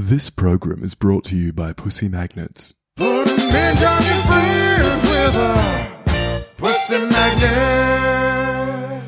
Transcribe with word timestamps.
This 0.00 0.30
program 0.30 0.84
is 0.84 0.94
brought 0.94 1.24
to 1.24 1.34
you 1.34 1.52
by 1.52 1.72
Pussy 1.72 2.08
Magnets. 2.08 2.72
Put 2.96 3.28
a 3.28 3.36
man 3.36 3.76
Johnny 3.76 4.06
friends 4.28 5.02
with 5.02 5.34
a 5.34 6.46
pussy 6.56 7.04
magnet. 7.04 9.02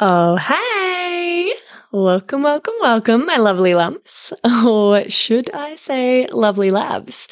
Oh, 0.00 0.34
hey! 0.34 1.52
Welcome, 1.92 2.42
welcome, 2.42 2.74
welcome, 2.80 3.24
my 3.24 3.36
lovely 3.36 3.74
lumps. 3.74 4.32
Or 4.64 5.04
should 5.08 5.48
I 5.54 5.76
say 5.76 6.26
lovely 6.26 6.72
labs? 6.72 7.28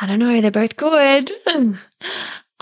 I 0.00 0.06
don't 0.06 0.20
know, 0.20 0.40
they're 0.40 0.52
both 0.52 0.76
good. 0.76 1.32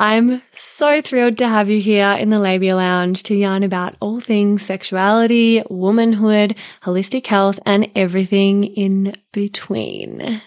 I'm 0.01 0.41
so 0.53 1.03
thrilled 1.03 1.37
to 1.39 1.47
have 1.49 1.69
you 1.69 1.79
here 1.79 2.13
in 2.13 2.31
the 2.31 2.39
Labia 2.39 2.75
Lounge 2.75 3.23
to 3.25 3.35
yarn 3.35 3.63
about 3.63 3.97
all 4.01 4.19
things 4.19 4.63
sexuality, 4.63 5.63
womanhood, 5.69 6.57
holistic 6.83 7.27
health, 7.27 7.61
and 7.67 7.91
everything 7.95 8.65
in 8.65 9.15
between. 9.31 10.41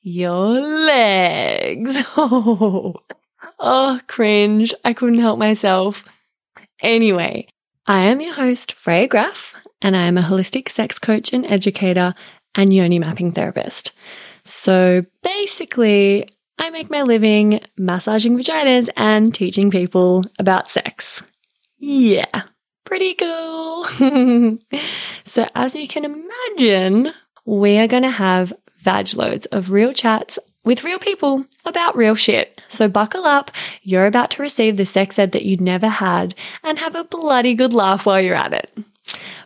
Your 0.00 0.60
legs. 0.60 1.96
Oh, 2.16 2.94
oh, 3.58 4.00
cringe. 4.06 4.72
I 4.84 4.92
couldn't 4.92 5.18
help 5.18 5.40
myself. 5.40 6.04
Anyway, 6.80 7.48
I 7.88 8.02
am 8.02 8.20
your 8.20 8.34
host, 8.34 8.70
Freya 8.70 9.08
Graff, 9.08 9.56
and 9.82 9.96
I 9.96 10.06
am 10.06 10.18
a 10.18 10.22
holistic 10.22 10.68
sex 10.68 11.00
coach 11.00 11.32
and 11.32 11.44
educator 11.46 12.14
and 12.54 12.72
yoni 12.72 13.00
mapping 13.00 13.32
therapist. 13.32 13.90
So 14.44 15.04
basically, 15.24 16.28
I 16.60 16.68
make 16.68 16.90
my 16.90 17.02
living 17.02 17.60
massaging 17.78 18.36
vaginas 18.36 18.90
and 18.94 19.34
teaching 19.34 19.70
people 19.70 20.22
about 20.38 20.68
sex. 20.68 21.22
Yeah, 21.78 22.42
pretty 22.84 23.14
cool. 23.14 23.86
so, 25.24 25.48
as 25.54 25.74
you 25.74 25.88
can 25.88 26.04
imagine, 26.04 27.14
we 27.46 27.78
are 27.78 27.86
going 27.86 28.02
to 28.02 28.10
have 28.10 28.52
vag 28.76 29.14
loads 29.14 29.46
of 29.46 29.70
real 29.70 29.94
chats 29.94 30.38
with 30.62 30.84
real 30.84 30.98
people 30.98 31.46
about 31.64 31.96
real 31.96 32.14
shit. 32.14 32.62
So 32.68 32.88
buckle 32.88 33.24
up. 33.24 33.50
You're 33.82 34.06
about 34.06 34.30
to 34.32 34.42
receive 34.42 34.76
the 34.76 34.84
sex 34.84 35.18
ed 35.18 35.32
that 35.32 35.46
you 35.46 35.56
never 35.56 35.88
had 35.88 36.34
and 36.62 36.78
have 36.78 36.94
a 36.94 37.04
bloody 37.04 37.54
good 37.54 37.72
laugh 37.72 38.04
while 38.04 38.20
you're 38.20 38.34
at 38.34 38.52
it. 38.52 38.70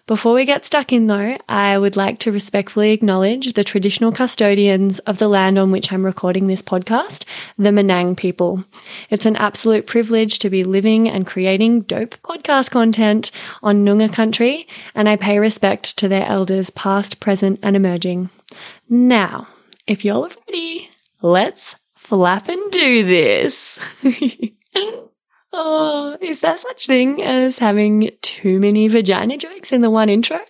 Before 0.07 0.35
we 0.35 0.45
get 0.45 0.67
stuck 0.67 0.93
in 0.93 1.07
though, 1.07 1.39
I 1.49 1.79
would 1.79 1.97
like 1.97 2.19
to 2.21 2.33
respectfully 2.33 2.93
acknowledge 2.93 3.55
the 3.55 3.65
traditional 3.65 4.13
custodians 4.13 4.99
of 4.99 5.17
the 5.17 5.29
land 5.29 5.59
on 5.59 5.71
which 5.71 5.91
I'm 5.91 6.05
recording 6.05 6.47
this 6.47 6.61
podcast, 6.61 7.25
the 7.57 7.71
Menang 7.71 8.15
people. 8.15 8.63
It's 9.09 9.25
an 9.25 9.37
absolute 9.37 9.87
privilege 9.87 10.41
to 10.41 10.51
be 10.51 10.63
living 10.63 11.09
and 11.09 11.27
creating 11.27 11.83
dope 11.83 12.17
podcast 12.23 12.71
content 12.71 13.31
on 13.63 13.83
Noongar 13.83 14.13
country, 14.13 14.69
and 14.95 15.09
I 15.09 15.17
pay 15.17 15.39
respect 15.39 15.97
to 15.97 16.09
their 16.09 16.27
elders 16.27 16.69
past, 16.69 17.19
present, 17.19 17.61
and 17.63 17.75
emerging. 17.75 18.29
Now, 18.91 19.49
if 19.87 20.05
y'all 20.05 20.27
are 20.27 20.37
ready, 20.47 20.91
let's 21.23 21.77
flap 21.95 22.51
and 22.51 22.71
do 22.71 23.07
this. 23.07 23.79
oh, 25.55 26.19
is 26.21 26.41
there 26.41 26.57
such 26.57 26.87
thing 26.87 27.23
as 27.23 27.59
having 27.59 28.11
too 28.23 28.59
many 28.59 28.89
vagina 28.89 29.37
jokes 29.37 29.73
in 29.73 29.81
the 29.81 29.91
one 29.91 30.09
intro? 30.09 30.41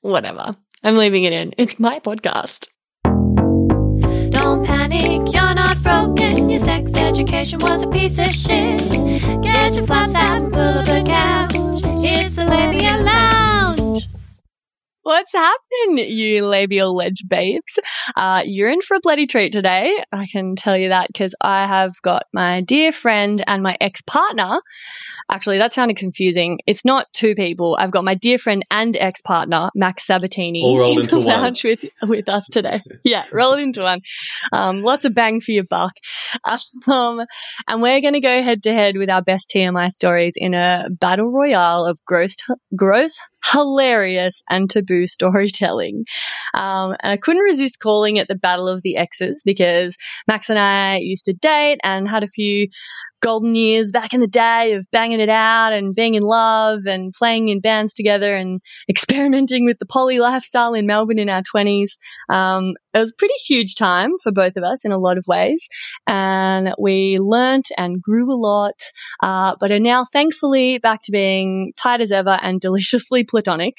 Whatever. 0.00 0.56
I'm 0.82 0.96
leaving 0.96 1.24
it 1.24 1.32
in. 1.32 1.54
It's 1.58 1.78
my 1.78 2.00
podcast. 2.00 2.66
Don't 4.30 4.64
panic, 4.64 5.32
you're 5.32 5.54
not 5.54 5.82
broken. 5.82 6.50
Your 6.50 6.58
sex 6.58 6.94
education 6.96 7.58
was 7.60 7.82
a 7.82 7.88
piece 7.88 8.18
of 8.18 8.34
shit. 8.34 8.80
Get 9.42 9.76
your 9.76 9.86
flaps 9.86 10.14
out 10.14 10.42
and 10.42 10.52
pull 10.52 10.62
up 10.62 10.88
a 10.88 11.04
couch. 11.04 11.52
It's 12.04 12.36
the 12.36 12.44
Labia 12.46 13.02
Lounge. 13.02 13.29
What's 15.10 15.32
happening, 15.32 16.08
you 16.08 16.46
labial 16.46 16.94
ledge 16.94 17.24
babes? 17.26 17.80
Uh, 18.14 18.44
you're 18.46 18.70
in 18.70 18.80
for 18.80 18.96
a 18.96 19.00
bloody 19.00 19.26
treat 19.26 19.52
today. 19.52 20.04
I 20.12 20.28
can 20.30 20.54
tell 20.54 20.76
you 20.76 20.90
that 20.90 21.08
because 21.08 21.34
I 21.40 21.66
have 21.66 22.00
got 22.02 22.26
my 22.32 22.60
dear 22.60 22.92
friend 22.92 23.42
and 23.48 23.60
my 23.60 23.76
ex 23.80 24.02
partner. 24.02 24.60
Actually, 25.30 25.58
that 25.58 25.72
sounded 25.72 25.96
confusing. 25.96 26.58
It's 26.66 26.84
not 26.84 27.06
two 27.12 27.34
people. 27.34 27.76
I've 27.78 27.90
got 27.92 28.04
my 28.04 28.14
dear 28.14 28.36
friend 28.38 28.64
and 28.70 28.96
ex 28.96 29.22
partner, 29.22 29.70
Max 29.74 30.06
Sabbatini, 30.06 30.62
All 30.62 30.78
rolled 30.78 30.96
in 30.98 31.02
into 31.04 31.16
the 31.20 31.26
one. 31.26 31.40
lounge 31.42 31.62
with, 31.64 31.84
with 32.02 32.28
us 32.28 32.46
today. 32.50 32.82
yeah, 33.04 33.24
rolled 33.32 33.60
into 33.60 33.82
one. 33.82 34.00
Um, 34.52 34.82
lots 34.82 35.04
of 35.04 35.14
bang 35.14 35.40
for 35.40 35.52
your 35.52 35.64
buck. 35.64 35.92
Um, 36.88 37.20
and 37.68 37.80
we're 37.82 38.00
going 38.00 38.14
to 38.14 38.20
go 38.20 38.42
head 38.42 38.62
to 38.64 38.72
head 38.72 38.96
with 38.96 39.08
our 39.10 39.22
best 39.22 39.52
TMI 39.54 39.90
stories 39.90 40.34
in 40.36 40.54
a 40.54 40.88
battle 40.90 41.30
royale 41.30 41.84
of 41.84 41.98
gross, 42.06 42.34
gross, 42.74 43.18
hilarious, 43.52 44.42
and 44.50 44.68
taboo 44.68 45.06
storytelling. 45.06 46.04
Um, 46.54 46.96
and 47.00 47.12
I 47.12 47.16
couldn't 47.16 47.42
resist 47.42 47.78
calling 47.80 48.16
it 48.16 48.28
the 48.28 48.34
Battle 48.34 48.68
of 48.68 48.82
the 48.82 48.96
Exes 48.96 49.42
because 49.44 49.96
Max 50.26 50.50
and 50.50 50.58
I 50.58 50.98
used 50.98 51.26
to 51.26 51.32
date 51.32 51.78
and 51.82 52.08
had 52.08 52.24
a 52.24 52.28
few 52.28 52.68
golden 53.20 53.54
years 53.54 53.92
back 53.92 54.12
in 54.12 54.20
the 54.20 54.26
day 54.26 54.72
of 54.72 54.84
banging 54.90 55.20
it 55.20 55.28
out 55.28 55.72
and 55.72 55.94
being 55.94 56.14
in 56.14 56.22
love 56.22 56.86
and 56.86 57.12
playing 57.12 57.48
in 57.48 57.60
bands 57.60 57.94
together 57.94 58.34
and 58.34 58.60
experimenting 58.88 59.64
with 59.64 59.78
the 59.78 59.86
poly 59.86 60.18
lifestyle 60.18 60.74
in 60.74 60.86
Melbourne 60.86 61.18
in 61.18 61.28
our 61.28 61.42
20s. 61.42 61.92
Um, 62.28 62.74
it 62.92 62.98
was 62.98 63.12
a 63.12 63.18
pretty 63.18 63.34
huge 63.46 63.74
time 63.74 64.12
for 64.22 64.32
both 64.32 64.56
of 64.56 64.64
us 64.64 64.84
in 64.84 64.92
a 64.92 64.98
lot 64.98 65.18
of 65.18 65.24
ways. 65.26 65.66
And 66.06 66.74
we 66.78 67.18
learnt 67.18 67.68
and 67.76 68.02
grew 68.02 68.32
a 68.32 68.34
lot, 68.34 68.80
uh, 69.22 69.56
but 69.60 69.70
are 69.70 69.80
now 69.80 70.04
thankfully 70.04 70.78
back 70.78 71.00
to 71.04 71.12
being 71.12 71.72
tight 71.80 72.00
as 72.00 72.12
ever 72.12 72.38
and 72.42 72.60
deliciously 72.70 73.24
platonic. 73.24 73.74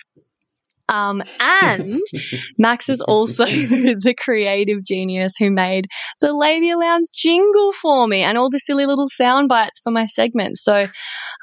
Um, 0.90 1.24
and 1.40 2.02
Max 2.58 2.90
is 2.90 3.02
also 3.02 3.46
the 3.46 4.16
creative 4.18 4.84
genius 4.84 5.34
who 5.38 5.52
made 5.52 5.88
the 6.20 6.34
Labia 6.34 6.78
Lounge 6.78 7.08
jingle 7.14 7.72
for 7.74 8.08
me 8.08 8.24
and 8.24 8.38
all 8.38 8.50
the 8.50 8.60
silly 8.60 8.86
little 8.86 9.10
sound 9.10 9.48
bites 9.48 9.80
for 9.84 9.92
my 9.92 10.06
segments. 10.06 10.64
So 10.64 10.86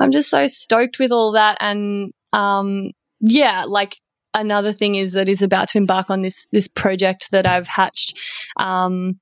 I'm 0.00 0.10
just 0.10 0.31
so 0.31 0.47
stoked 0.47 0.99
with 0.99 1.12
all 1.12 1.32
that. 1.32 1.59
And, 1.60 2.12
um, 2.32 2.91
yeah, 3.21 3.65
like 3.66 3.97
another 4.34 4.72
thing 4.72 4.94
is 4.94 5.12
that 5.12 5.28
is 5.28 5.43
about 5.43 5.69
to 5.71 5.78
embark 5.78 6.11
on 6.11 6.22
this, 6.22 6.47
this 6.53 6.69
project 6.69 7.28
that 7.33 7.47
I've 7.47 7.66
hatched, 7.66 8.19
um, 8.56 9.19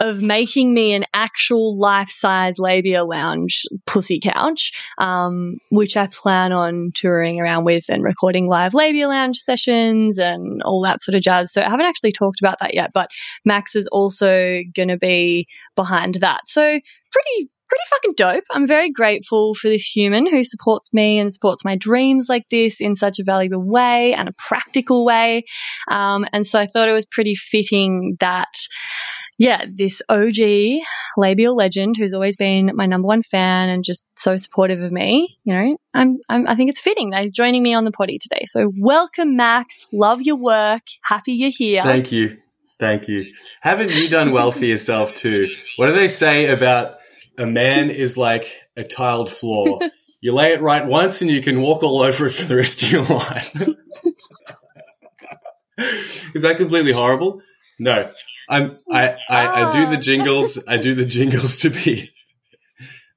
of 0.00 0.22
making 0.22 0.74
me 0.74 0.94
an 0.94 1.04
actual 1.14 1.76
life 1.78 2.10
size 2.10 2.58
labia 2.58 3.04
lounge 3.04 3.64
pussy 3.86 4.20
couch, 4.20 4.72
um, 4.98 5.58
which 5.70 5.96
I 5.96 6.06
plan 6.06 6.52
on 6.52 6.90
touring 6.94 7.40
around 7.40 7.64
with 7.64 7.84
and 7.88 8.02
recording 8.02 8.48
live 8.48 8.74
labia 8.74 9.08
lounge 9.08 9.38
sessions 9.38 10.18
and 10.18 10.62
all 10.62 10.82
that 10.82 11.00
sort 11.00 11.16
of 11.16 11.22
jazz. 11.22 11.52
So 11.52 11.62
I 11.62 11.68
haven't 11.68 11.86
actually 11.86 12.12
talked 12.12 12.40
about 12.40 12.58
that 12.60 12.74
yet, 12.74 12.90
but 12.94 13.10
Max 13.44 13.74
is 13.74 13.86
also 13.88 14.60
going 14.74 14.88
to 14.88 14.98
be 14.98 15.46
behind 15.74 16.16
that. 16.16 16.48
So 16.48 16.62
pretty 16.62 17.50
pretty 17.68 17.84
fucking 17.90 18.14
dope. 18.16 18.44
I'm 18.50 18.66
very 18.66 18.90
grateful 18.90 19.54
for 19.54 19.68
this 19.68 19.84
human 19.84 20.26
who 20.26 20.44
supports 20.44 20.92
me 20.92 21.18
and 21.18 21.32
supports 21.32 21.64
my 21.64 21.76
dreams 21.76 22.26
like 22.28 22.48
this 22.50 22.80
in 22.80 22.94
such 22.94 23.18
a 23.18 23.24
valuable 23.24 23.62
way 23.62 24.14
and 24.14 24.28
a 24.28 24.32
practical 24.32 25.04
way. 25.04 25.44
Um, 25.90 26.26
and 26.32 26.46
so 26.46 26.58
I 26.58 26.66
thought 26.66 26.88
it 26.88 26.92
was 26.92 27.06
pretty 27.06 27.34
fitting 27.34 28.16
that 28.20 28.54
yeah, 29.38 29.64
this 29.72 30.02
OG 30.08 30.80
labial 31.16 31.54
legend 31.54 31.96
who's 31.96 32.12
always 32.12 32.36
been 32.36 32.72
my 32.74 32.86
number 32.86 33.06
one 33.06 33.22
fan 33.22 33.68
and 33.68 33.84
just 33.84 34.10
so 34.18 34.36
supportive 34.36 34.82
of 34.82 34.90
me, 34.90 35.38
you 35.44 35.54
know, 35.54 35.76
I'm, 35.94 36.18
I'm, 36.28 36.48
I 36.48 36.56
think 36.56 36.70
it's 36.70 36.80
fitting 36.80 37.10
that 37.10 37.22
he's 37.22 37.30
joining 37.30 37.62
me 37.62 37.72
on 37.72 37.84
the 37.84 37.92
potty 37.92 38.18
today. 38.18 38.44
So 38.46 38.72
welcome, 38.76 39.36
Max. 39.36 39.86
Love 39.92 40.20
your 40.22 40.36
work. 40.36 40.82
Happy 41.04 41.32
you're 41.32 41.52
here. 41.56 41.84
Thank 41.84 42.10
you. 42.10 42.38
Thank 42.80 43.08
you. 43.08 43.32
Haven't 43.60 43.94
you 43.94 44.08
done 44.08 44.32
well 44.32 44.50
for 44.50 44.64
yourself 44.64 45.14
too? 45.14 45.48
What 45.76 45.86
do 45.86 45.92
they 45.92 46.08
say 46.08 46.48
about 46.48 46.97
a 47.38 47.46
man 47.46 47.90
is 47.90 48.16
like 48.16 48.46
a 48.76 48.84
tiled 48.84 49.30
floor? 49.30 49.80
You 50.20 50.32
lay 50.32 50.52
it 50.52 50.60
right 50.60 50.84
once 50.84 51.22
and 51.22 51.30
you 51.30 51.40
can 51.40 51.60
walk 51.60 51.84
all 51.84 52.00
over 52.00 52.26
it 52.26 52.32
for 52.32 52.44
the 52.44 52.56
rest 52.56 52.82
of 52.82 52.90
your 52.90 53.04
life. 53.04 53.54
is 56.34 56.42
that 56.42 56.56
completely 56.56 56.92
horrible? 56.92 57.40
No. 57.78 58.10
I'm 58.48 58.78
I, 58.90 59.14
I, 59.30 59.46
I 59.46 59.72
do 59.72 59.90
the 59.90 59.98
ah. 59.98 60.00
jingles 60.00 60.58
I 60.66 60.78
do 60.78 60.96
the 60.96 61.04
jingles 61.04 61.58
to 61.58 61.70
be 61.70 62.10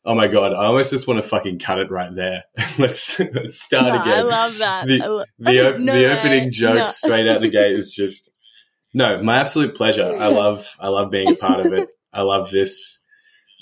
Oh 0.05 0.13
my 0.13 0.27
god, 0.27 0.53
I 0.53 0.65
almost 0.65 0.91
just 0.91 1.07
want 1.07 1.23
to 1.23 1.27
fucking 1.27 1.57
cut 1.57 1.79
it 1.79 1.89
right 1.89 2.13
there. 2.13 2.43
let's 2.79 3.19
let's 3.19 3.59
start 3.59 3.93
No, 3.93 4.01
again. 4.01 4.19
I 4.19 4.21
love 4.21 4.57
that. 4.59 4.85
The 4.85 4.97
lo- 4.99 5.23
the, 5.39 5.73
op- 5.73 5.79
No, 5.79 5.93
the 5.93 6.19
opening 6.19 6.51
joke 6.51 6.77
no. 6.77 6.87
straight 6.87 7.27
out 7.27 7.41
the 7.41 7.49
gate 7.49 7.75
is 7.75 7.91
just 7.91 8.29
no 8.93 9.23
my 9.23 9.37
absolute 9.37 9.75
pleasure 9.75 10.15
i 10.19 10.27
love 10.27 10.75
i 10.79 10.87
love 10.87 11.09
being 11.09 11.31
a 11.31 11.35
part 11.35 11.65
of 11.65 11.71
it 11.71 11.87
i 12.13 12.21
love 12.21 12.51
this 12.51 12.99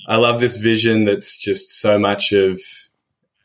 i 0.09 0.17
love 0.17 0.41
this 0.41 0.57
vision 0.57 1.05
that's 1.05 1.37
just 1.37 1.71
so 1.79 1.97
much 1.97 2.33
of 2.33 2.59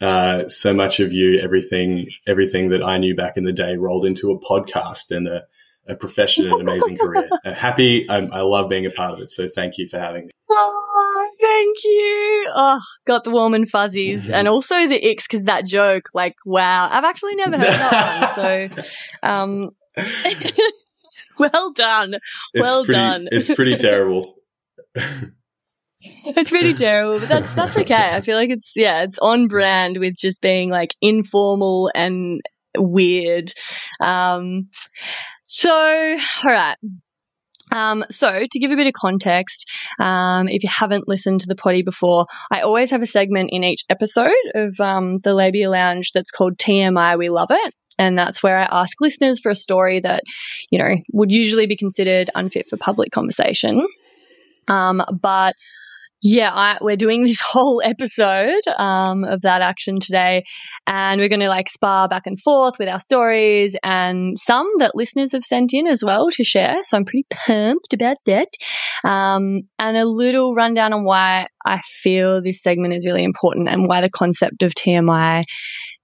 uh, 0.01 0.49
so 0.49 0.75
much 0.75 0.99
of 0.99 1.13
you 1.13 1.39
everything 1.39 2.07
everything 2.27 2.71
that 2.71 2.83
i 2.83 2.99
knew 2.99 3.15
back 3.15 3.37
in 3.37 3.45
the 3.45 3.53
day 3.53 3.77
rolled 3.77 4.05
into 4.05 4.33
a 4.33 4.39
podcast 4.41 5.11
and 5.17 5.29
a, 5.29 5.43
a 5.87 5.95
profession 5.95 6.47
and 6.47 6.55
an 6.55 6.61
amazing 6.69 6.97
career 6.99 7.29
Uh, 7.45 7.55
happy 7.55 8.05
I'm, 8.11 8.33
i 8.33 8.41
love 8.41 8.69
being 8.69 8.87
a 8.87 8.91
part 8.91 9.15
of 9.15 9.21
it 9.21 9.31
so 9.31 9.47
thank 9.47 9.79
you 9.79 9.87
for 9.87 9.99
having 10.01 10.27
me 10.27 10.31
Oh, 10.57 11.31
thank 11.41 11.77
you. 11.85 12.47
Oh, 12.55 12.81
got 13.07 13.25
the 13.25 13.31
warm 13.31 13.55
and 13.55 13.69
fuzzies, 13.69 14.29
Mhm. 14.29 14.35
and 14.35 14.47
also 14.47 14.87
the 14.87 15.01
icks 15.01 15.25
because 15.25 15.45
that 15.47 15.65
joke, 15.67 16.11
like, 16.15 16.37
wow, 16.45 16.89
I've 16.89 17.03
actually 17.03 17.35
never 17.35 17.57
heard 17.57 17.67
that 17.67 18.69
one. 18.69 18.71
So, 18.77 19.29
um, 19.29 19.71
well 21.39 21.73
done. 21.73 22.15
It's 22.53 22.63
Well 22.63 22.85
pretty, 22.85 23.01
done. 23.01 23.29
It's 23.33 23.53
pretty 23.53 23.77
terrible. 23.77 24.35
It's 26.27 26.51
pretty 26.51 26.75
terrible, 26.75 27.21
but 27.21 27.29
that's 27.29 27.55
that's 27.55 27.77
okay. 27.77 28.11
I 28.13 28.21
feel 28.21 28.37
like 28.37 28.51
it's 28.51 28.73
yeah, 28.77 29.03
it's 29.03 29.19
on 29.19 29.49
brand 29.49 29.99
with 29.99 30.17
just 30.17 30.41
being 30.41 30.71
like 30.71 30.95
informal 31.01 31.91
and 31.95 32.41
weird. 32.77 33.53
Um, 34.01 34.69
so 35.47 35.71
all 35.71 36.51
right. 36.51 36.77
Um, 37.73 38.05
so 38.11 38.47
to 38.51 38.59
give 38.59 38.71
a 38.71 38.77
bit 38.77 38.87
of 38.87 38.93
context, 38.93 39.69
um, 39.99 40.49
if 40.49 40.63
you 40.63 40.71
haven't 40.71 41.09
listened 41.09 41.41
to 41.41 41.47
the 41.47 41.57
potty 41.57 41.83
before, 41.83 42.27
I 42.51 42.61
always 42.61 42.91
have 42.91 43.03
a 43.03 43.07
segment 43.07 43.51
in 43.53 43.65
each 43.65 43.85
episode 43.91 44.33
of 44.55 44.79
um, 44.81 45.19
the 45.19 45.35
Labia 45.35 45.71
Lounge 45.71 46.13
that's 46.13 46.31
called 46.31 46.57
TMI 46.57 47.19
We 47.19 47.31
Love 47.31 47.49
It. 47.51 47.75
And 47.99 48.19
that's 48.19 48.43
where 48.43 48.59
I 48.59 48.69
ask 48.71 49.01
listeners 49.01 49.41
for 49.41 49.51
a 49.51 49.57
story 49.57 50.01
that, 50.01 50.23
you 50.71 50.79
know, 50.79 50.97
would 51.13 51.33
usually 51.33 51.67
be 51.67 51.77
considered 51.77 52.31
unfit 52.35 52.69
for 52.69 52.77
public 52.77 53.11
conversation. 53.11 53.87
Um, 54.69 55.03
but 55.21 55.55
yeah, 56.27 56.51
I, 56.53 56.79
we're 56.81 56.97
doing 56.97 57.23
this 57.23 57.41
whole 57.45 57.83
episode 57.85 58.63
um, 58.79 59.25
of 59.25 59.43
that 59.43 59.61
action 59.61 60.01
today, 60.01 60.45
and 60.87 61.21
we're 61.21 61.29
going 61.29 61.41
to 61.41 61.49
like 61.49 61.69
spar 61.69 62.09
back 62.09 62.27
and 62.27 62.41
forth 62.41 62.79
with 62.79 62.89
our 62.89 62.99
stories 62.99 63.77
and 63.85 64.39
some 64.39 64.67
that 64.79 64.95
listeners 64.95 65.33
have 65.33 65.45
sent 65.45 65.75
in 65.75 65.87
as 65.87 66.03
well 66.03 66.31
to 66.31 66.43
share. 66.43 66.83
So 66.85 66.97
I'm 66.97 67.05
pretty 67.05 67.27
pumped 67.31 67.93
about 67.93 68.17
that. 68.25 68.49
Um, 69.05 69.63
and 69.79 69.97
a 69.99 70.07
little 70.07 70.55
rundown 70.55 70.95
on 70.95 71.05
why 71.05 71.49
I 71.67 71.83
feel 72.03 72.43
this 72.43 72.63
segment 72.63 72.95
is 72.95 73.05
really 73.05 73.23
important 73.23 73.69
and 73.69 73.87
why 73.87 74.01
the 74.01 74.11
concept 74.11 74.63
of 74.63 74.73
TMI 74.75 75.45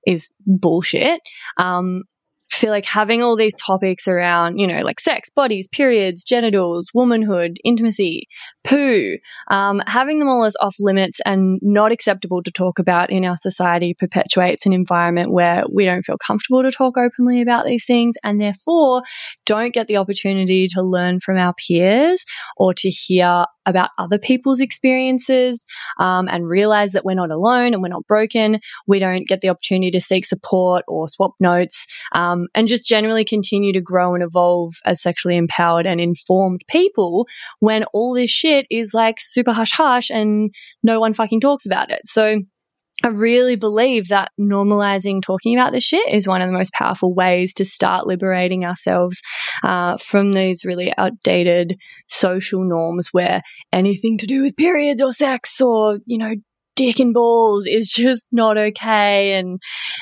is 0.07 0.31
bullshit. 0.47 1.21
Um, 1.57 2.03
feel 2.51 2.71
like 2.71 2.85
having 2.85 3.23
all 3.23 3.37
these 3.37 3.55
topics 3.57 4.09
around, 4.09 4.59
you 4.59 4.67
know, 4.67 4.83
like 4.83 5.01
sex, 5.01 5.31
bodies, 5.31 5.69
periods, 5.69 6.25
genitals, 6.25 6.91
womanhood, 6.93 7.59
intimacy, 7.65 8.27
poo, 8.65 9.17
um, 9.51 9.81
having 9.87 10.19
them 10.19 10.29
all 10.29 10.45
as 10.45 10.57
off 10.61 10.75
limits 10.81 11.21
and 11.25 11.59
not 11.63 11.93
acceptable 11.93 12.43
to 12.43 12.51
talk 12.51 12.79
about 12.79 13.11
in 13.11 13.25
our 13.25 13.37
society 13.37 13.95
perpetuates 13.99 14.67
an 14.67 14.73
environment 14.73 15.31
where 15.31 15.65
we 15.73 15.85
don't 15.85 16.05
feel 16.05 16.19
comfortable 16.19 16.63
to 16.63 16.73
talk 16.73 16.97
openly 16.97 17.41
about 17.41 17.67
these 17.67 17.85
things 17.85 18.17
and 18.25 18.41
therefore 18.41 19.03
don't 19.47 19.73
get 19.73 19.87
the 19.87 19.97
opportunity 19.97 20.67
to 20.69 20.83
learn 20.83 21.21
from 21.21 21.37
our 21.39 21.55
peers 21.55 22.25
or 22.57 22.75
to 22.75 22.91
hear 22.91 23.45
about 23.67 23.91
other 23.99 24.19
people's 24.19 24.61
experiences 24.61 25.65
um, 25.99 26.29
and 26.29 26.49
realize 26.49 26.93
that 26.93 27.05
we're 27.05 27.15
not 27.15 27.31
alone 27.31 27.73
and 27.73 27.83
we're 27.83 27.89
not 27.89 28.07
broken. 28.07 28.59
We 28.87 28.99
don't 28.99 29.29
get 29.29 29.41
the 29.41 29.49
opportunity 29.49 29.91
to 29.93 30.01
seek 30.01 30.27
support 30.27 30.85
or 30.89 31.09
swap 31.09 31.33
notes 31.41 31.87
um, 32.13 32.40
and 32.55 32.69
just 32.69 32.85
generally 32.85 33.25
continue 33.25 33.73
to 33.73 33.81
grow 33.81 34.15
and 34.15 34.23
evolve 34.23 34.75
as 34.85 35.03
sexually 35.03 35.37
empowered 35.37 35.87
and 35.87 36.01
informed 36.01 36.61
people 36.69 37.27
when 37.59 37.85
all 37.93 38.15
this 38.15 38.31
shit 38.31 38.67
is 38.71 38.95
like 38.95 39.17
super 39.19 39.53
hush 39.53 39.73
hush 39.73 40.11
and 40.11 40.51
no 40.83 41.01
one 41.01 41.15
fucking 41.15 41.41
talks 41.41 41.67
about 41.67 41.91
it. 41.91 42.03
So, 42.07 42.39
I 43.03 43.09
really 43.09 43.57
believe 43.57 44.09
that 44.09 44.31
normalizing 44.39 45.23
talking 45.23 45.59
about 45.59 45.73
this 45.73 45.85
shit 45.85 46.07
is 46.13 46.29
one 46.29 46.43
of 46.43 46.49
the 46.49 46.57
most 46.57 46.73
powerful 46.75 47.15
ways 47.15 47.55
to 47.55 47.65
start 47.65 48.07
liberating 48.07 48.65
ourselves 48.65 49.23
uh, 49.63 49.97
from 49.97 50.33
these 50.33 50.67
really 50.67 50.93
outdated 50.99 51.79
social 52.09 52.63
norms 52.63 53.09
where 53.13 53.43
anything 53.73 54.19
to 54.19 54.27
do 54.27 54.43
with 54.43 54.57
periods 54.57 55.01
or 55.01 55.13
sex 55.13 55.61
or, 55.63 55.99
you 56.05 56.19
know, 56.19 56.35
dick 56.81 56.99
and 56.99 57.13
balls 57.13 57.67
is 57.67 57.89
just 57.89 58.31
not 58.33 58.57
okay 58.57 59.35
and 59.35 59.61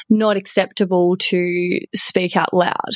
not 0.09 0.37
acceptable 0.37 1.17
to 1.17 1.81
speak 1.93 2.37
out 2.37 2.55
loud. 2.55 2.93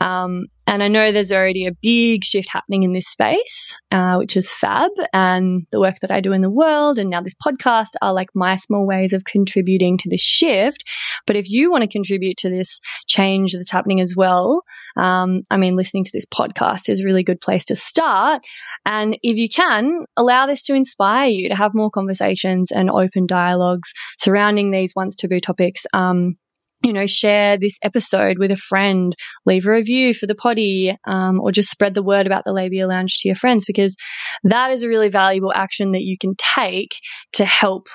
Um, 0.00 0.46
and 0.66 0.82
I 0.82 0.88
know 0.88 1.12
there's 1.12 1.32
already 1.32 1.66
a 1.66 1.74
big 1.82 2.24
shift 2.24 2.48
happening 2.50 2.84
in 2.84 2.92
this 2.92 3.06
space, 3.06 3.76
uh, 3.90 4.16
which 4.16 4.36
is 4.36 4.50
fab. 4.50 4.90
And 5.12 5.66
the 5.70 5.80
work 5.80 6.00
that 6.00 6.10
I 6.10 6.20
do 6.20 6.32
in 6.32 6.40
the 6.40 6.50
world 6.50 6.98
and 6.98 7.10
now 7.10 7.20
this 7.20 7.34
podcast 7.34 7.90
are 8.00 8.14
like 8.14 8.28
my 8.34 8.56
small 8.56 8.86
ways 8.86 9.12
of 9.12 9.24
contributing 9.24 9.98
to 9.98 10.08
this 10.08 10.22
shift. 10.22 10.82
But 11.26 11.36
if 11.36 11.50
you 11.50 11.70
want 11.70 11.82
to 11.82 11.88
contribute 11.88 12.38
to 12.38 12.50
this 12.50 12.80
change 13.06 13.52
that's 13.52 13.70
happening 13.70 14.00
as 14.00 14.14
well, 14.16 14.62
um, 14.96 15.42
I 15.50 15.56
mean, 15.58 15.76
listening 15.76 16.04
to 16.04 16.12
this 16.12 16.26
podcast 16.26 16.88
is 16.88 17.00
a 17.00 17.04
really 17.04 17.24
good 17.24 17.40
place 17.40 17.66
to 17.66 17.76
start. 17.76 18.42
And 18.86 19.18
if 19.22 19.36
you 19.36 19.48
can, 19.48 20.06
allow 20.16 20.46
this 20.46 20.62
to 20.64 20.74
inspire 20.74 21.28
you 21.28 21.48
to 21.50 21.56
have 21.56 21.74
more 21.74 21.90
conversations 21.90 22.70
and 22.70 22.90
open 22.90 23.26
dialogues 23.26 23.92
surrounding 24.18 24.70
these 24.70 24.94
once 24.96 25.16
taboo 25.16 25.40
topics. 25.40 25.86
Um, 25.92 26.36
you 26.84 26.92
know, 26.92 27.06
share 27.06 27.58
this 27.58 27.78
episode 27.82 28.38
with 28.38 28.50
a 28.50 28.56
friend, 28.56 29.14
leave 29.46 29.66
a 29.66 29.70
review 29.70 30.12
for 30.12 30.26
the 30.26 30.34
potty, 30.34 30.96
um, 31.06 31.40
or 31.40 31.50
just 31.50 31.70
spread 31.70 31.94
the 31.94 32.02
word 32.02 32.26
about 32.26 32.44
the 32.44 32.52
Labia 32.52 32.86
Lounge 32.86 33.18
to 33.18 33.28
your 33.28 33.36
friends 33.36 33.64
because 33.64 33.96
that 34.44 34.70
is 34.70 34.82
a 34.82 34.88
really 34.88 35.08
valuable 35.08 35.52
action 35.54 35.92
that 35.92 36.02
you 36.02 36.16
can 36.18 36.34
take 36.36 36.94
to 37.32 37.44
help 37.44 37.88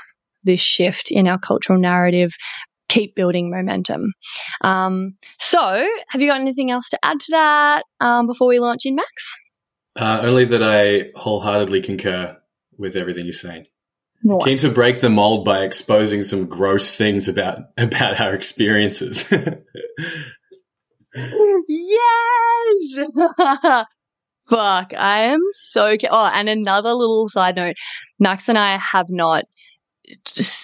this 0.43 0.59
shift 0.59 1.11
in 1.11 1.27
our 1.27 1.37
cultural 1.37 1.79
narrative 1.79 2.33
keep 2.87 3.15
building 3.15 3.51
momentum. 3.51 4.13
Um, 4.61 5.15
so, 5.37 5.87
have 6.09 6.21
you 6.21 6.27
got 6.27 6.41
anything 6.41 6.71
else 6.71 6.89
to 6.89 6.99
add 7.03 7.19
to 7.19 7.31
that 7.31 7.83
um, 8.01 8.25
before 8.25 8.47
we 8.47 8.59
launch 8.59 8.85
in, 8.85 8.95
Max? 8.95 9.37
Uh, 9.95 10.21
only 10.23 10.45
that 10.45 10.63
I 10.63 11.11
wholeheartedly 11.15 11.81
concur 11.81 12.35
with 12.77 12.95
everything 12.95 13.25
you're 13.25 13.33
saying. 13.33 13.67
Nice. 14.23 14.43
Keen 14.43 14.57
to 14.59 14.69
break 14.69 14.99
the 14.99 15.09
mold 15.09 15.45
by 15.45 15.63
exposing 15.63 16.23
some 16.23 16.45
gross 16.45 16.95
things 16.95 17.27
about 17.27 17.59
about 17.77 18.19
our 18.19 18.33
experiences. 18.33 19.31
yes! 21.15 23.09
Fuck, 24.49 24.93
I 24.95 25.21
am 25.25 25.39
so. 25.51 25.95
Ca- 25.95 26.09
oh, 26.11 26.31
and 26.33 26.49
another 26.49 26.93
little 26.93 27.29
side 27.29 27.55
note 27.55 27.75
Max 28.19 28.49
and 28.49 28.57
I 28.57 28.77
have 28.77 29.05
not. 29.09 29.45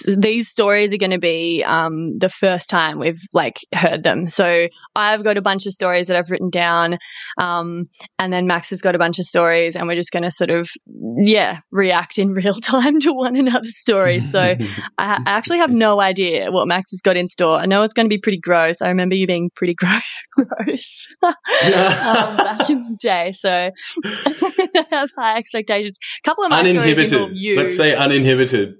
These 0.08 0.50
stories 0.50 0.92
are 0.92 0.98
going 0.98 1.12
to 1.12 1.20
be 1.20 1.64
um, 1.66 2.18
the 2.18 2.30
first 2.30 2.70
time 2.70 2.98
we've 2.98 3.22
like 3.34 3.60
heard 3.74 4.04
them. 4.04 4.26
So 4.28 4.68
I've 4.96 5.24
got 5.24 5.38
a 5.38 5.42
bunch 5.42 5.68
of 5.68 5.74
stories 5.74 6.08
that 6.08 6.18
I've 6.18 6.32
written 6.32 6.50
down, 6.50 6.98
um, 7.40 7.86
and 8.18 8.34
then 8.34 8.48
Max 8.48 8.72
has 8.72 8.82
got 8.82 8.96
a 8.96 8.98
bunch 8.98 9.20
of 9.20 9.26
stories, 9.26 9.76
and 9.76 9.88
we're 9.88 9.96
just 9.96 10.12
going 10.12 10.24
to 10.24 10.32
sort 10.32 10.50
of 10.50 10.70
yeah 11.18 11.60
react 11.72 12.18
in 12.18 12.30
real 12.34 12.54
time 12.54 13.00
to 13.02 13.14
one 13.14 13.36
another's 13.36 13.78
stories. 13.78 14.32
So 14.32 14.42
I, 14.42 14.56
I 14.98 15.22
actually 15.26 15.60
have 15.60 15.72
no 15.72 16.02
idea 16.02 16.52
what 16.52 16.68
Max 16.68 16.92
has 16.92 17.02
got 17.02 17.16
in 17.16 17.28
store. 17.28 17.58
I 17.58 17.66
know 17.66 17.84
it's 17.84 17.94
going 17.94 18.06
to 18.08 18.10
be 18.10 18.20
pretty 18.20 18.40
gross. 18.40 18.82
I 18.82 18.88
remember 18.88 19.16
you 19.16 19.28
being 19.28 19.52
pretty 19.56 19.74
gro- 19.78 19.90
gross 20.32 21.08
um, 21.22 21.34
back 21.54 22.70
in 22.70 22.84
the 22.90 22.98
day, 23.00 23.32
so 23.32 23.50
I 23.52 24.86
have 24.90 25.12
high 25.16 25.38
expectations. 25.38 25.98
A 26.24 26.28
couple 26.28 26.46
of 26.46 26.50
my 26.50 26.62
uninhibited. 26.62 27.36
you. 27.36 27.58
Let's 27.58 27.78
say 27.78 27.94
uninhibited. 27.94 28.76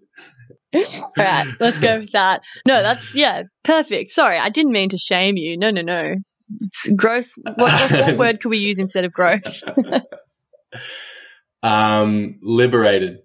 All 0.76 1.12
right, 1.18 1.48
let's 1.60 1.80
go 1.80 2.00
with 2.00 2.12
that. 2.12 2.42
No, 2.68 2.82
that's 2.82 3.16
yeah, 3.16 3.44
perfect. 3.64 4.12
Sorry, 4.12 4.38
I 4.38 4.50
didn't 4.50 4.72
mean 4.72 4.90
to 4.90 4.98
shame 4.98 5.38
you. 5.38 5.58
No, 5.58 5.72
no, 5.72 5.82
no. 5.82 6.16
It's 6.62 6.90
gross. 6.96 7.34
What, 7.38 7.58
what, 7.58 7.92
what 7.92 8.18
word 8.18 8.42
could 8.42 8.50
we 8.50 8.60
use 8.60 8.80
instead 8.80 9.06
of 9.06 9.14
gross? 9.14 9.64
Um, 11.64 12.38
liberated. 12.44 13.22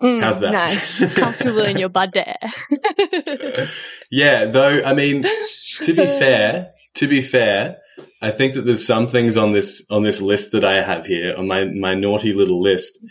Mm, 0.00 0.20
How's 0.20 0.38
that? 0.40 0.52
Nice. 0.52 1.14
Comfortable 1.16 1.62
in 1.62 1.76
your 1.76 1.88
butt 1.88 2.12
there. 2.12 2.38
Yeah, 4.10 4.44
though 4.44 4.80
I 4.84 4.94
mean, 4.94 5.22
to 5.22 5.92
be 5.92 6.06
fair, 6.06 6.72
to 6.94 7.08
be 7.08 7.20
fair, 7.20 7.78
I 8.22 8.30
think 8.30 8.54
that 8.54 8.62
there's 8.62 8.86
some 8.86 9.08
things 9.08 9.36
on 9.36 9.50
this 9.50 9.84
on 9.90 10.04
this 10.04 10.22
list 10.22 10.52
that 10.52 10.62
I 10.62 10.82
have 10.82 11.04
here 11.04 11.34
on 11.36 11.48
my 11.48 11.64
my 11.64 11.94
naughty 11.94 12.32
little 12.32 12.62
list 12.62 13.04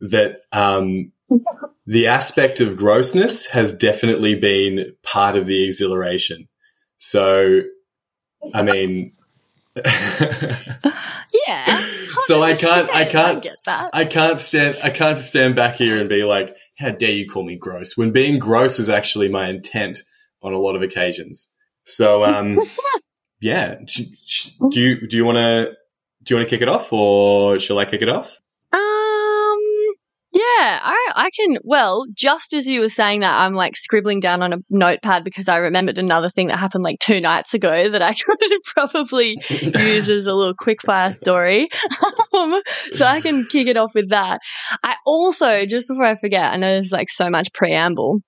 that 0.00 0.38
um, 0.50 1.12
the 1.86 2.06
aspect 2.06 2.60
of 2.60 2.76
grossness 2.76 3.46
has 3.48 3.74
definitely 3.74 4.34
been 4.34 4.94
part 5.02 5.36
of 5.36 5.46
the 5.46 5.64
exhilaration. 5.64 6.48
So, 6.98 7.62
I 8.54 8.62
mean, 8.62 9.12
yeah. 11.46 11.84
so 12.26 12.42
I 12.42 12.54
can't, 12.54 12.90
I 12.90 13.04
can't, 13.04 13.42
get 13.42 13.56
that. 13.64 13.90
I 13.92 14.04
can't 14.04 14.38
stand, 14.38 14.78
I 14.82 14.90
can't 14.90 15.18
stand 15.18 15.56
back 15.56 15.76
here 15.76 15.98
and 15.98 16.08
be 16.08 16.24
like, 16.24 16.56
"How 16.78 16.90
dare 16.90 17.12
you 17.12 17.28
call 17.28 17.44
me 17.44 17.56
gross?" 17.56 17.96
When 17.96 18.12
being 18.12 18.38
gross 18.38 18.78
was 18.78 18.90
actually 18.90 19.28
my 19.28 19.48
intent 19.48 20.02
on 20.42 20.52
a 20.52 20.58
lot 20.58 20.76
of 20.76 20.82
occasions. 20.82 21.48
So, 21.84 22.24
um, 22.24 22.58
yeah. 23.40 23.76
Do 24.70 24.80
you 24.80 25.06
do 25.06 25.16
you 25.16 25.24
want 25.24 25.36
to 25.36 25.72
do 26.22 26.34
you 26.34 26.38
want 26.38 26.48
to 26.48 26.54
kick 26.54 26.62
it 26.62 26.68
off, 26.68 26.92
or 26.92 27.58
shall 27.58 27.78
I 27.78 27.84
kick 27.84 28.02
it 28.02 28.08
off? 28.08 28.40
Yeah, 30.32 30.78
I, 30.82 31.12
I 31.16 31.30
can. 31.30 31.58
Well, 31.64 32.06
just 32.14 32.54
as 32.54 32.66
you 32.66 32.80
were 32.80 32.88
saying 32.88 33.20
that, 33.20 33.34
I'm 33.36 33.54
like 33.54 33.76
scribbling 33.76 34.20
down 34.20 34.42
on 34.42 34.52
a 34.52 34.58
notepad 34.70 35.24
because 35.24 35.48
I 35.48 35.56
remembered 35.56 35.98
another 35.98 36.30
thing 36.30 36.46
that 36.48 36.58
happened 36.58 36.84
like 36.84 37.00
two 37.00 37.20
nights 37.20 37.52
ago 37.52 37.90
that 37.90 38.02
I 38.02 38.14
could 38.14 38.62
probably 38.64 39.38
use 39.50 40.08
as 40.08 40.26
a 40.26 40.34
little 40.34 40.54
quickfire 40.54 41.12
story. 41.12 41.68
Um, 42.32 42.62
so 42.94 43.04
I 43.04 43.20
can 43.20 43.44
kick 43.44 43.66
it 43.66 43.76
off 43.76 43.90
with 43.92 44.10
that. 44.10 44.40
I 44.84 44.94
also, 45.04 45.66
just 45.66 45.88
before 45.88 46.04
I 46.04 46.14
forget, 46.14 46.52
I 46.52 46.56
know 46.56 46.74
there's 46.74 46.92
like 46.92 47.08
so 47.10 47.28
much 47.28 47.52
preamble. 47.52 48.20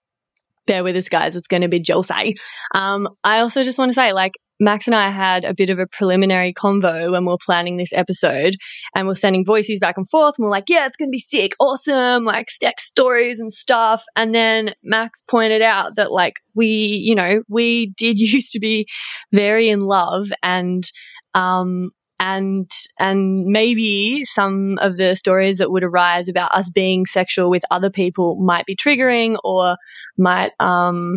Bear 0.67 0.85
with 0.85 0.97
us, 0.97 1.09
guys. 1.09 1.37
It's 1.37 1.49
going 1.49 1.63
to 1.63 1.69
be 1.69 1.83
Jose. 1.87 2.35
Um, 2.75 3.09
I 3.25 3.41
also 3.41 3.63
just 3.63 3.79
want 3.79 3.91
to 3.91 3.95
say, 3.95 4.13
like, 4.13 4.35
Max 4.63 4.87
and 4.87 4.95
I 4.95 5.11
had 5.11 5.45
a 5.45 5.55
bit 5.55 5.71
of 5.71 5.81
a 5.81 5.89
preliminary 5.89 6.55
convo 6.55 7.11
when 7.11 7.25
we 7.25 7.33
were 7.33 7.39
planning 7.45 7.77
this 7.77 7.93
episode 7.93 8.55
and 8.95 9.09
we're 9.09 9.17
sending 9.17 9.45
voices 9.45 9.81
back 9.81 9.97
and 9.97 10.09
forth 10.09 10.37
and 10.39 10.45
we're 10.45 10.53
like, 10.53 10.69
yeah, 10.69 10.87
it's 10.87 10.97
going 10.97 11.09
to 11.09 11.13
be 11.13 11.19
sick, 11.19 11.53
awesome, 11.59 12.25
like 12.25 12.49
sex 12.49 12.85
stories 12.85 13.41
and 13.41 13.53
stuff. 13.53 14.05
And 14.15 14.33
then 14.33 14.75
Max 14.85 15.23
pointed 15.29 15.63
out 15.63 15.97
that 15.97 16.13
like 16.13 16.35
we, 16.55 16.67
you 16.67 17.17
know, 17.17 17.43
we 17.49 17.93
did 17.97 18.19
used 18.21 18.53
to 18.53 18.61
be 18.61 18.87
very 19.33 19.69
in 19.69 19.81
love 19.81 20.33
and, 20.45 20.89
um, 21.35 21.91
and 22.23 22.71
and 23.01 23.47
maybe 23.47 24.25
some 24.25 24.79
of 24.81 24.97
the 24.97 25.17
stories 25.17 25.59
that 25.59 25.73
would 25.73 25.83
arise 25.83 26.29
about 26.29 26.55
us 26.55 26.71
being 26.71 27.05
sexual 27.05 27.51
with 27.51 27.65
other 27.73 27.91
people 27.91 28.37
might 28.37 28.65
be 28.65 28.77
triggering 28.77 29.37
or 29.43 29.77
might 30.17 30.53
um 30.61 31.17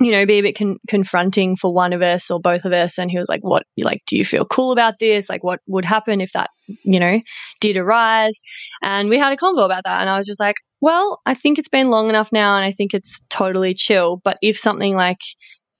you 0.00 0.10
know 0.10 0.24
be 0.24 0.38
a 0.38 0.42
bit 0.42 0.56
con- 0.56 0.78
confronting 0.88 1.56
for 1.56 1.74
one 1.74 1.92
of 1.92 2.00
us 2.00 2.30
or 2.30 2.40
both 2.40 2.64
of 2.64 2.72
us. 2.72 2.98
And 2.98 3.10
he 3.10 3.18
was 3.18 3.28
like 3.28 3.42
what 3.42 3.64
like 3.76 4.02
do 4.06 4.16
you 4.16 4.24
feel 4.24 4.46
cool 4.46 4.72
about 4.72 4.94
this? 4.98 5.28
Like 5.28 5.44
what 5.44 5.60
would 5.66 5.84
happen 5.84 6.22
if 6.22 6.32
that 6.32 6.48
you 6.84 6.98
know 6.98 7.20
did 7.60 7.76
arise? 7.76 8.40
And 8.82 9.10
we 9.10 9.18
had 9.18 9.32
a 9.32 9.36
convo 9.36 9.66
about 9.66 9.84
that. 9.84 10.00
And 10.00 10.08
i 10.08 10.16
was 10.16 10.26
just 10.26 10.40
like 10.40 10.56
well 10.80 11.20
i 11.26 11.34
think 11.34 11.58
it's 11.58 11.68
been 11.68 11.90
long 11.90 12.08
enough 12.08 12.30
now 12.32 12.56
and 12.56 12.64
i 12.64 12.72
think 12.72 12.94
it's 12.94 13.22
totally 13.28 13.74
chill. 13.74 14.22
But 14.24 14.38
if 14.40 14.58
something 14.58 14.96
like 14.96 15.20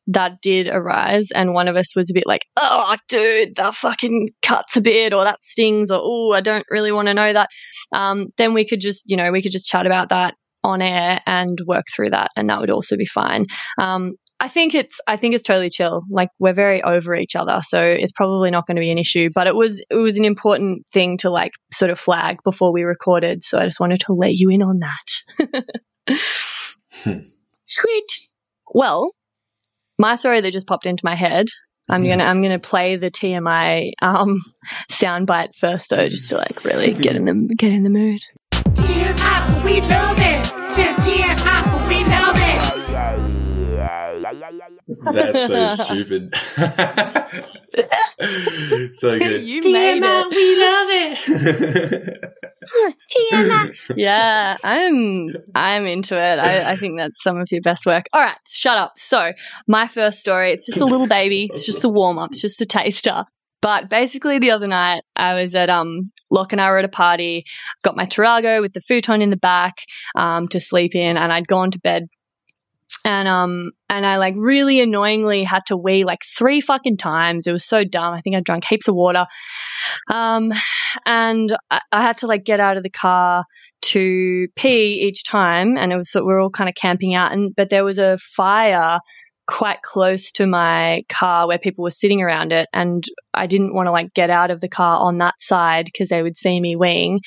that 0.06 0.40
did 0.42 0.68
arise 0.68 1.30
and 1.34 1.54
one 1.54 1.68
of 1.68 1.76
us 1.76 1.94
was 1.96 2.10
a 2.10 2.14
bit 2.14 2.26
like, 2.26 2.46
oh, 2.56 2.96
dude, 3.08 3.56
that 3.56 3.74
fucking 3.74 4.28
cuts 4.42 4.76
a 4.76 4.80
bit 4.80 5.12
or 5.12 5.24
that 5.24 5.42
stings 5.42 5.90
or, 5.90 6.00
oh, 6.02 6.32
I 6.32 6.40
don't 6.40 6.66
really 6.70 6.92
want 6.92 7.08
to 7.08 7.14
know 7.14 7.32
that, 7.32 7.48
um, 7.92 8.28
then 8.36 8.54
we 8.54 8.66
could 8.66 8.80
just, 8.80 9.10
you 9.10 9.16
know, 9.16 9.32
we 9.32 9.42
could 9.42 9.52
just 9.52 9.68
chat 9.68 9.86
about 9.86 10.10
that 10.10 10.34
on 10.62 10.82
air 10.82 11.20
and 11.26 11.58
work 11.66 11.84
through 11.94 12.10
that 12.10 12.30
and 12.36 12.48
that 12.48 12.60
would 12.60 12.70
also 12.70 12.96
be 12.96 13.06
fine. 13.06 13.46
Um, 13.78 14.14
I 14.40 14.48
think 14.48 14.74
it's 14.74 15.00
I 15.06 15.16
think 15.16 15.34
it's 15.34 15.44
totally 15.44 15.70
chill. 15.70 16.02
Like 16.10 16.28
we're 16.38 16.52
very 16.52 16.82
over 16.82 17.14
each 17.14 17.36
other, 17.36 17.60
so 17.62 17.82
it's 17.82 18.12
probably 18.12 18.50
not 18.50 18.66
going 18.66 18.76
to 18.76 18.80
be 18.80 18.90
an 18.90 18.98
issue. 18.98 19.30
But 19.32 19.46
it 19.46 19.54
was 19.54 19.82
it 19.88 19.94
was 19.94 20.18
an 20.18 20.24
important 20.24 20.86
thing 20.92 21.16
to 21.18 21.30
like 21.30 21.52
sort 21.72 21.90
of 21.90 22.00
flag 22.00 22.38
before 22.44 22.72
we 22.72 22.82
recorded. 22.82 23.44
So 23.44 23.58
I 23.58 23.64
just 23.64 23.80
wanted 23.80 24.00
to 24.00 24.12
let 24.12 24.34
you 24.34 24.50
in 24.50 24.62
on 24.62 24.80
that. 24.80 25.70
Hmm. 27.02 27.20
Sweet. 27.66 28.20
Well, 28.72 29.12
my 29.98 30.16
story 30.16 30.40
that 30.40 30.52
just 30.52 30.66
popped 30.66 30.86
into 30.86 31.04
my 31.04 31.14
head. 31.14 31.46
I'm 31.88 32.06
gonna 32.06 32.24
I'm 32.24 32.40
gonna 32.40 32.58
play 32.58 32.96
the 32.96 33.10
TMI 33.10 33.92
um, 34.00 34.40
soundbite 34.90 35.54
first 35.54 35.90
though, 35.90 36.08
just 36.08 36.30
to 36.30 36.38
like 36.38 36.64
really 36.64 36.94
get 36.94 37.14
in 37.14 37.26
the 37.26 37.54
get 37.56 37.72
in 37.72 37.82
the 37.82 37.90
mood. 37.90 38.22
TMI, 38.52 39.64
we 39.64 39.80
love 39.82 40.16
it. 40.18 40.44
TMI, 40.74 41.88
we 41.88 42.04
love 42.04 42.18
it. 42.20 42.23
That's 45.00 45.46
so 45.46 45.66
stupid. 45.84 46.34
so 48.94 49.18
good. 49.18 49.42
you 49.42 49.60
made 49.64 50.00
it. 50.02 50.30
we 50.30 50.56
love 50.60 50.88
it. 50.90 52.34
yeah, 53.96 54.56
I'm 54.62 55.34
I'm 55.54 55.86
into 55.86 56.16
it. 56.16 56.38
I, 56.38 56.72
I 56.72 56.76
think 56.76 56.98
that's 56.98 57.22
some 57.22 57.38
of 57.38 57.48
your 57.50 57.62
best 57.62 57.86
work. 57.86 58.04
All 58.12 58.20
right, 58.20 58.36
shut 58.46 58.76
up. 58.78 58.92
So 58.96 59.32
my 59.66 59.88
first 59.88 60.20
story, 60.20 60.52
it's 60.52 60.66
just 60.66 60.80
a 60.80 60.84
little 60.84 61.08
baby. 61.08 61.50
It's 61.52 61.66
just 61.66 61.84
a 61.84 61.88
warm 61.88 62.18
up. 62.18 62.30
It's 62.32 62.40
just 62.40 62.60
a 62.60 62.66
taster. 62.66 63.24
But 63.60 63.88
basically, 63.88 64.38
the 64.38 64.50
other 64.50 64.66
night 64.66 65.02
I 65.16 65.40
was 65.40 65.54
at 65.54 65.70
um 65.70 66.10
Locke 66.30 66.52
and 66.52 66.60
I 66.60 66.70
were 66.70 66.78
at 66.78 66.84
a 66.84 66.88
party. 66.88 67.44
Got 67.82 67.96
my 67.96 68.04
Tarago 68.04 68.60
with 68.60 68.72
the 68.72 68.80
futon 68.80 69.22
in 69.22 69.30
the 69.30 69.36
back 69.36 69.74
um, 70.16 70.48
to 70.48 70.60
sleep 70.60 70.94
in, 70.94 71.16
and 71.16 71.32
I'd 71.32 71.48
gone 71.48 71.70
to 71.70 71.80
bed 71.80 72.06
and 73.04 73.28
um 73.28 73.72
and 73.88 74.04
I 74.04 74.16
like 74.16 74.34
really 74.36 74.80
annoyingly 74.80 75.44
had 75.44 75.62
to 75.66 75.76
wee 75.76 76.04
like 76.04 76.20
three 76.36 76.60
fucking 76.60 76.96
times. 76.96 77.46
It 77.46 77.52
was 77.52 77.64
so 77.64 77.84
dumb. 77.84 78.14
I 78.14 78.20
think 78.20 78.36
I 78.36 78.40
drank 78.40 78.64
heaps 78.64 78.88
of 78.88 78.94
water. 78.94 79.26
Um 80.10 80.52
and 81.06 81.56
I, 81.70 81.80
I 81.92 82.02
had 82.02 82.18
to 82.18 82.26
like 82.26 82.44
get 82.44 82.60
out 82.60 82.76
of 82.76 82.82
the 82.82 82.90
car 82.90 83.44
to 83.82 84.48
pee 84.56 85.02
each 85.06 85.24
time 85.24 85.76
and 85.76 85.92
it 85.92 85.96
was 85.96 86.12
we 86.14 86.22
we're 86.22 86.40
all 86.42 86.50
kind 86.50 86.68
of 86.68 86.74
camping 86.74 87.14
out 87.14 87.32
and 87.32 87.54
but 87.54 87.70
there 87.70 87.84
was 87.84 87.98
a 87.98 88.18
fire 88.18 88.98
quite 89.46 89.82
close 89.82 90.32
to 90.32 90.46
my 90.46 91.04
car 91.08 91.46
where 91.46 91.58
people 91.58 91.82
were 91.82 91.90
sitting 91.90 92.22
around 92.22 92.52
it 92.52 92.68
and 92.72 93.04
I 93.34 93.46
didn't 93.46 93.74
want 93.74 93.86
to 93.86 93.90
like 93.90 94.14
get 94.14 94.30
out 94.30 94.50
of 94.50 94.60
the 94.60 94.68
car 94.68 94.98
on 94.98 95.18
that 95.18 95.34
side 95.38 95.86
because 95.86 96.08
they 96.08 96.22
would 96.22 96.36
see 96.36 96.60
me 96.60 96.76
weeing. 96.76 97.18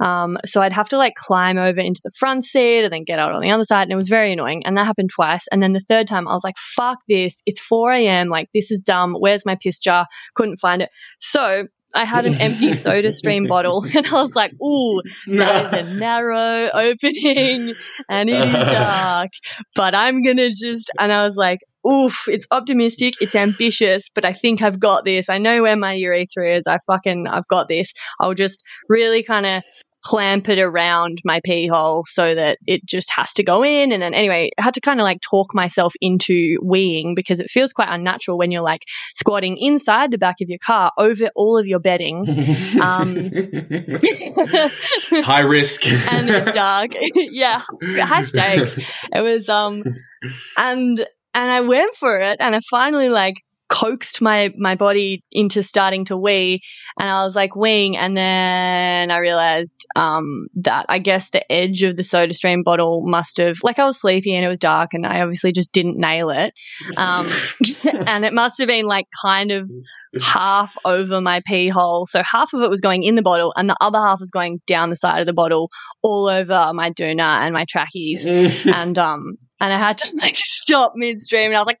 Um, 0.00 0.38
so 0.44 0.62
I'd 0.62 0.72
have 0.72 0.88
to 0.90 0.98
like 0.98 1.14
climb 1.14 1.58
over 1.58 1.80
into 1.80 2.00
the 2.04 2.12
front 2.18 2.44
seat 2.44 2.84
and 2.84 2.92
then 2.92 3.04
get 3.04 3.18
out 3.18 3.32
on 3.32 3.40
the 3.40 3.50
other 3.50 3.64
side 3.64 3.82
and 3.82 3.92
it 3.92 3.96
was 3.96 4.08
very 4.08 4.32
annoying 4.32 4.64
and 4.64 4.76
that 4.76 4.86
happened 4.86 5.10
twice 5.14 5.46
and 5.50 5.62
then 5.62 5.72
the 5.72 5.80
third 5.80 6.06
time 6.06 6.28
I 6.28 6.32
was 6.32 6.44
like 6.44 6.56
fuck 6.76 6.98
this 7.08 7.42
it's 7.46 7.60
4 7.60 7.92
a.m 7.94 8.28
like 8.28 8.48
this 8.54 8.70
is 8.70 8.82
dumb 8.82 9.14
where's 9.14 9.46
my 9.46 9.56
piss 9.60 9.78
jar 9.78 10.06
couldn't 10.34 10.58
find 10.58 10.82
it 10.82 10.90
so 11.18 11.66
I 11.94 12.04
had 12.04 12.26
an 12.26 12.34
empty 12.40 12.72
soda 12.74 13.12
stream 13.12 13.46
bottle 13.46 13.84
and 13.94 14.06
I 14.06 14.12
was 14.12 14.34
like, 14.34 14.52
ooh, 14.62 15.00
that 15.36 15.74
is 15.74 15.86
a 15.88 15.94
narrow 15.98 16.70
opening 16.70 17.74
and 18.08 18.28
it 18.28 18.34
is 18.34 18.52
dark, 18.52 19.30
but 19.74 19.94
I'm 19.94 20.22
going 20.22 20.38
to 20.38 20.50
just, 20.50 20.90
and 20.98 21.12
I 21.12 21.24
was 21.24 21.36
like, 21.36 21.60
oof, 21.86 22.24
it's 22.28 22.46
optimistic, 22.50 23.14
it's 23.20 23.34
ambitious, 23.34 24.08
but 24.14 24.24
I 24.24 24.32
think 24.32 24.62
I've 24.62 24.80
got 24.80 25.04
this. 25.04 25.28
I 25.28 25.38
know 25.38 25.62
where 25.62 25.76
my 25.76 25.92
urethra 25.92 26.56
is. 26.56 26.66
I 26.66 26.78
fucking, 26.86 27.26
I've 27.26 27.48
got 27.48 27.68
this. 27.68 27.92
I'll 28.20 28.34
just 28.34 28.62
really 28.88 29.22
kind 29.22 29.46
of 29.46 29.62
clamp 30.04 30.48
it 30.48 30.58
around 30.58 31.20
my 31.24 31.40
pee 31.44 31.66
hole 31.66 32.04
so 32.06 32.34
that 32.34 32.58
it 32.66 32.84
just 32.84 33.10
has 33.10 33.32
to 33.34 33.42
go 33.42 33.64
in. 33.64 33.90
And 33.90 34.02
then 34.02 34.14
anyway, 34.14 34.50
I 34.58 34.62
had 34.62 34.74
to 34.74 34.80
kind 34.80 35.00
of 35.00 35.04
like 35.04 35.20
talk 35.20 35.54
myself 35.54 35.94
into 36.00 36.58
weeing 36.62 37.14
because 37.16 37.40
it 37.40 37.50
feels 37.50 37.72
quite 37.72 37.88
unnatural 37.90 38.38
when 38.38 38.50
you're 38.50 38.62
like 38.62 38.82
squatting 39.14 39.56
inside 39.58 40.10
the 40.10 40.18
back 40.18 40.36
of 40.40 40.48
your 40.48 40.58
car 40.64 40.92
over 40.98 41.30
all 41.34 41.58
of 41.58 41.66
your 41.66 41.80
bedding. 41.80 42.28
Um, 42.80 43.14
High 45.24 45.40
risk. 45.40 45.86
and 46.12 46.28
it's 46.28 46.52
dark. 46.52 46.92
yeah, 47.14 47.62
high 47.82 48.24
stakes. 48.24 48.78
It 49.12 49.20
was 49.20 49.48
um, 49.48 49.82
and 50.56 51.06
and 51.34 51.50
I 51.50 51.60
went 51.62 51.94
for 51.96 52.18
it, 52.18 52.36
and 52.40 52.54
I 52.54 52.60
finally 52.70 53.08
like 53.08 53.36
coaxed 53.74 54.22
my 54.22 54.50
my 54.56 54.76
body 54.76 55.24
into 55.32 55.62
starting 55.62 56.04
to 56.04 56.16
wee, 56.16 56.62
and 56.98 57.08
I 57.08 57.24
was 57.24 57.34
like 57.34 57.52
weeing, 57.52 57.96
and 57.96 58.16
then 58.16 59.10
I 59.10 59.18
realized 59.18 59.84
um 59.96 60.46
that 60.54 60.86
I 60.88 61.00
guess 61.00 61.30
the 61.30 61.50
edge 61.50 61.82
of 61.82 61.96
the 61.96 62.04
Soda 62.04 62.32
Stream 62.34 62.62
bottle 62.62 63.02
must 63.04 63.38
have 63.38 63.56
like 63.64 63.80
I 63.80 63.84
was 63.84 64.00
sleepy 64.00 64.34
and 64.34 64.44
it 64.44 64.48
was 64.48 64.60
dark, 64.60 64.94
and 64.94 65.04
I 65.04 65.22
obviously 65.22 65.50
just 65.50 65.72
didn't 65.72 65.98
nail 65.98 66.30
it, 66.30 66.54
um, 66.96 67.26
and 68.06 68.24
it 68.24 68.32
must 68.32 68.58
have 68.60 68.68
been 68.68 68.86
like 68.86 69.06
kind 69.20 69.50
of 69.50 69.68
half 70.22 70.76
over 70.84 71.20
my 71.20 71.42
pee 71.44 71.68
hole. 71.68 72.06
So 72.06 72.22
half 72.22 72.52
of 72.52 72.62
it 72.62 72.70
was 72.70 72.80
going 72.80 73.02
in 73.02 73.16
the 73.16 73.22
bottle 73.22 73.52
and 73.56 73.68
the 73.68 73.76
other 73.80 73.98
half 73.98 74.20
was 74.20 74.30
going 74.30 74.60
down 74.68 74.90
the 74.90 74.96
side 74.96 75.18
of 75.18 75.26
the 75.26 75.32
bottle 75.32 75.70
all 76.02 76.28
over 76.28 76.70
my 76.72 76.92
doona 76.92 77.40
and 77.40 77.52
my 77.52 77.64
trackies. 77.68 78.24
and 78.66 78.96
um 78.96 79.34
and 79.60 79.72
I 79.72 79.78
had 79.78 79.98
to 79.98 80.16
like 80.16 80.36
stop 80.38 80.92
midstream 80.94 81.46
and 81.46 81.56
I 81.56 81.60
was 81.60 81.66
like 81.66 81.80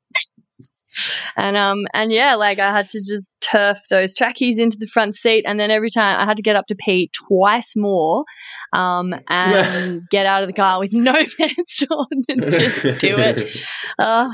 and 1.36 1.56
um 1.56 1.86
and 1.92 2.12
yeah, 2.12 2.34
like 2.34 2.58
I 2.58 2.70
had 2.70 2.88
to 2.90 2.98
just 2.98 3.34
turf 3.40 3.78
those 3.90 4.14
trackies 4.14 4.58
into 4.58 4.76
the 4.76 4.86
front 4.86 5.14
seat 5.14 5.44
and 5.46 5.58
then 5.58 5.70
every 5.70 5.90
time 5.90 6.20
I 6.20 6.24
had 6.24 6.36
to 6.36 6.42
get 6.42 6.56
up 6.56 6.66
to 6.68 6.74
pee 6.74 7.10
twice 7.28 7.74
more 7.76 8.24
um 8.72 9.14
and 9.28 10.02
get 10.10 10.26
out 10.26 10.42
of 10.42 10.48
the 10.48 10.52
car 10.52 10.78
with 10.80 10.92
no 10.92 11.12
pants 11.38 11.84
on 11.90 12.06
and 12.28 12.42
just 12.42 12.82
do 13.00 13.18
it. 13.18 13.56
Uh, 13.98 14.30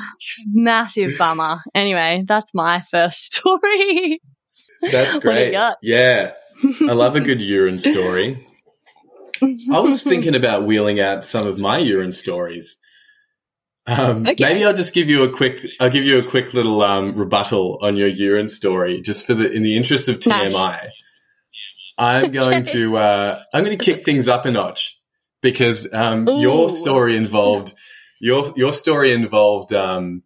massive 0.46 1.16
bummer. 1.18 1.60
Anyway, 1.74 2.24
that's 2.26 2.54
my 2.54 2.80
first 2.80 3.34
story. 3.34 4.20
That's 4.82 5.18
great. 5.20 5.52
Yeah. 5.82 6.32
I 6.82 6.92
love 6.92 7.16
a 7.16 7.20
good 7.20 7.40
urine 7.40 7.78
story. 7.78 8.46
I 9.42 9.80
was 9.80 10.02
thinking 10.02 10.34
about 10.34 10.64
wheeling 10.64 11.00
out 11.00 11.24
some 11.24 11.46
of 11.46 11.58
my 11.58 11.78
urine 11.78 12.12
stories. 12.12 12.76
Um, 13.86 14.26
Okay. 14.26 14.36
Maybe 14.44 14.64
I'll 14.64 14.74
just 14.74 14.94
give 14.94 15.08
you 15.08 15.24
a 15.24 15.30
quick. 15.30 15.64
I'll 15.80 15.90
give 15.90 16.04
you 16.04 16.18
a 16.18 16.28
quick 16.28 16.54
little 16.54 16.82
um, 16.82 17.14
rebuttal 17.14 17.78
on 17.82 17.96
your 17.96 18.08
urine 18.08 18.48
story, 18.48 19.00
just 19.00 19.26
for 19.26 19.34
the 19.34 19.50
in 19.50 19.62
the 19.62 19.76
interest 19.76 20.08
of 20.08 20.24
Nice. 20.26 20.52
TMI. 20.52 20.88
I'm 21.98 22.30
going 22.32 22.62
to. 22.64 22.96
Uh, 22.96 23.42
I'm 23.52 23.64
going 23.64 23.76
to 23.76 23.84
kick 23.84 24.04
things 24.04 24.28
up 24.28 24.46
a 24.46 24.50
notch 24.50 25.00
because 25.40 25.92
um, 25.92 26.28
your 26.28 26.68
story 26.68 27.16
involved 27.16 27.74
your 28.20 28.52
your 28.54 28.72
story 28.72 29.12
involved. 29.12 29.72
Um, 29.72 30.22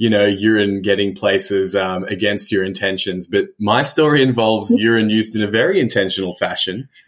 you 0.00 0.08
know, 0.08 0.24
urine 0.26 0.80
getting 0.80 1.12
places 1.12 1.74
um, 1.74 2.04
against 2.04 2.52
your 2.52 2.62
intentions, 2.62 3.26
but 3.26 3.46
my 3.58 3.82
story 3.82 4.22
involves 4.22 4.70
urine 4.70 5.10
used 5.10 5.34
in 5.34 5.42
a 5.42 5.50
very 5.50 5.78
intentional 5.78 6.34
fashion. 6.34 6.88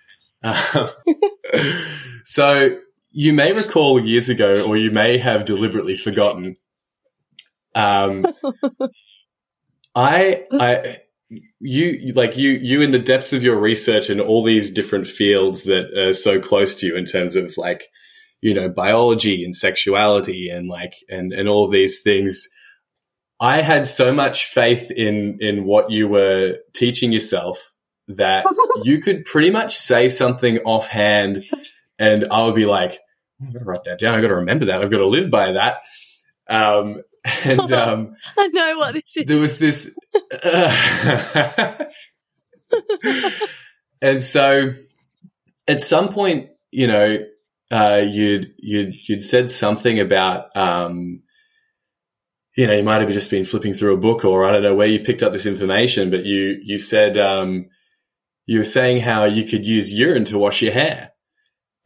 Um, 0.43 0.89
so 2.25 2.71
you 3.11 3.33
may 3.33 3.53
recall 3.53 4.01
years 4.01 4.29
ago, 4.29 4.63
or 4.63 4.77
you 4.77 4.91
may 4.91 5.19
have 5.19 5.45
deliberately 5.45 5.97
forgotten. 5.97 6.57
Um, 7.75 8.27
I, 9.95 10.45
I, 10.53 10.97
you, 11.59 12.13
like 12.15 12.37
you, 12.37 12.51
you 12.51 12.83
in 12.83 12.91
the 12.91 12.99
depths 12.99 13.33
of 13.33 13.43
your 13.43 13.59
research 13.59 14.11
and 14.11 14.21
all 14.21 14.45
these 14.45 14.71
different 14.71 15.07
fields 15.07 15.65
that 15.65 15.93
are 15.97 16.13
so 16.13 16.41
close 16.41 16.75
to 16.77 16.87
you 16.87 16.97
in 16.97 17.05
terms 17.05 17.37
of 17.37 17.55
like, 17.57 17.85
you 18.41 18.55
know, 18.55 18.69
biology 18.69 19.45
and 19.45 19.55
sexuality 19.55 20.49
and 20.49 20.69
like, 20.69 20.95
and, 21.09 21.33
and 21.33 21.49
all 21.49 21.69
these 21.69 22.03
things. 22.03 22.49
I 23.41 23.63
had 23.63 23.87
so 23.87 24.13
much 24.13 24.47
faith 24.47 24.91
in 24.91 25.39
in 25.41 25.65
what 25.65 25.91
you 25.91 26.09
were 26.09 26.59
teaching 26.75 27.11
yourself 27.11 27.73
that 28.07 28.45
you 28.83 29.01
could 29.01 29.25
pretty 29.25 29.51
much 29.51 29.77
say 29.77 30.11
something 30.11 30.59
offhand, 30.59 31.45
and 32.01 32.27
I 32.31 32.45
would 32.45 32.57
be 32.57 32.67
like, 32.67 32.99
"I 33.41 33.53
gotta 33.53 33.65
write 33.65 33.85
that 33.85 34.01
down. 34.01 34.15
I've 34.15 34.23
got 34.23 34.29
to 34.29 34.37
remember 34.37 34.67
that. 34.67 34.83
I've 34.83 34.91
got 34.91 34.99
to 34.99 35.07
live 35.07 35.31
by 35.31 35.53
that." 35.53 35.79
Um, 36.49 37.03
and 37.45 37.73
um, 37.73 38.17
I 38.37 38.49
know 38.49 38.79
what 38.79 38.95
this 38.95 39.17
is. 39.17 39.27
there 39.27 39.39
was 39.39 39.59
this, 39.59 39.97
and 44.03 44.23
so 44.23 44.75
at 45.69 45.81
some 45.81 46.09
point, 46.09 46.51
you 46.73 46.87
know, 46.87 47.19
uh, 47.71 48.03
you'd 48.05 48.55
you'd 48.59 48.95
you'd 49.09 49.23
said 49.23 49.51
something 49.51 50.01
about. 50.01 50.57
Um, 50.57 51.23
you 52.57 52.67
know, 52.67 52.73
you 52.73 52.83
might 52.83 53.01
have 53.01 53.13
just 53.13 53.31
been 53.31 53.45
flipping 53.45 53.75
through 53.75 53.95
a 53.95 54.01
book, 54.01 54.25
or 54.25 54.45
I 54.45 54.51
don't 54.51 54.63
know 54.63 54.75
where 54.75 54.89
you 54.89 55.01
picked 55.01 55.23
up 55.23 55.33
this 55.33 55.47
information, 55.47 56.11
but 56.11 56.25
you 56.25 56.61
you 56.63 56.79
said 56.79 57.17
um, 57.17 57.69
you 58.45 58.59
were 58.59 58.65
saying 58.65 59.01
how 59.01 59.25
you 59.25 59.45
could 59.45 59.67
use 59.67 59.95
urine 59.95 60.25
to 60.27 60.39
wash 60.39 60.61
your 60.61 60.73
hair, 60.73 61.13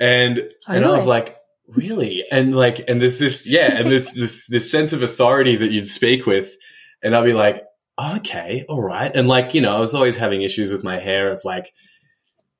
and 0.00 0.42
and 0.66 0.84
I 0.84 0.90
was 0.92 1.06
like, 1.06 1.36
really, 1.68 2.24
and 2.30 2.54
like, 2.54 2.88
and 2.88 3.00
there's 3.00 3.18
this 3.18 3.46
yeah, 3.46 3.78
and 3.78 3.90
this 3.90 4.12
this 4.14 4.46
this 4.46 4.70
sense 4.70 4.92
of 4.92 5.02
authority 5.02 5.56
that 5.56 5.70
you'd 5.70 5.86
speak 5.86 6.26
with, 6.26 6.56
and 7.02 7.14
I'd 7.14 7.24
be 7.24 7.32
like, 7.32 7.62
okay, 7.98 8.64
all 8.68 8.82
right, 8.82 9.14
and 9.14 9.28
like 9.28 9.54
you 9.54 9.60
know, 9.60 9.76
I 9.76 9.80
was 9.80 9.94
always 9.94 10.16
having 10.16 10.42
issues 10.42 10.72
with 10.72 10.84
my 10.84 10.98
hair 10.98 11.32
of 11.32 11.40
like. 11.44 11.72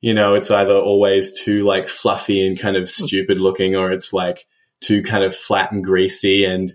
You 0.00 0.12
know, 0.12 0.35
it's 0.35 0.50
either 0.50 0.76
always 0.76 1.33
too 1.33 1.62
like 1.62 1.88
fluffy 1.88 2.47
and 2.47 2.61
kind 2.61 2.76
of 2.76 2.91
stupid 2.91 3.41
looking, 3.41 3.75
or 3.75 3.91
it's 3.91 4.12
like 4.12 4.45
too 4.83 5.00
kind 5.00 5.25
of 5.25 5.35
flat 5.35 5.73
and 5.73 5.83
greasy. 5.83 6.45
And 6.45 6.75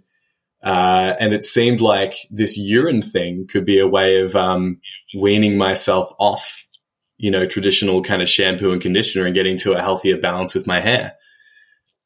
uh, 0.63 1.13
and 1.19 1.33
it 1.33 1.43
seemed 1.43 1.79
like 1.79 2.15
this 2.29 2.57
urine 2.57 3.01
thing 3.01 3.47
could 3.47 3.65
be 3.65 3.79
a 3.79 3.87
way 3.87 4.19
of 4.19 4.35
um, 4.35 4.81
weaning 5.15 5.57
myself 5.57 6.11
off, 6.19 6.65
you 7.19 7.29
know, 7.29 7.45
traditional 7.45 8.01
kind 8.01 8.21
of 8.21 8.29
shampoo 8.29 8.71
and 8.71 8.81
conditioner 8.81 9.25
and 9.25 9.35
getting 9.35 9.57
to 9.57 9.73
a 9.73 9.81
healthier 9.81 10.17
balance 10.17 10.55
with 10.55 10.65
my 10.65 10.79
hair. 10.79 11.13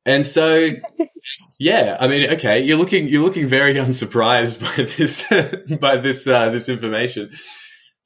And 0.05 0.25
so, 0.25 0.72
yeah, 1.60 1.96
I 2.00 2.10
mean, 2.10 2.29
okay, 2.32 2.62
you're 2.62 2.77
looking 2.77 3.08
you're 3.08 3.24
looking 3.24 3.48
very 3.48 3.75
unsurprised 3.77 4.60
by 4.60 4.84
this 4.84 5.24
by 5.79 5.98
this 5.98 6.27
uh, 6.27 6.50
this 6.50 6.67
information, 6.67 7.32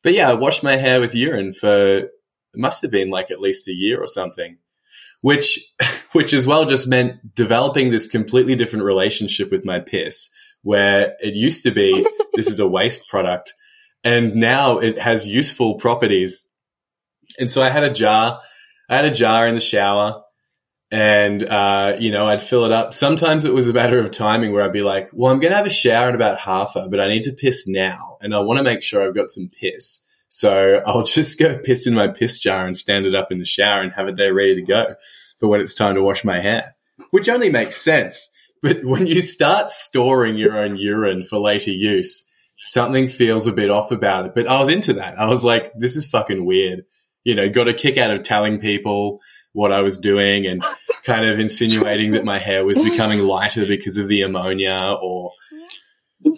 but 0.04 0.14
yeah, 0.14 0.30
I 0.30 0.36
washed 0.36 0.64
my 0.64 0.76
hair 0.76 1.00
with 1.00 1.16
urine 1.16 1.54
for 1.54 1.98
it 1.98 2.12
must 2.56 2.84
have 2.84 2.92
been 2.92 3.10
like 3.10 3.32
at 3.32 3.42
least 3.42 3.68
a 3.68 3.74
year 3.74 4.00
or 4.00 4.08
something 4.08 4.58
which 5.22 5.60
which 6.12 6.34
as 6.34 6.48
well 6.48 6.66
just 6.66 6.88
meant 6.88 7.36
developing 7.36 7.90
this 7.90 8.08
completely 8.08 8.56
different 8.56 8.86
relationship 8.86 9.52
with 9.52 9.66
my 9.66 9.80
piss 9.80 10.30
where 10.64 11.16
it 11.20 11.36
used 11.36 11.64
to 11.64 11.72
be 11.72 12.06
this 12.34 12.48
is 12.48 12.60
a 12.60 12.68
waste 12.68 13.08
product 13.08 13.54
and 14.04 14.36
now 14.36 14.78
it 14.78 14.98
has 15.00 15.28
useful 15.28 15.76
properties 15.76 16.52
and 17.40 17.50
so 17.50 17.62
i 17.62 17.70
had 17.70 17.84
a 17.84 17.94
jar 17.94 18.40
i 18.90 18.96
had 18.96 19.06
a 19.06 19.12
jar 19.12 19.48
in 19.48 19.56
the 19.56 19.62
shower 19.62 20.22
and 20.90 21.44
uh, 21.44 21.96
you 22.00 22.12
know 22.12 22.28
i'd 22.28 22.42
fill 22.42 22.66
it 22.66 22.72
up 22.72 22.94
sometimes 22.94 23.44
it 23.44 23.54
was 23.54 23.68
a 23.68 23.74
matter 23.74 24.00
of 24.00 24.12
timing 24.12 24.54
where 24.54 24.64
i'd 24.64 24.72
be 24.72 24.84
like 24.84 25.10
well 25.14 25.32
i'm 25.32 25.40
going 25.40 25.52
to 25.52 25.58
have 25.58 25.66
a 25.66 25.70
shower 25.70 26.10
in 26.10 26.16
about 26.16 26.40
half 26.40 26.78
hour 26.78 26.88
but 26.90 27.02
i 27.02 27.08
need 27.08 27.24
to 27.24 27.34
piss 27.34 27.68
now 27.68 28.18
and 28.22 28.34
i 28.34 28.40
want 28.40 28.58
to 28.58 28.64
make 28.64 28.82
sure 28.82 29.06
i've 29.06 29.16
got 29.16 29.30
some 29.30 29.50
piss 29.50 30.04
so 30.30 30.82
I'll 30.86 31.04
just 31.06 31.40
go 31.40 31.58
piss 31.60 31.88
in 31.88 31.94
my 31.94 32.08
piss 32.08 32.40
jar 32.40 32.66
and 32.66 32.76
stand 32.76 33.06
it 33.06 33.16
up 33.16 33.32
in 33.32 33.40
the 33.40 33.46
shower 33.46 33.82
and 33.82 33.92
have 33.94 34.08
it 34.08 34.18
there 34.18 34.34
ready 34.34 34.56
to 34.56 34.62
go 34.62 34.96
for 35.40 35.48
when 35.48 35.62
it's 35.62 35.76
time 35.76 35.96
to 35.96 36.04
wash 36.04 36.24
my 36.24 36.40
hair, 36.40 36.76
which 37.12 37.30
only 37.30 37.50
makes 37.50 37.78
sense. 37.78 38.32
But 38.62 38.84
when 38.84 39.06
you 39.06 39.22
start 39.22 39.70
storing 39.70 40.38
your 40.38 40.58
own 40.58 40.78
urine 40.78 41.24
for 41.24 41.38
later 41.38 41.72
use, 41.72 42.26
something 42.60 43.08
feels 43.08 43.46
a 43.46 43.54
bit 43.54 43.70
off 43.70 43.92
about 43.92 44.26
it. 44.26 44.36
But 44.36 44.48
I 44.48 44.60
was 44.60 44.70
into 44.70 44.94
that. 44.94 45.20
I 45.20 45.28
was 45.28 45.44
like, 45.44 45.72
this 45.78 45.96
is 45.96 46.10
fucking 46.10 46.44
weird. 46.44 46.84
You 47.28 47.36
know, 47.36 47.50
got 47.50 47.68
a 47.68 47.74
kick 47.74 47.98
out 47.98 48.10
of 48.10 48.24
telling 48.24 48.60
people 48.60 49.20
what 49.52 49.74
I 49.74 49.82
was 49.82 49.98
doing 49.98 50.46
and 50.46 50.64
kind 51.04 51.26
of 51.30 51.40
insinuating 51.40 52.12
that 52.12 52.24
my 52.24 52.40
hair 52.40 52.64
was 52.64 52.82
becoming 52.82 53.20
lighter 53.28 53.66
because 53.66 53.98
of 53.98 54.08
the 54.08 54.22
ammonia 54.22 54.96
or 55.02 55.32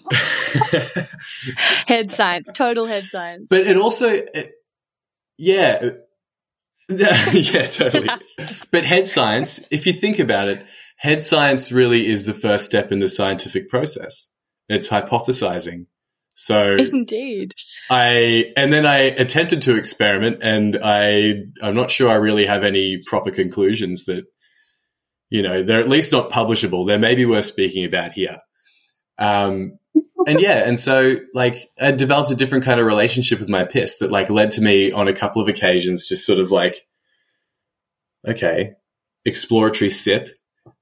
Head 1.86 2.12
science, 2.12 2.49
total 2.54 2.88
head 2.88 3.04
science. 3.04 3.45
But 3.49 3.62
it 3.62 3.78
also, 3.78 4.10
it, 4.10 4.52
yeah, 5.38 5.91
yeah, 6.89 7.67
totally. 7.67 8.10
but 8.71 8.84
head 8.84 9.06
science, 9.06 9.63
if 9.69 9.86
you 9.86 9.93
think 9.93 10.17
about 10.17 10.47
it, 10.47 10.65
head 10.97 11.21
science 11.21 11.71
really 11.71 12.08
is 12.08 12.25
the 12.25 12.34
first 12.34 12.65
step 12.65 12.91
in 12.91 12.99
the 12.99 13.08
scientific 13.08 13.69
process. 13.69 14.30
It's 14.67 14.89
hypothesizing. 14.89 15.86
So 16.39 16.75
Indeed. 16.80 17.54
I, 17.89 18.54
and 18.56 18.71
then 18.71 18.86
I 18.86 18.99
attempted 18.99 19.63
to 19.63 19.75
experiment 19.75 20.38
and 20.41 20.80
I, 20.82 21.34
I'm 21.62 21.75
not 21.75 21.91
sure 21.91 22.10
I 22.10 22.15
really 22.15 22.45
have 22.45 22.63
any 22.63 23.04
proper 23.06 23.30
conclusions 23.30 24.06
that, 24.06 24.25
you 25.30 25.41
know, 25.43 25.63
they're 25.63 25.82
at 25.82 25.89
least 25.89 26.13
not 26.13 26.32
publishable. 26.32 26.88
They're 26.88 26.97
maybe 26.97 27.25
worth 27.25 27.43
speaking 27.43 27.84
about 27.84 28.13
here. 28.13 28.38
Um, 29.17 29.80
and 30.25 30.39
yeah, 30.39 30.65
and 30.65 30.80
so 30.80 31.17
like 31.34 31.69
I 31.80 31.91
developed 31.91 32.32
a 32.32 32.36
different 32.36 32.63
kind 32.63 32.80
of 32.80 32.86
relationship 32.86 33.39
with 33.39 33.49
my 33.49 33.65
piss 33.65 33.97
that 33.97 34.10
like 34.10 34.30
led 34.30 34.52
to 34.52 34.62
me 34.62 34.93
on 34.93 35.10
a 35.10 35.13
couple 35.13 35.41
of 35.41 35.49
occasions 35.49 36.08
just 36.08 36.25
sort 36.25 36.39
of 36.39 36.52
like, 36.52 36.88
okay, 38.25 38.75
exploratory 39.25 39.89
sip. 39.89 40.30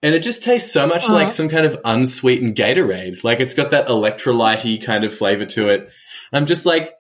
And 0.04 0.14
it 0.14 0.20
just 0.20 0.44
tastes 0.44 0.72
so 0.72 0.86
much 0.88 1.06
Uh-huh. 1.06 1.14
like 1.14 1.32
some 1.32 1.50
kind 1.50 1.66
of 1.66 1.80
unsweetened 1.84 2.56
Gatorade. 2.56 3.24
Like 3.24 3.40
it's 3.40 3.54
got 3.56 3.72
that 3.72 3.88
electrolyte 3.88 4.84
kind 4.86 5.04
of 5.04 5.14
flavor 5.14 5.46
to 5.46 5.70
it. 5.70 5.90
I'm 6.32 6.46
just 6.46 6.66
like, 6.66 6.94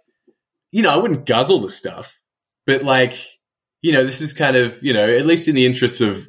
you 0.72 0.82
know, 0.82 0.92
I 0.94 0.98
wouldn't 0.98 1.26
guzzle 1.26 1.60
the 1.60 1.70
stuff, 1.70 2.20
but 2.66 2.84
like, 2.84 3.14
you 3.82 3.92
know, 3.92 4.04
this 4.04 4.22
is 4.22 4.34
kind 4.34 4.56
of, 4.56 4.82
you 4.82 4.94
know, 4.94 5.08
at 5.08 5.26
least 5.26 5.48
in 5.48 5.56
the 5.56 5.66
interests 5.66 6.02
of 6.02 6.28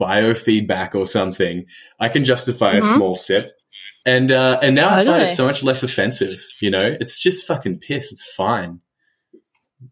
biofeedback 0.00 0.94
or 0.94 1.06
something, 1.06 1.64
I 1.98 2.08
can 2.08 2.24
justify 2.24 2.74
a 2.74 2.80
Mhm. 2.80 2.94
small 2.94 3.16
sip. 3.16 3.50
And 4.06 4.30
uh, 4.30 4.58
and 4.62 4.74
now 4.74 4.94
I 4.94 5.04
find 5.04 5.22
it 5.22 5.30
so 5.30 5.46
much 5.46 5.62
less 5.62 5.82
offensive. 5.82 6.38
You 6.60 6.70
know, 6.70 6.94
it's 7.00 7.18
just 7.18 7.46
fucking 7.46 7.78
piss. 7.78 8.12
It's 8.12 8.34
fine. 8.34 8.80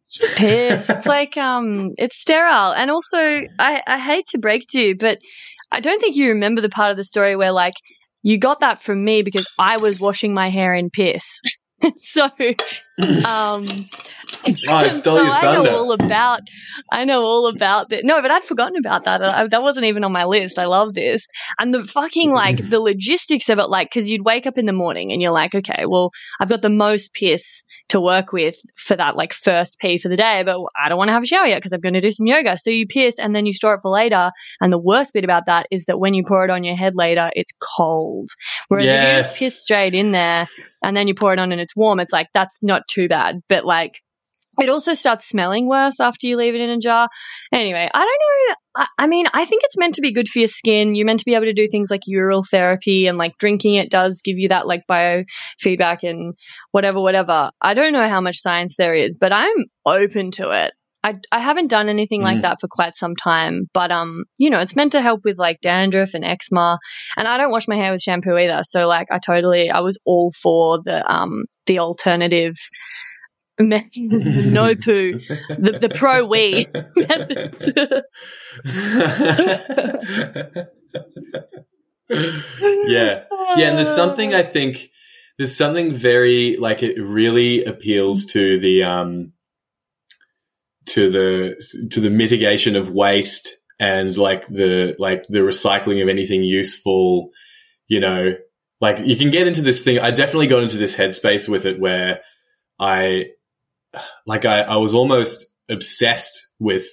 It's 0.01 0.19
just 0.19 0.37
piss. 0.37 0.91
it's 0.91 1.07
like 1.07 1.37
um, 1.39 1.93
it's 1.97 2.17
sterile, 2.21 2.73
and 2.73 2.91
also 2.91 3.19
I 3.19 3.83
I 3.87 3.99
hate 3.99 4.27
to 4.29 4.39
break 4.39 4.67
to 4.71 4.81
you, 4.81 4.97
but 4.97 5.19
I 5.73 5.81
don't 5.81 6.01
think 6.01 6.17
you 6.17 6.29
remember 6.29 6.61
the 6.61 6.69
part 6.69 6.91
of 6.91 6.97
the 6.97 7.05
story 7.05 7.35
where 7.35 7.51
like 7.51 7.75
you 8.23 8.39
got 8.39 8.61
that 8.61 8.83
from 8.83 9.05
me 9.05 9.23
because 9.23 9.49
I 9.59 9.79
was 9.79 9.99
washing 9.99 10.35
my 10.35 10.51
hair 10.51 10.75
in 10.75 10.91
piss. 10.91 11.41
so 12.01 12.25
um 13.27 13.67
I 14.47 14.89
stole 14.89 15.17
so 15.17 15.23
your 15.23 15.33
I 15.33 15.55
know 15.55 15.79
all 15.79 15.93
about 15.93 16.41
I 16.93 17.05
know 17.05 17.23
all 17.23 17.49
about 17.49 17.89
that. 17.89 18.05
No, 18.05 18.21
but 18.21 18.31
I'd 18.31 18.45
forgotten 18.45 18.77
about 18.77 19.07
that. 19.07 19.23
I, 19.23 19.47
that 19.49 19.63
wasn't 19.63 19.87
even 19.87 20.05
on 20.05 20.13
my 20.13 20.25
list. 20.25 20.59
I 20.59 20.67
love 20.67 20.95
this. 20.95 21.27
And 21.59 21.75
the 21.75 21.85
fucking 21.85 22.33
like 22.33 22.57
the 22.69 22.79
logistics 22.79 23.49
of 23.49 23.59
it 23.59 23.69
like 23.69 23.91
cuz 23.91 24.09
you'd 24.11 24.25
wake 24.25 24.47
up 24.47 24.59
in 24.59 24.67
the 24.67 24.73
morning 24.73 25.11
and 25.11 25.23
you're 25.23 25.33
like, 25.33 25.55
okay, 25.55 25.87
well, 25.87 26.11
I've 26.39 26.51
got 26.51 26.63
the 26.63 26.71
most 26.71 27.15
piss 27.15 27.63
to 27.93 28.01
work 28.01 28.33
with 28.33 28.57
for 28.75 28.97
that 28.97 29.17
like 29.17 29.35
first 29.35 29.79
pee 29.79 29.99
for 29.99 30.09
the 30.09 30.17
day, 30.17 30.43
but 30.45 30.59
I 30.83 30.89
don't 30.89 30.97
want 30.97 31.09
to 31.09 31.13
have 31.13 31.23
a 31.23 31.27
shower 31.27 31.47
yet 31.47 31.59
because 31.59 31.73
I'm 31.73 31.81
going 31.81 31.93
to 31.93 32.01
do 32.01 32.11
some 32.11 32.27
yoga. 32.27 32.57
So 32.57 32.71
you 32.71 32.87
piss 32.87 33.19
and 33.19 33.37
then 33.37 33.45
you 33.45 33.53
store 33.53 33.75
it 33.75 33.81
for 33.83 33.91
later. 33.91 34.31
And 34.63 34.73
the 34.73 34.79
worst 34.79 35.13
bit 35.13 35.25
about 35.25 35.45
that 35.47 35.67
is 35.71 35.85
that 35.85 36.01
when 36.01 36.15
you 36.15 36.25
pour 36.27 36.43
it 36.43 36.51
on 36.51 36.65
your 36.65 36.75
head 36.75 36.95
later, 36.97 37.31
it's 37.37 37.53
cold. 37.77 38.31
Whereas 38.69 38.87
if 38.87 38.93
you 38.93 38.99
Yes. 38.99 39.39
just 39.39 39.39
piss 39.39 39.61
straight 39.63 39.95
in 39.95 40.13
there 40.13 40.49
and 40.83 40.97
then 40.97 41.07
you 41.07 41.15
pour 41.15 41.35
it 41.35 41.39
on 41.39 41.53
and 41.53 41.61
it's 41.61 41.77
warm, 41.77 42.01
it's 42.01 42.13
like 42.13 42.29
that's 42.33 42.63
not 42.63 42.89
too 42.89 43.09
bad. 43.09 43.43
But 43.49 43.67
like 43.67 44.01
it 44.59 44.71
also 44.71 44.95
starts 44.95 45.29
smelling 45.29 45.67
worse 45.67 46.01
after 46.01 46.27
you 46.27 46.37
leave 46.39 46.55
it 46.55 46.61
in 46.63 46.71
a 46.71 46.79
jar. 46.79 47.09
Anyway, 47.53 47.91
I 47.93 47.99
don't 47.99 48.09
know. 48.49 48.55
I, 48.99 49.07
mean, 49.07 49.27
I 49.35 49.45
think 49.45 49.63
it's 49.65 49.77
meant 49.77 49.95
to 49.97 50.01
be 50.01 50.13
good 50.13 50.29
for 50.29 50.39
your 50.39 50.49
skin. 50.49 50.95
You're 50.95 51.07
meant 51.07 51.19
to 51.21 51.25
be 51.25 51.35
able 51.35 51.47
to 51.47 51.53
do 51.53 51.69
things 51.69 51.91
like 51.91 52.03
ural 52.07 52.43
therapy 52.51 53.07
and 53.07 53.19
like 53.19 53.37
drinking 53.39 53.75
it 53.75 53.91
does 53.91 54.23
give 54.25 54.39
you 54.39 54.49
that 54.49 54.67
like 54.67 54.83
biofeedback 54.91 55.99
and 56.03 56.35
whatever, 56.71 57.01
whatever. 57.01 57.51
I 57.61 57.75
don't 57.75 57.93
know 57.93 58.09
how 58.09 58.21
much 58.21 58.41
science 58.41 58.77
there 58.77 58.95
is, 58.95 59.17
but 59.21 59.33
I'm 59.33 59.67
open 59.85 60.31
to 60.33 60.51
it. 60.51 60.73
I, 61.05 61.17
I 61.33 61.41
haven't 61.41 61.67
done 61.67 61.89
anything 61.89 62.23
like 62.23 62.39
Mm. 62.39 62.43
that 62.43 62.61
for 62.61 62.69
quite 62.71 62.95
some 62.95 63.17
time, 63.17 63.65
but 63.75 63.91
um, 63.91 64.23
you 64.39 64.49
know, 64.49 64.61
it's 64.61 64.77
meant 64.77 64.93
to 64.93 65.03
help 65.03 65.23
with 65.25 65.37
like 65.37 65.59
dandruff 65.61 66.15
and 66.15 66.25
eczema, 66.25 66.79
and 67.17 67.27
I 67.27 67.37
don't 67.39 67.51
wash 67.51 67.67
my 67.67 67.75
hair 67.77 67.91
with 67.91 68.03
shampoo 68.03 68.37
either. 68.39 68.61
So 68.63 68.87
like, 68.87 69.09
I 69.11 69.19
totally, 69.19 69.69
I 69.69 69.81
was 69.81 69.99
all 70.07 70.33
for 70.41 70.81
the 70.85 71.03
um 71.13 71.45
the 71.67 71.81
alternative, 71.81 72.55
no 73.97 74.75
poo, 74.75 75.21
the 75.49 75.79
the 75.81 75.89
pro 75.95 76.27
methods. 76.97 77.63
yeah. 82.89 83.25
Yeah, 83.57 83.69
and 83.69 83.79
there's 83.79 83.95
something 83.95 84.35
I 84.35 84.43
think 84.43 84.91
there's 85.39 85.57
something 85.57 85.93
very 85.93 86.57
like 86.57 86.83
it 86.83 86.99
really 86.99 87.65
appeals 87.65 88.27
to 88.27 88.59
the 88.59 88.85
um 88.85 89.33
to 90.87 91.11
the 91.11 91.89
to 91.91 92.01
the 92.01 92.11
mitigation 92.11 92.77
of 92.77 92.91
waste 92.91 93.57
and 93.79 94.17
like 94.17 94.47
the 94.47 94.95
like 94.99 95.25
the 95.29 95.41
recycling 95.41 96.03
of 96.03 96.09
anything 96.09 96.43
useful, 96.43 97.31
you 97.89 98.01
know, 98.01 98.35
like 98.81 98.99
you 99.05 99.17
can 99.17 99.31
get 99.31 99.47
into 99.47 99.63
this 99.63 99.83
thing. 99.83 99.99
I 99.99 100.11
definitely 100.11 100.49
got 100.49 100.63
into 100.63 100.77
this 100.77 100.97
headspace 100.97 101.49
with 101.49 101.67
it 101.67 101.81
where 101.81 102.21
I, 102.79 103.27
like, 104.27 104.45
I, 104.45 104.63
I 104.63 104.77
was 104.77 104.95
almost 104.95 105.47
obsessed 105.69 106.49
with 106.59 106.87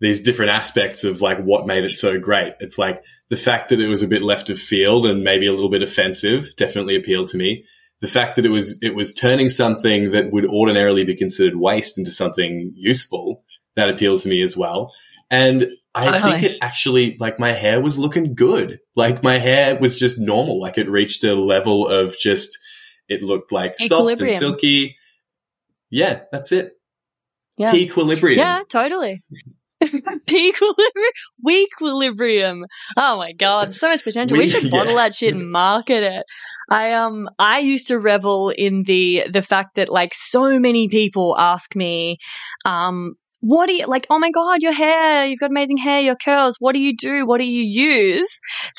these 0.00 0.22
different 0.22 0.52
aspects 0.52 1.04
of 1.04 1.20
like 1.20 1.38
what 1.38 1.66
made 1.66 1.84
it 1.84 1.92
so 1.92 2.18
great. 2.18 2.54
It's 2.60 2.78
like 2.78 3.02
the 3.28 3.36
fact 3.36 3.68
that 3.68 3.80
it 3.80 3.88
was 3.88 4.02
a 4.02 4.08
bit 4.08 4.22
left 4.22 4.50
of 4.50 4.58
field 4.58 5.06
and 5.06 5.22
maybe 5.22 5.46
a 5.46 5.52
little 5.52 5.70
bit 5.70 5.82
offensive 5.82 6.56
definitely 6.56 6.96
appealed 6.96 7.28
to 7.28 7.36
me. 7.36 7.64
The 8.00 8.08
fact 8.08 8.36
that 8.36 8.46
it 8.46 8.50
was 8.50 8.78
it 8.80 8.94
was 8.94 9.12
turning 9.12 9.50
something 9.50 10.12
that 10.12 10.32
would 10.32 10.46
ordinarily 10.46 11.04
be 11.04 11.16
considered 11.16 11.56
waste 11.56 11.98
into 11.98 12.10
something 12.10 12.72
useful 12.74 13.44
that 13.76 13.90
appealed 13.90 14.20
to 14.20 14.28
me 14.28 14.42
as 14.42 14.56
well. 14.56 14.92
And 15.30 15.68
I 15.94 16.20
think 16.20 16.42
it 16.44 16.58
actually 16.62 17.16
like 17.20 17.38
my 17.38 17.52
hair 17.52 17.80
was 17.80 17.98
looking 17.98 18.34
good. 18.34 18.78
Like 18.96 19.22
my 19.22 19.36
hair 19.38 19.78
was 19.78 19.98
just 19.98 20.18
normal. 20.18 20.58
Like 20.60 20.78
it 20.78 20.88
reached 20.88 21.24
a 21.24 21.34
level 21.34 21.86
of 21.86 22.16
just 22.18 22.56
it 23.06 23.22
looked 23.22 23.52
like 23.52 23.76
soft 23.76 24.20
and 24.20 24.32
silky. 24.32 24.96
Yeah, 25.90 26.20
that's 26.32 26.52
it. 26.52 26.72
Yeah. 27.56 27.74
Equilibrium. 27.74 28.38
Yeah, 28.38 28.62
totally. 28.68 29.20
P 30.26 30.48
equilibrium, 30.48 31.12
we 31.42 31.62
equilibrium. 31.62 32.64
Oh 32.98 33.16
my 33.16 33.32
god, 33.32 33.74
so 33.74 33.88
much 33.88 34.04
potential. 34.04 34.36
We 34.36 34.44
We- 34.44 34.48
should 34.48 34.70
bottle 34.70 34.92
yeah. 34.92 35.04
that 35.08 35.14
shit 35.14 35.34
and 35.34 35.50
market 35.50 36.02
it. 36.02 36.24
I 36.70 36.92
um 36.92 37.28
I 37.38 37.60
used 37.60 37.88
to 37.88 37.98
revel 37.98 38.50
in 38.50 38.82
the 38.84 39.24
the 39.30 39.42
fact 39.42 39.76
that 39.76 39.88
like 39.88 40.12
so 40.14 40.58
many 40.58 40.88
people 40.88 41.34
ask 41.38 41.74
me, 41.74 42.18
um, 42.64 43.14
what 43.40 43.66
do 43.66 43.74
you 43.74 43.86
like? 43.86 44.06
Oh 44.10 44.18
my 44.18 44.30
god, 44.30 44.62
your 44.62 44.72
hair! 44.72 45.26
You've 45.26 45.38
got 45.38 45.50
amazing 45.50 45.78
hair. 45.78 46.00
Your 46.00 46.16
curls. 46.16 46.56
What 46.58 46.72
do 46.72 46.78
you 46.78 46.96
do? 46.96 47.26
What 47.26 47.38
do 47.38 47.44
you 47.44 47.62
use? 47.62 48.30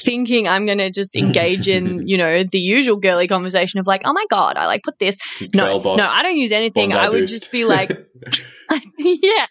Thinking 0.04 0.47
I'm 0.47 0.65
gonna 0.65 0.91
just 0.91 1.15
engage 1.15 1.67
in 1.67 2.08
you 2.08 2.17
know 2.17 2.43
the 2.43 2.60
usual 2.60 2.97
girly 2.97 3.28
conversation 3.28 3.80
of 3.80 3.88
like, 3.88 4.02
oh 4.06 4.13
my 4.13 4.26
god, 4.30 4.58
I 4.58 4.67
like 4.67 4.84
put 4.84 5.00
this. 5.00 5.17
No, 5.54 5.80
no, 5.80 5.95
I 6.04 6.21
don't 6.21 6.38
use 6.38 6.52
anything. 6.52 6.89
Bondi 6.91 7.06
I 7.06 7.10
would 7.10 7.21
boost. 7.21 7.41
just 7.41 7.52
be 7.52 7.65
like, 7.65 7.89
yeah. 8.97 9.47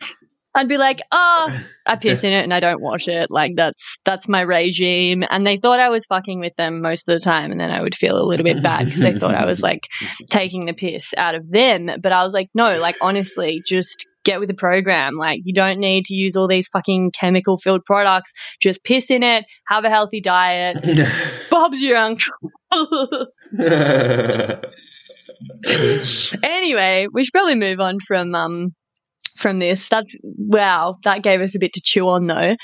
I'd 0.55 0.69
be 0.69 0.79
like, 0.79 1.01
oh, 1.13 1.65
I 1.87 1.97
piss 1.97 2.25
in 2.25 2.33
it 2.33 2.43
and 2.43 2.53
I 2.53 2.61
don't 2.61 2.81
wash 2.81 3.09
it. 3.09 3.31
Like 3.31 3.53
that's 3.57 3.99
that's 4.05 4.29
my 4.29 4.41
regime. 4.41 5.25
And 5.29 5.47
they 5.47 5.57
thought 5.57 5.81
I 5.81 5.89
was 5.89 6.05
fucking 6.07 6.41
with 6.41 6.55
them 6.57 6.83
most 6.83 7.09
of 7.09 7.19
the 7.19 7.25
time, 7.25 7.53
and 7.53 7.61
then 7.61 7.71
I 7.71 7.81
would 7.81 7.95
feel 7.95 8.21
a 8.21 8.27
little 8.27 8.45
bit 8.45 8.63
bad 8.63 8.87
because 8.87 9.01
they 9.01 9.15
thought 9.15 9.35
I 9.35 9.47
was 9.47 9.63
like 9.63 9.87
taking 10.29 10.67
the 10.67 10.73
piss 10.73 11.15
out 11.17 11.35
of 11.35 11.49
them. 11.51 11.91
But 12.01 12.13
I 12.13 12.25
was 12.25 12.35
like, 12.35 12.49
no, 12.55 12.79
like 12.79 12.97
honestly, 13.01 13.63
just 13.67 14.07
get 14.25 14.41
with 14.41 14.49
the 14.49 14.55
program. 14.55 15.17
Like 15.17 15.41
you 15.45 15.55
don't 15.55 15.79
need 15.79 16.07
to 16.07 16.15
use 16.15 16.37
all 16.37 16.49
these 16.49 16.69
fucking 16.69 17.13
chemical 17.13 17.57
filled 17.57 17.85
products. 17.85 18.33
Just 18.61 18.85
piss 18.85 19.11
in 19.11 19.23
it. 19.23 19.45
Have 19.69 19.85
a 19.85 19.91
healthy 19.91 20.21
diet. 20.21 20.85
Bob's 21.51 21.83
your 21.83 21.97
uncle. 21.97 22.35
anyway, 26.43 27.07
we 27.13 27.25
should 27.25 27.33
probably 27.33 27.55
move 27.55 27.81
on 27.81 27.99
from 28.01 28.35
um 28.35 28.75
from 29.41 29.59
this. 29.59 29.89
That's 29.89 30.17
wow, 30.23 30.99
that 31.05 31.23
gave 31.23 31.41
us 31.41 31.55
a 31.55 31.59
bit 31.59 31.73
to 31.75 31.81
chew 31.81 32.09
on 32.09 32.27
though. 32.27 32.57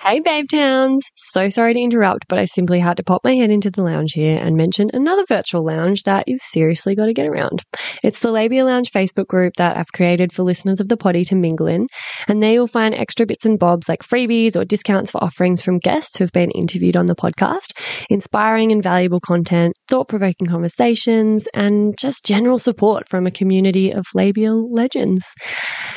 Hey, 0.00 0.20
Babe 0.20 0.46
Towns! 0.48 1.02
So 1.12 1.48
sorry 1.48 1.74
to 1.74 1.80
interrupt, 1.80 2.28
but 2.28 2.38
I 2.38 2.44
simply 2.44 2.78
had 2.78 2.96
to 2.98 3.02
pop 3.02 3.22
my 3.24 3.34
head 3.34 3.50
into 3.50 3.68
the 3.68 3.82
lounge 3.82 4.12
here 4.12 4.38
and 4.40 4.56
mention 4.56 4.90
another 4.94 5.24
virtual 5.26 5.64
lounge 5.64 6.04
that 6.04 6.28
you've 6.28 6.40
seriously 6.40 6.94
got 6.94 7.06
to 7.06 7.12
get 7.12 7.26
around. 7.26 7.64
It's 8.04 8.20
the 8.20 8.30
Labia 8.30 8.64
Lounge 8.64 8.92
Facebook 8.92 9.26
group 9.26 9.54
that 9.56 9.76
I've 9.76 9.92
created 9.92 10.32
for 10.32 10.44
listeners 10.44 10.78
of 10.78 10.88
the 10.88 10.96
potty 10.96 11.24
to 11.24 11.34
mingle 11.34 11.66
in, 11.66 11.88
and 12.28 12.40
there 12.40 12.52
you'll 12.52 12.68
find 12.68 12.94
extra 12.94 13.26
bits 13.26 13.44
and 13.44 13.58
bobs 13.58 13.88
like 13.88 14.04
freebies 14.04 14.54
or 14.54 14.64
discounts 14.64 15.10
for 15.10 15.22
offerings 15.22 15.62
from 15.62 15.80
guests 15.80 16.16
who've 16.16 16.30
been 16.30 16.52
interviewed 16.52 16.96
on 16.96 17.06
the 17.06 17.16
podcast, 17.16 17.72
inspiring 18.08 18.70
and 18.70 18.84
valuable 18.84 19.20
content, 19.20 19.74
thought 19.88 20.06
provoking 20.06 20.46
conversations, 20.46 21.48
and 21.54 21.98
just 21.98 22.24
general 22.24 22.60
support 22.60 23.08
from 23.08 23.26
a 23.26 23.32
community 23.32 23.90
of 23.90 24.06
labial 24.14 24.72
legends. 24.72 25.34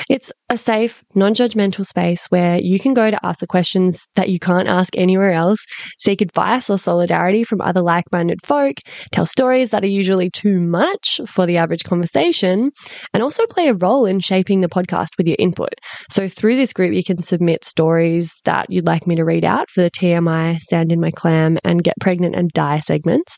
It's 0.09 0.31
a 0.49 0.57
safe, 0.57 1.03
non 1.13 1.35
judgmental 1.35 1.85
space 1.85 2.25
where 2.29 2.59
you 2.59 2.79
can 2.79 2.95
go 2.95 3.11
to 3.11 3.25
ask 3.25 3.39
the 3.39 3.47
questions 3.47 3.90
that 4.15 4.29
you 4.29 4.39
can't 4.39 4.67
ask 4.67 4.97
anywhere 4.97 5.31
else, 5.31 5.59
seek 5.99 6.21
advice 6.21 6.69
or 6.69 6.77
solidarity 6.77 7.43
from 7.43 7.61
other 7.61 7.81
like 7.81 8.05
minded 8.11 8.39
folk, 8.45 8.77
tell 9.11 9.25
stories 9.25 9.69
that 9.71 9.83
are 9.83 9.87
usually 9.87 10.29
too 10.29 10.59
much 10.59 11.19
for 11.27 11.45
the 11.45 11.57
average 11.57 11.83
conversation, 11.83 12.71
and 13.13 13.23
also 13.23 13.45
play 13.47 13.67
a 13.67 13.73
role 13.73 14.05
in 14.05 14.19
shaping 14.19 14.61
the 14.61 14.69
podcast 14.69 15.09
with 15.17 15.27
your 15.27 15.37
input. 15.39 15.73
So, 16.09 16.27
through 16.27 16.55
this 16.55 16.73
group, 16.73 16.93
you 16.93 17.03
can 17.03 17.21
submit 17.21 17.63
stories 17.63 18.33
that 18.45 18.67
you'd 18.69 18.87
like 18.87 19.07
me 19.07 19.15
to 19.15 19.25
read 19.25 19.45
out 19.45 19.69
for 19.69 19.81
the 19.81 19.91
TMI, 19.91 20.59
Sand 20.59 20.91
in 20.91 20.99
My 20.99 21.11
Clam, 21.11 21.57
and 21.63 21.83
Get 21.83 21.95
Pregnant 21.99 22.35
and 22.35 22.49
Die 22.49 22.79
segments. 22.81 23.35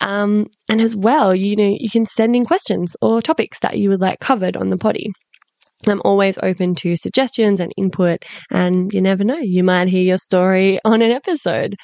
Um, 0.00 0.46
and 0.68 0.80
as 0.80 0.94
well, 0.94 1.34
you 1.34 1.56
know, 1.56 1.76
you 1.78 1.90
can 1.90 2.06
send 2.06 2.36
in 2.36 2.44
questions 2.44 2.96
or 3.00 3.20
topics 3.20 3.60
that 3.60 3.78
you 3.78 3.88
would 3.90 4.00
like 4.00 4.20
covered 4.20 4.56
on 4.56 4.70
the 4.70 4.76
potty. 4.76 5.10
I'm 5.86 6.02
always 6.04 6.38
open 6.42 6.74
to 6.76 6.96
suggestions 6.96 7.60
and 7.60 7.72
input, 7.76 8.24
and 8.50 8.92
you 8.92 9.00
never 9.00 9.22
know, 9.22 9.38
you 9.38 9.62
might 9.62 9.88
hear 9.88 10.02
your 10.02 10.18
story 10.18 10.80
on 10.84 11.02
an 11.02 11.12
episode. 11.12 11.76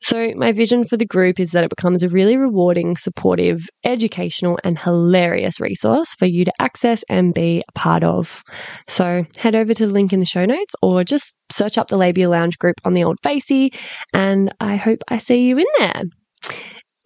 So, 0.00 0.32
my 0.34 0.52
vision 0.52 0.84
for 0.84 0.96
the 0.96 1.04
group 1.04 1.38
is 1.38 1.50
that 1.50 1.64
it 1.64 1.70
becomes 1.70 2.02
a 2.02 2.08
really 2.08 2.36
rewarding, 2.36 2.96
supportive, 2.96 3.68
educational, 3.84 4.58
and 4.64 4.78
hilarious 4.78 5.60
resource 5.60 6.14
for 6.14 6.26
you 6.26 6.44
to 6.46 6.52
access 6.58 7.04
and 7.10 7.34
be 7.34 7.62
a 7.68 7.72
part 7.72 8.02
of. 8.02 8.42
So, 8.86 9.26
head 9.36 9.54
over 9.54 9.74
to 9.74 9.86
the 9.86 9.92
link 9.92 10.12
in 10.12 10.20
the 10.20 10.26
show 10.26 10.46
notes 10.46 10.74
or 10.80 11.04
just 11.04 11.34
search 11.52 11.76
up 11.76 11.88
the 11.88 11.98
Labia 11.98 12.30
Lounge 12.30 12.58
group 12.58 12.76
on 12.84 12.94
the 12.94 13.04
old 13.04 13.18
Facey, 13.22 13.72
and 14.14 14.54
I 14.58 14.76
hope 14.76 15.02
I 15.08 15.18
see 15.18 15.46
you 15.46 15.58
in 15.58 15.66
there. 15.78 16.02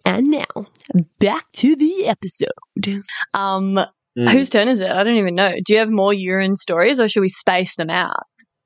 And 0.05 0.31
now, 0.31 0.67
back 1.19 1.49
to 1.53 1.75
the 1.75 2.07
episode. 2.07 2.49
Um, 3.33 3.79
Mm. 4.17 4.31
whose 4.31 4.49
turn 4.49 4.67
is 4.67 4.79
it? 4.79 4.89
I 4.89 5.03
don't 5.03 5.15
even 5.15 5.35
know. 5.35 5.53
Do 5.65 5.73
you 5.73 5.79
have 5.79 5.89
more 5.89 6.13
urine 6.13 6.55
stories, 6.55 6.99
or 6.99 7.07
should 7.07 7.21
we 7.21 7.29
space 7.29 7.75
them 7.75 7.89
out? 7.89 8.23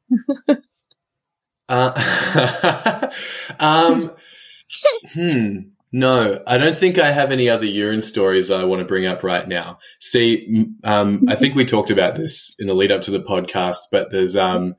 Uh, 1.70 3.10
um, 3.60 4.12
hmm. 5.14 5.58
No, 5.92 6.44
I 6.46 6.58
don't 6.58 6.78
think 6.78 7.00
I 7.00 7.12
have 7.12 7.32
any 7.32 7.50
other 7.50 7.66
urine 7.66 8.02
stories 8.02 8.52
I 8.52 8.66
want 8.66 8.82
to 8.82 8.86
bring 8.86 9.06
up 9.06 9.24
right 9.24 9.48
now. 9.48 9.80
See, 10.00 10.68
um, 10.84 11.24
I 11.30 11.36
think 11.36 11.56
we 11.56 11.66
talked 11.66 11.90
about 11.90 12.16
this 12.16 12.54
in 12.60 12.68
the 12.68 12.74
lead 12.74 12.92
up 12.92 13.04
to 13.04 13.12
the 13.12 13.22
podcast, 13.22 13.78
but 13.92 14.12
there's 14.12 14.36
um, 14.36 14.76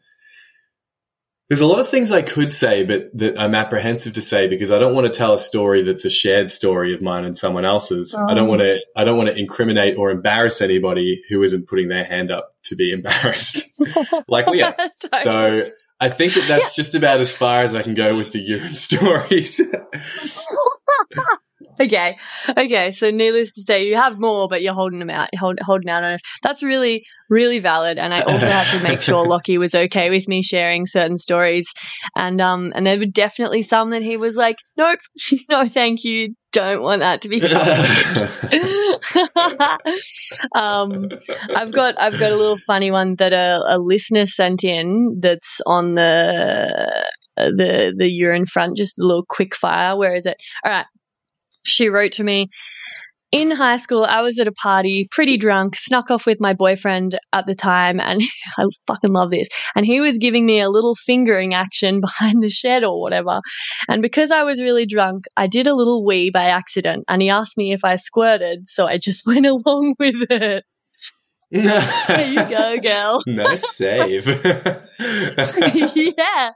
there's 1.48 1.62
a 1.62 1.66
lot 1.66 1.78
of 1.78 1.88
things 1.88 2.12
I 2.12 2.20
could 2.20 2.52
say, 2.52 2.84
but 2.84 3.10
that 3.14 3.40
I'm 3.40 3.54
apprehensive 3.54 4.12
to 4.14 4.20
say 4.20 4.48
because 4.48 4.70
I 4.70 4.78
don't 4.78 4.94
want 4.94 5.06
to 5.06 5.16
tell 5.16 5.32
a 5.32 5.38
story 5.38 5.82
that's 5.82 6.04
a 6.04 6.10
shared 6.10 6.50
story 6.50 6.94
of 6.94 7.00
mine 7.00 7.24
and 7.24 7.36
someone 7.36 7.64
else's. 7.64 8.14
I 8.14 8.34
don't 8.34 8.46
oh. 8.46 8.50
want 8.50 8.60
to. 8.60 8.84
I 8.94 9.04
don't 9.04 9.16
want 9.16 9.30
to 9.30 9.38
incriminate 9.38 9.96
or 9.96 10.10
embarrass 10.10 10.60
anybody 10.60 11.22
who 11.30 11.42
isn't 11.42 11.66
putting 11.66 11.88
their 11.88 12.04
hand 12.04 12.30
up 12.30 12.50
to 12.64 12.76
be 12.76 12.92
embarrassed, 12.92 13.64
like 14.28 14.46
we 14.46 14.62
are. 14.62 14.74
So 15.22 15.70
I 16.00 16.10
think 16.10 16.34
that 16.34 16.46
that's 16.46 16.76
just 16.76 16.94
about 16.94 17.20
as 17.20 17.34
far 17.34 17.62
as 17.62 17.74
I 17.74 17.82
can 17.82 17.94
go 17.94 18.14
with 18.14 18.32
the 18.32 18.40
urine 18.40 18.74
stories. 18.74 19.60
okay, 21.84 22.16
okay. 22.56 22.92
So, 22.92 23.10
needless 23.10 23.52
to 23.52 23.62
say, 23.62 23.86
you 23.86 23.96
have 23.96 24.18
more, 24.18 24.48
but 24.48 24.62
you're 24.62 24.74
holding 24.74 24.98
them 24.98 25.10
out, 25.10 25.28
hold, 25.38 25.58
holding 25.62 25.90
out 25.90 26.04
on 26.04 26.14
us. 26.14 26.20
That's 26.42 26.62
really, 26.62 27.04
really 27.28 27.58
valid. 27.58 27.98
And 27.98 28.14
I 28.14 28.20
also 28.20 28.46
had 28.46 28.78
to 28.78 28.82
make 28.82 29.00
sure 29.00 29.26
Lockie 29.28 29.58
was 29.58 29.74
okay 29.74 30.10
with 30.10 30.28
me 30.28 30.42
sharing 30.42 30.86
certain 30.86 31.16
stories, 31.16 31.66
and 32.16 32.40
um, 32.40 32.72
and 32.74 32.86
there 32.86 32.98
were 32.98 33.06
definitely 33.06 33.62
some 33.62 33.90
that 33.90 34.02
he 34.02 34.16
was 34.16 34.36
like, 34.36 34.56
"Nope, 34.76 35.00
no, 35.50 35.68
thank 35.68 36.04
you, 36.04 36.34
don't 36.52 36.82
want 36.82 37.00
that 37.00 37.20
to 37.22 37.28
be 37.28 37.40
um, 40.54 41.08
I've 41.54 41.72
got 41.72 42.00
I've 42.00 42.18
got 42.18 42.32
a 42.32 42.36
little 42.36 42.58
funny 42.58 42.90
one 42.90 43.16
that 43.16 43.32
a, 43.32 43.62
a 43.68 43.78
listener 43.78 44.26
sent 44.26 44.64
in 44.64 45.18
that's 45.20 45.60
on 45.66 45.94
the 45.94 47.06
the 47.36 47.94
the 47.96 48.08
urine 48.08 48.46
front, 48.46 48.76
just 48.76 48.98
a 48.98 49.06
little 49.06 49.24
quick 49.28 49.54
fire. 49.54 49.96
Where 49.96 50.14
is 50.14 50.26
it? 50.26 50.36
All 50.64 50.72
right. 50.72 50.86
She 51.68 51.88
wrote 51.88 52.12
to 52.12 52.24
me. 52.24 52.48
In 53.30 53.50
high 53.50 53.76
school, 53.76 54.04
I 54.04 54.22
was 54.22 54.38
at 54.38 54.48
a 54.48 54.52
party, 54.52 55.06
pretty 55.10 55.36
drunk, 55.36 55.76
snuck 55.76 56.10
off 56.10 56.24
with 56.24 56.40
my 56.40 56.54
boyfriend 56.54 57.18
at 57.34 57.44
the 57.46 57.54
time, 57.54 58.00
and 58.00 58.22
I 58.58 58.64
fucking 58.86 59.12
love 59.12 59.30
this. 59.30 59.48
And 59.74 59.84
he 59.84 60.00
was 60.00 60.16
giving 60.16 60.46
me 60.46 60.62
a 60.62 60.70
little 60.70 60.94
fingering 60.94 61.52
action 61.52 62.00
behind 62.00 62.42
the 62.42 62.48
shed 62.48 62.84
or 62.84 63.02
whatever. 63.02 63.40
And 63.86 64.00
because 64.00 64.30
I 64.30 64.44
was 64.44 64.62
really 64.62 64.86
drunk, 64.86 65.26
I 65.36 65.46
did 65.46 65.66
a 65.66 65.74
little 65.74 66.06
wee 66.06 66.30
by 66.30 66.44
accident, 66.44 67.04
and 67.06 67.20
he 67.20 67.28
asked 67.28 67.58
me 67.58 67.72
if 67.74 67.84
I 67.84 67.96
squirted, 67.96 68.66
so 68.66 68.86
I 68.86 68.96
just 68.96 69.26
went 69.26 69.44
along 69.44 69.96
with 69.98 70.14
it. 70.30 70.64
There 72.08 72.30
you 72.30 72.48
go, 72.48 72.78
girl. 72.78 73.22
nice 73.26 73.74
save. 73.74 74.26
yeah. 74.44 76.50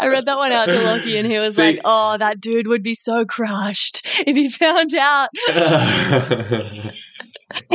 I 0.00 0.08
read 0.08 0.24
that 0.24 0.36
one 0.36 0.50
out 0.50 0.66
to 0.66 0.82
Lockie 0.82 1.16
and 1.16 1.30
he 1.30 1.38
was 1.38 1.54
See- 1.54 1.62
like, 1.62 1.80
Oh, 1.84 2.16
that 2.18 2.40
dude 2.40 2.66
would 2.66 2.82
be 2.82 2.96
so 2.96 3.24
crushed 3.24 4.04
if 4.26 4.34
he 4.36 4.50
found 4.50 4.96
out. 4.96 5.28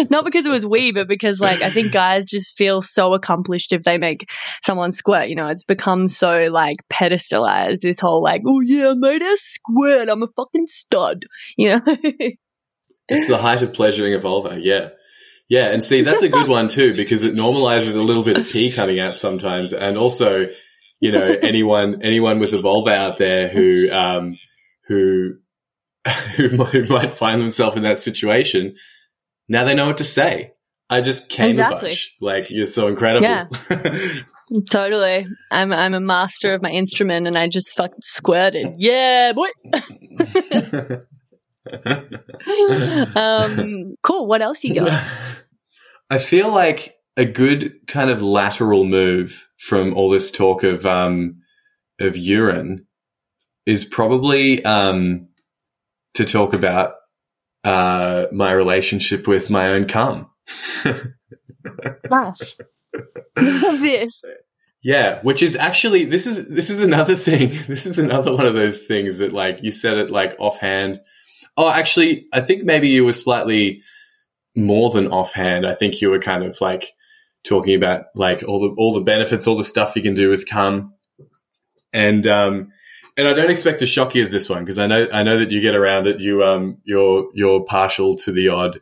Not 0.09 0.25
because 0.25 0.45
it 0.45 0.51
was 0.51 0.65
we, 0.65 0.91
but 0.91 1.07
because 1.07 1.39
like 1.39 1.61
I 1.61 1.69
think 1.69 1.93
guys 1.93 2.25
just 2.25 2.57
feel 2.57 2.81
so 2.81 3.13
accomplished 3.13 3.71
if 3.71 3.83
they 3.83 3.97
make 3.97 4.29
someone 4.63 4.91
squirt. 4.91 5.29
You 5.29 5.35
know, 5.35 5.47
it's 5.47 5.63
become 5.63 6.09
so 6.09 6.47
like 6.51 6.77
pedestalized. 6.91 7.79
This 7.79 7.99
whole 7.99 8.21
like, 8.21 8.41
oh 8.45 8.59
yeah, 8.59 8.89
I 8.89 8.93
made 8.95 9.21
a 9.21 9.37
squirt. 9.37 10.09
I'm 10.09 10.23
a 10.23 10.27
fucking 10.35 10.67
stud. 10.67 11.25
You 11.57 11.75
know. 11.75 11.81
It's 13.07 13.27
the 13.27 13.37
height 13.37 13.61
of 13.61 13.73
pleasuring 13.73 14.13
a 14.13 14.19
vulva. 14.19 14.57
Yeah. 14.59 14.89
Yeah. 15.51 15.73
And 15.73 15.83
see, 15.83 16.01
that's 16.01 16.23
a 16.23 16.29
good 16.29 16.47
one 16.47 16.69
too, 16.69 16.95
because 16.95 17.23
it 17.23 17.35
normalizes 17.35 17.97
a 17.97 18.01
little 18.01 18.23
bit 18.23 18.37
of 18.37 18.47
pee 18.49 18.71
coming 18.71 19.01
out 19.01 19.17
sometimes. 19.17 19.73
And 19.73 19.97
also, 19.97 20.47
you 21.01 21.11
know, 21.11 21.25
anyone, 21.41 22.01
anyone 22.03 22.39
with 22.39 22.53
a 22.53 22.61
vulva 22.61 22.95
out 22.95 23.17
there 23.17 23.49
who, 23.49 23.91
um, 23.91 24.39
who, 24.87 25.33
who 26.37 26.57
might, 26.87 27.13
find 27.13 27.41
themselves 27.41 27.75
in 27.75 27.83
that 27.83 27.99
situation, 27.99 28.75
now 29.49 29.65
they 29.65 29.75
know 29.75 29.87
what 29.87 29.97
to 29.97 30.05
say. 30.05 30.53
I 30.89 31.01
just 31.01 31.27
came 31.27 31.51
Exactly. 31.51 31.77
a 31.77 31.81
bunch. 31.81 32.15
Like, 32.21 32.49
you're 32.49 32.65
so 32.65 32.87
incredible. 32.87 33.27
Yeah. 33.27 33.47
Totally. 34.69 35.27
I'm 35.49 35.71
I'm 35.71 35.93
a 35.93 36.01
master 36.01 36.53
of 36.53 36.61
my 36.61 36.69
instrument 36.69 37.25
and 37.25 37.37
I 37.37 37.47
just 37.47 37.73
fucking 37.73 38.01
squirted. 38.01 38.75
Yeah, 38.77 39.31
boy. 39.31 39.47
Um 43.15 43.95
cool. 44.03 44.27
What 44.27 44.41
else 44.41 44.63
you 44.63 44.75
got? 44.75 44.87
I 46.09 46.17
feel 46.17 46.51
like 46.51 46.95
a 47.17 47.25
good 47.25 47.87
kind 47.87 48.09
of 48.09 48.21
lateral 48.21 48.83
move 48.83 49.47
from 49.57 49.93
all 49.93 50.09
this 50.09 50.31
talk 50.31 50.63
of 50.63 50.85
um, 50.85 51.41
of 51.99 52.17
urine 52.17 52.85
is 53.65 53.85
probably 53.85 54.63
um, 54.65 55.27
to 56.15 56.25
talk 56.25 56.53
about 56.53 56.95
uh, 57.63 58.25
my 58.31 58.51
relationship 58.51 59.27
with 59.27 59.49
my 59.49 59.69
own 59.69 59.85
cum. 59.85 60.29
Nice. 62.09 62.57
This. 63.35 64.21
Yeah, 64.83 65.21
which 65.21 65.41
is 65.41 65.55
actually 65.55 66.05
this 66.05 66.27
is 66.27 66.49
this 66.49 66.69
is 66.69 66.81
another 66.81 67.15
thing. 67.15 67.49
This 67.67 67.85
is 67.85 67.99
another 67.99 68.35
one 68.35 68.45
of 68.45 68.53
those 68.53 68.81
things 68.81 69.19
that 69.19 69.31
like 69.31 69.59
you 69.61 69.71
said 69.71 69.97
it 69.97 70.11
like 70.11 70.35
offhand. 70.39 70.99
Oh, 71.57 71.69
actually, 71.69 72.27
I 72.33 72.41
think 72.41 72.63
maybe 72.63 72.89
you 72.89 73.05
were 73.05 73.13
slightly 73.13 73.81
more 74.55 74.89
than 74.91 75.07
offhand. 75.07 75.65
I 75.65 75.73
think 75.73 76.01
you 76.01 76.09
were 76.09 76.19
kind 76.19 76.43
of 76.43 76.59
like 76.61 76.93
talking 77.43 77.75
about 77.75 78.05
like 78.15 78.43
all 78.43 78.59
the 78.59 78.73
all 78.77 78.93
the 78.93 79.01
benefits, 79.01 79.47
all 79.47 79.57
the 79.57 79.63
stuff 79.63 79.95
you 79.95 80.01
can 80.01 80.13
do 80.13 80.29
with 80.29 80.49
cum, 80.49 80.93
and 81.93 82.25
um, 82.27 82.71
and 83.17 83.27
I 83.27 83.33
don't 83.33 83.51
expect 83.51 83.79
to 83.79 83.85
shock 83.85 84.15
you 84.15 84.23
with 84.23 84.31
this 84.31 84.49
one 84.49 84.63
because 84.63 84.79
I 84.79 84.87
know 84.87 85.07
I 85.13 85.23
know 85.23 85.37
that 85.37 85.51
you 85.51 85.61
get 85.61 85.75
around 85.75 86.07
it. 86.07 86.21
You 86.21 86.43
um, 86.43 86.77
you're 86.83 87.29
you're 87.33 87.63
partial 87.63 88.15
to 88.15 88.31
the 88.31 88.49
odd 88.49 88.79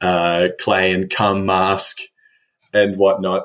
uh, 0.00 0.48
clay 0.58 0.92
and 0.92 1.10
cum 1.10 1.46
mask 1.46 1.98
and 2.72 2.96
whatnot. 2.96 3.44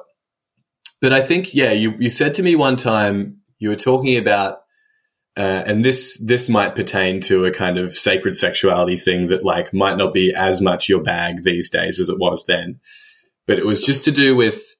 But 1.04 1.12
I 1.13 1.21
think, 1.21 1.54
yeah, 1.54 1.71
you, 1.71 1.95
you 1.99 2.10
said 2.10 2.36
to 2.36 2.43
me 2.43 2.56
one 2.56 2.78
time, 2.78 3.41
you 3.60 3.69
were 3.69 3.76
talking 3.76 4.17
about, 4.17 4.60
uh, 5.36 5.63
and 5.65 5.84
this, 5.84 6.17
this 6.24 6.50
might 6.50 6.76
pertain 6.76 7.19
to 7.22 7.46
a 7.46 7.52
kind 7.52 7.78
of 7.78 7.93
sacred 7.93 8.36
sexuality 8.36 8.96
thing 8.96 9.28
that 9.28 9.43
like 9.43 9.74
might 9.74 9.98
not 9.98 10.13
be 10.13 10.34
as 10.36 10.62
much 10.62 10.89
your 10.89 11.02
bag 11.02 11.43
these 11.43 11.69
days 11.69 12.00
as 12.00 12.10
it 12.10 12.19
was 12.19 12.46
then. 12.46 12.80
But 13.48 13.60
it 13.60 13.65
was 13.65 13.82
just 13.82 14.06
to 14.06 14.12
do 14.12 14.36
with, 14.36 14.76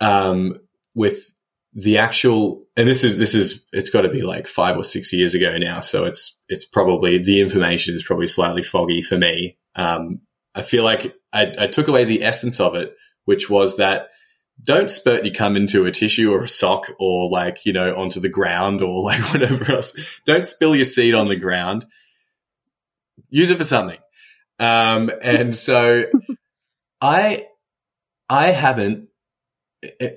um, 0.00 0.54
with 0.94 1.32
the 1.72 1.98
actual, 1.98 2.64
and 2.76 2.88
this 2.88 3.04
is, 3.04 3.18
this 3.18 3.34
is, 3.34 3.64
it's 3.72 3.90
got 3.90 4.02
to 4.02 4.08
be 4.08 4.22
like 4.22 4.46
five 4.46 4.76
or 4.76 4.84
six 4.84 5.12
years 5.12 5.34
ago 5.34 5.58
now. 5.58 5.80
So 5.80 6.04
it's, 6.04 6.40
it's 6.48 6.64
probably, 6.64 7.18
the 7.18 7.40
information 7.40 7.94
is 7.94 8.02
probably 8.02 8.28
slightly 8.28 8.62
foggy 8.62 9.02
for 9.02 9.18
me. 9.18 9.58
Um, 9.74 10.20
I 10.54 10.62
feel 10.62 10.84
like 10.84 11.14
I, 11.32 11.52
I 11.58 11.66
took 11.66 11.88
away 11.88 12.04
the 12.04 12.22
essence 12.22 12.60
of 12.60 12.74
it, 12.74 12.96
which 13.24 13.50
was 13.50 13.76
that 13.76 14.08
don't 14.62 14.90
spurt 14.90 15.24
your 15.24 15.34
cum 15.34 15.56
into 15.56 15.86
a 15.86 15.92
tissue 15.92 16.32
or 16.32 16.42
a 16.42 16.48
sock 16.48 16.86
or 16.98 17.30
like, 17.30 17.64
you 17.66 17.72
know, 17.72 17.94
onto 17.96 18.20
the 18.20 18.28
ground 18.28 18.82
or 18.82 19.02
like 19.02 19.20
whatever 19.32 19.72
else. 19.72 20.20
Don't 20.24 20.44
spill 20.44 20.74
your 20.74 20.84
seed 20.84 21.14
on 21.14 21.28
the 21.28 21.36
ground. 21.36 21.86
Use 23.28 23.50
it 23.50 23.58
for 23.58 23.64
something. 23.64 23.98
Um, 24.58 25.10
and 25.22 25.54
so 25.54 26.04
I, 27.00 27.46
I 28.28 28.48
haven't 28.48 29.08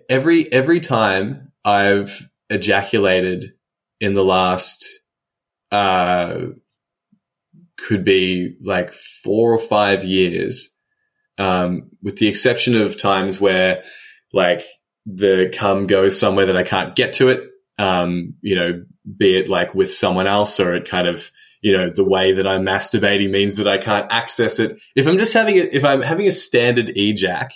every, 0.09 0.51
every 0.51 0.79
time 0.79 1.51
I've 1.63 2.29
ejaculated 2.49 3.53
in 3.99 4.13
the 4.13 4.23
last, 4.23 4.85
uh, 5.71 6.47
could 7.77 8.03
be 8.03 8.55
like 8.61 8.93
four 8.93 9.53
or 9.53 9.59
five 9.59 10.03
years, 10.03 10.69
um, 11.37 11.89
with 12.01 12.17
the 12.17 12.27
exception 12.27 12.75
of 12.75 12.99
times 12.99 13.39
where 13.39 13.83
like 14.33 14.63
the 15.05 15.51
cum 15.55 15.87
goes 15.87 16.19
somewhere 16.19 16.45
that 16.47 16.57
I 16.57 16.63
can't 16.63 16.95
get 16.95 17.13
to 17.13 17.29
it. 17.29 17.49
Um, 17.77 18.35
you 18.41 18.55
know, 18.55 18.83
be 19.17 19.37
it 19.37 19.47
like 19.47 19.73
with 19.73 19.91
someone 19.91 20.27
else 20.27 20.59
or 20.59 20.75
it 20.75 20.87
kind 20.87 21.07
of, 21.07 21.31
you 21.61 21.71
know, 21.71 21.89
the 21.89 22.07
way 22.07 22.31
that 22.33 22.47
I'm 22.47 22.63
masturbating 22.63 23.31
means 23.31 23.55
that 23.55 23.67
I 23.67 23.77
can't 23.77 24.11
access 24.11 24.59
it. 24.59 24.79
If 24.95 25.07
I'm 25.07 25.17
just 25.17 25.33
having 25.33 25.55
it, 25.55 25.73
if 25.73 25.83
I'm 25.83 26.01
having 26.01 26.27
a 26.27 26.31
standard 26.31 26.87
ejac, 26.87 27.51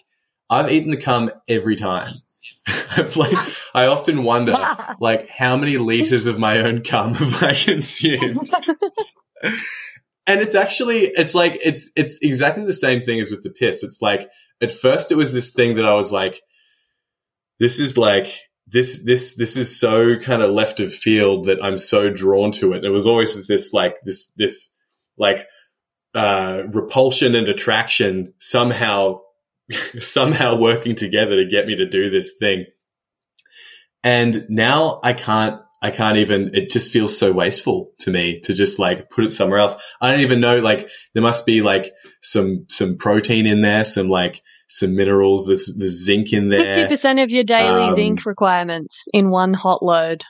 I've 0.50 0.72
eaten 0.72 0.92
the 0.92 0.98
cum 0.98 1.32
every 1.48 1.76
time. 1.76 2.22
Like, 3.16 3.36
I 3.74 3.88
often 3.88 4.24
wonder, 4.24 4.56
like, 5.00 5.28
how 5.28 5.58
many 5.58 5.78
liters 5.78 6.28
of 6.28 6.38
my 6.38 6.60
own 6.60 6.82
cum 6.84 7.16
have 7.16 7.44
I 7.44 7.54
consumed? 7.54 8.52
and 9.44 10.42
it's 10.42 10.54
actually, 10.54 11.00
it's 11.00 11.34
like, 11.34 11.60
it's, 11.64 11.92
it's 11.96 12.20
exactly 12.22 12.64
the 12.66 12.74
same 12.74 13.02
thing 13.02 13.20
as 13.20 13.32
with 13.32 13.42
the 13.42 13.50
piss. 13.50 13.84
It's 13.84 14.02
like, 14.02 14.30
at 14.62 14.72
first 14.72 15.12
it 15.12 15.16
was 15.16 15.34
this 15.34 15.52
thing 15.52 15.76
that 15.76 15.86
I 15.86 15.96
was 15.96 16.12
like, 16.12 16.42
this 17.60 17.80
is 17.80 17.98
like, 17.98 18.36
this, 18.68 19.04
this, 19.04 19.36
this 19.36 19.58
is 19.58 19.80
so 19.80 20.18
kind 20.18 20.42
of 20.42 20.52
left 20.52 20.80
of 20.80 20.94
field 20.94 21.46
that 21.46 21.64
I'm 21.64 21.78
so 21.78 22.10
drawn 22.10 22.52
to 22.54 22.74
it. 22.74 22.84
It 22.84 22.90
was 22.90 23.06
always 23.06 23.48
this, 23.48 23.74
like, 23.74 23.98
this, 24.04 24.32
this, 24.38 24.74
like, 25.18 25.48
uh, 26.16 26.64
repulsion 26.72 27.36
and 27.36 27.50
attraction 27.50 28.34
somehow, 28.40 29.20
somehow 30.00 30.58
working 30.58 30.96
together 30.96 31.36
to 31.36 31.46
get 31.46 31.68
me 31.68 31.76
to 31.76 31.88
do 31.88 32.10
this 32.10 32.36
thing. 32.40 32.66
And 34.04 34.46
now 34.50 35.00
I 35.04 35.14
can't, 35.14 35.62
I 35.82 35.92
can't 35.92 36.18
even, 36.18 36.52
it 36.54 36.70
just 36.70 36.92
feels 36.92 37.18
so 37.18 37.34
wasteful 37.34 37.92
to 38.00 38.12
me 38.12 38.40
to 38.42 38.54
just 38.54 38.80
like 38.80 39.10
put 39.10 39.26
it 39.26 39.32
somewhere 39.32 39.60
else. 39.60 39.76
I 40.02 40.10
don't 40.10 40.22
even 40.22 40.40
know, 40.40 40.60
like, 40.60 40.90
there 41.14 41.24
must 41.24 41.46
be 41.46 41.62
like 41.62 41.92
some, 42.22 42.66
some 42.70 42.98
protein 42.98 43.46
in 43.46 43.62
there, 43.62 43.84
some 43.84 44.08
like, 44.08 44.42
some 44.68 44.96
minerals, 44.96 45.48
there's, 45.48 45.74
there's 45.78 46.04
zinc 46.04 46.34
in 46.34 46.48
there. 46.48 46.76
Fifty 46.76 46.88
percent 46.88 47.20
of 47.20 47.30
your 47.30 47.44
daily 47.44 47.90
Um, 47.90 47.96
zinc 47.96 48.26
requirements 48.26 49.06
in 49.14 49.30
one 49.30 49.54
hot 49.54 49.84
load. 49.84 50.24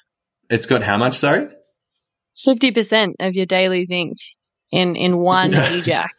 It's 0.49 0.65
got 0.65 0.83
how 0.83 0.97
much, 0.97 1.15
sorry? 1.15 1.47
Fifty 2.35 2.71
percent 2.71 3.15
of 3.19 3.35
your 3.35 3.45
daily 3.45 3.85
zinc 3.85 4.17
in 4.71 4.95
in 4.95 5.17
one 5.17 5.51
ejac. 5.51 6.09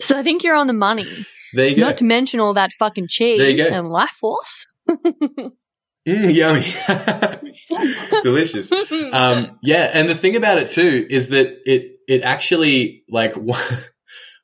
So 0.00 0.16
I 0.18 0.22
think 0.22 0.44
you're 0.44 0.56
on 0.56 0.66
the 0.66 0.72
money. 0.72 1.08
There 1.54 1.66
you 1.68 1.76
go. 1.76 1.82
Not 1.82 1.98
to 1.98 2.04
mention 2.04 2.40
all 2.40 2.54
that 2.54 2.70
fucking 2.78 3.06
cheese 3.08 3.38
There 3.38 3.50
you 3.50 3.56
go. 3.56 3.68
and 3.68 3.88
life 3.88 4.10
force. 4.20 4.66
Mm, 6.06 6.32
yummy. 6.32 7.52
Delicious. 8.22 8.72
Um, 9.12 9.58
yeah, 9.62 9.90
and 9.92 10.08
the 10.08 10.14
thing 10.14 10.36
about 10.36 10.56
it 10.56 10.70
too 10.70 11.06
is 11.10 11.28
that 11.28 11.58
it 11.66 11.98
it 12.08 12.22
actually 12.22 13.04
like 13.10 13.34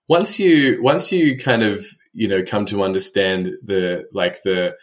once 0.08 0.38
you 0.38 0.82
once 0.82 1.10
you 1.10 1.38
kind 1.38 1.62
of 1.62 1.86
you 2.14 2.28
know 2.28 2.42
come 2.42 2.66
to 2.66 2.82
understand 2.82 3.46
the 3.62 4.06
like 4.12 4.42
the 4.42 4.76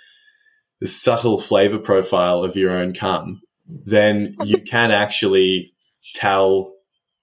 the 0.80 0.88
subtle 0.88 1.38
flavor 1.40 1.80
profile 1.80 2.44
of 2.44 2.56
your 2.56 2.72
own 2.72 2.94
cum, 2.94 3.42
then 3.68 4.36
you 4.46 4.58
can 4.68 4.92
actually 4.92 5.74
tell 6.16 6.74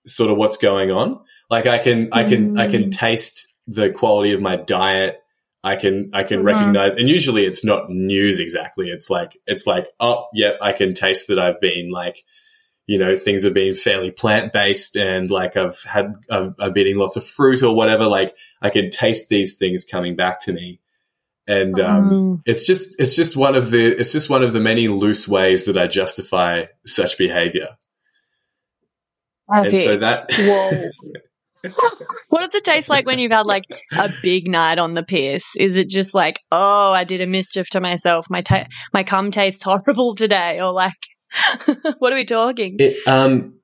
sort 0.06 0.30
of 0.30 0.36
what's 0.36 0.56
going 0.56 0.90
on. 0.90 1.18
Like 1.50 1.66
I 1.66 1.78
can 1.78 2.08
I 2.12 2.24
can 2.24 2.58
I 2.58 2.66
can 2.66 2.90
taste 2.90 3.48
the 3.66 3.90
quality 3.90 4.32
of 4.32 4.40
my 4.40 4.56
diet. 4.56 5.20
I 5.64 5.76
can 5.76 6.10
I 6.14 6.22
can 6.22 6.40
Mhm. 6.40 6.44
recognize 6.44 6.94
and 6.94 7.08
usually 7.08 7.44
it's 7.44 7.64
not 7.64 7.90
news 7.90 8.40
exactly. 8.40 8.88
It's 8.88 9.10
like 9.10 9.36
it's 9.46 9.66
like, 9.66 9.88
oh 10.00 10.26
yep, 10.32 10.56
I 10.62 10.72
can 10.72 10.94
taste 10.94 11.28
that 11.28 11.38
I've 11.38 11.60
been 11.60 11.90
like 11.90 12.22
you 12.88 12.98
know, 12.98 13.14
things 13.14 13.44
have 13.44 13.52
been 13.52 13.74
fairly 13.74 14.10
plant 14.10 14.50
based 14.52 14.96
and 14.96 15.30
like 15.30 15.56
I've 15.58 15.78
had, 15.82 16.14
I've, 16.30 16.54
I've 16.58 16.72
been 16.72 16.86
eating 16.86 16.98
lots 16.98 17.16
of 17.16 17.24
fruit 17.24 17.62
or 17.62 17.76
whatever. 17.76 18.06
Like 18.06 18.34
I 18.62 18.70
can 18.70 18.88
taste 18.88 19.28
these 19.28 19.56
things 19.56 19.84
coming 19.84 20.16
back 20.16 20.40
to 20.40 20.52
me. 20.54 20.80
And, 21.46 21.78
um, 21.78 22.10
Mm. 22.10 22.42
it's 22.46 22.66
just, 22.66 22.98
it's 22.98 23.14
just 23.14 23.36
one 23.36 23.54
of 23.54 23.70
the, 23.70 23.86
it's 23.86 24.10
just 24.10 24.30
one 24.30 24.42
of 24.42 24.54
the 24.54 24.60
many 24.60 24.88
loose 24.88 25.28
ways 25.28 25.66
that 25.66 25.76
I 25.76 25.86
justify 25.86 26.64
such 26.86 27.18
behavior. 27.18 27.76
And 29.48 29.76
so 29.76 29.98
that, 29.98 30.30
Whoa. 30.32 30.90
what 32.28 32.40
does 32.40 32.54
it 32.54 32.64
taste 32.64 32.88
like 32.88 33.04
when 33.04 33.18
you've 33.18 33.32
had 33.32 33.46
like 33.46 33.64
a 33.92 34.10
big 34.22 34.48
night 34.48 34.78
on 34.78 34.94
the 34.94 35.02
piss? 35.02 35.44
Is 35.56 35.76
it 35.76 35.88
just 35.88 36.14
like, 36.14 36.40
oh, 36.52 36.92
I 36.92 37.04
did 37.04 37.20
a 37.20 37.26
mischief 37.26 37.68
to 37.70 37.80
myself. 37.80 38.26
My 38.30 38.42
ta- 38.42 38.66
my 38.94 39.02
cum 39.02 39.30
tastes 39.30 39.62
horrible 39.64 40.14
today, 40.14 40.60
or 40.60 40.72
like, 40.72 40.94
what 41.98 42.12
are 42.12 42.16
we 42.16 42.24
talking? 42.24 42.76
it, 42.78 43.06
um, 43.06 43.54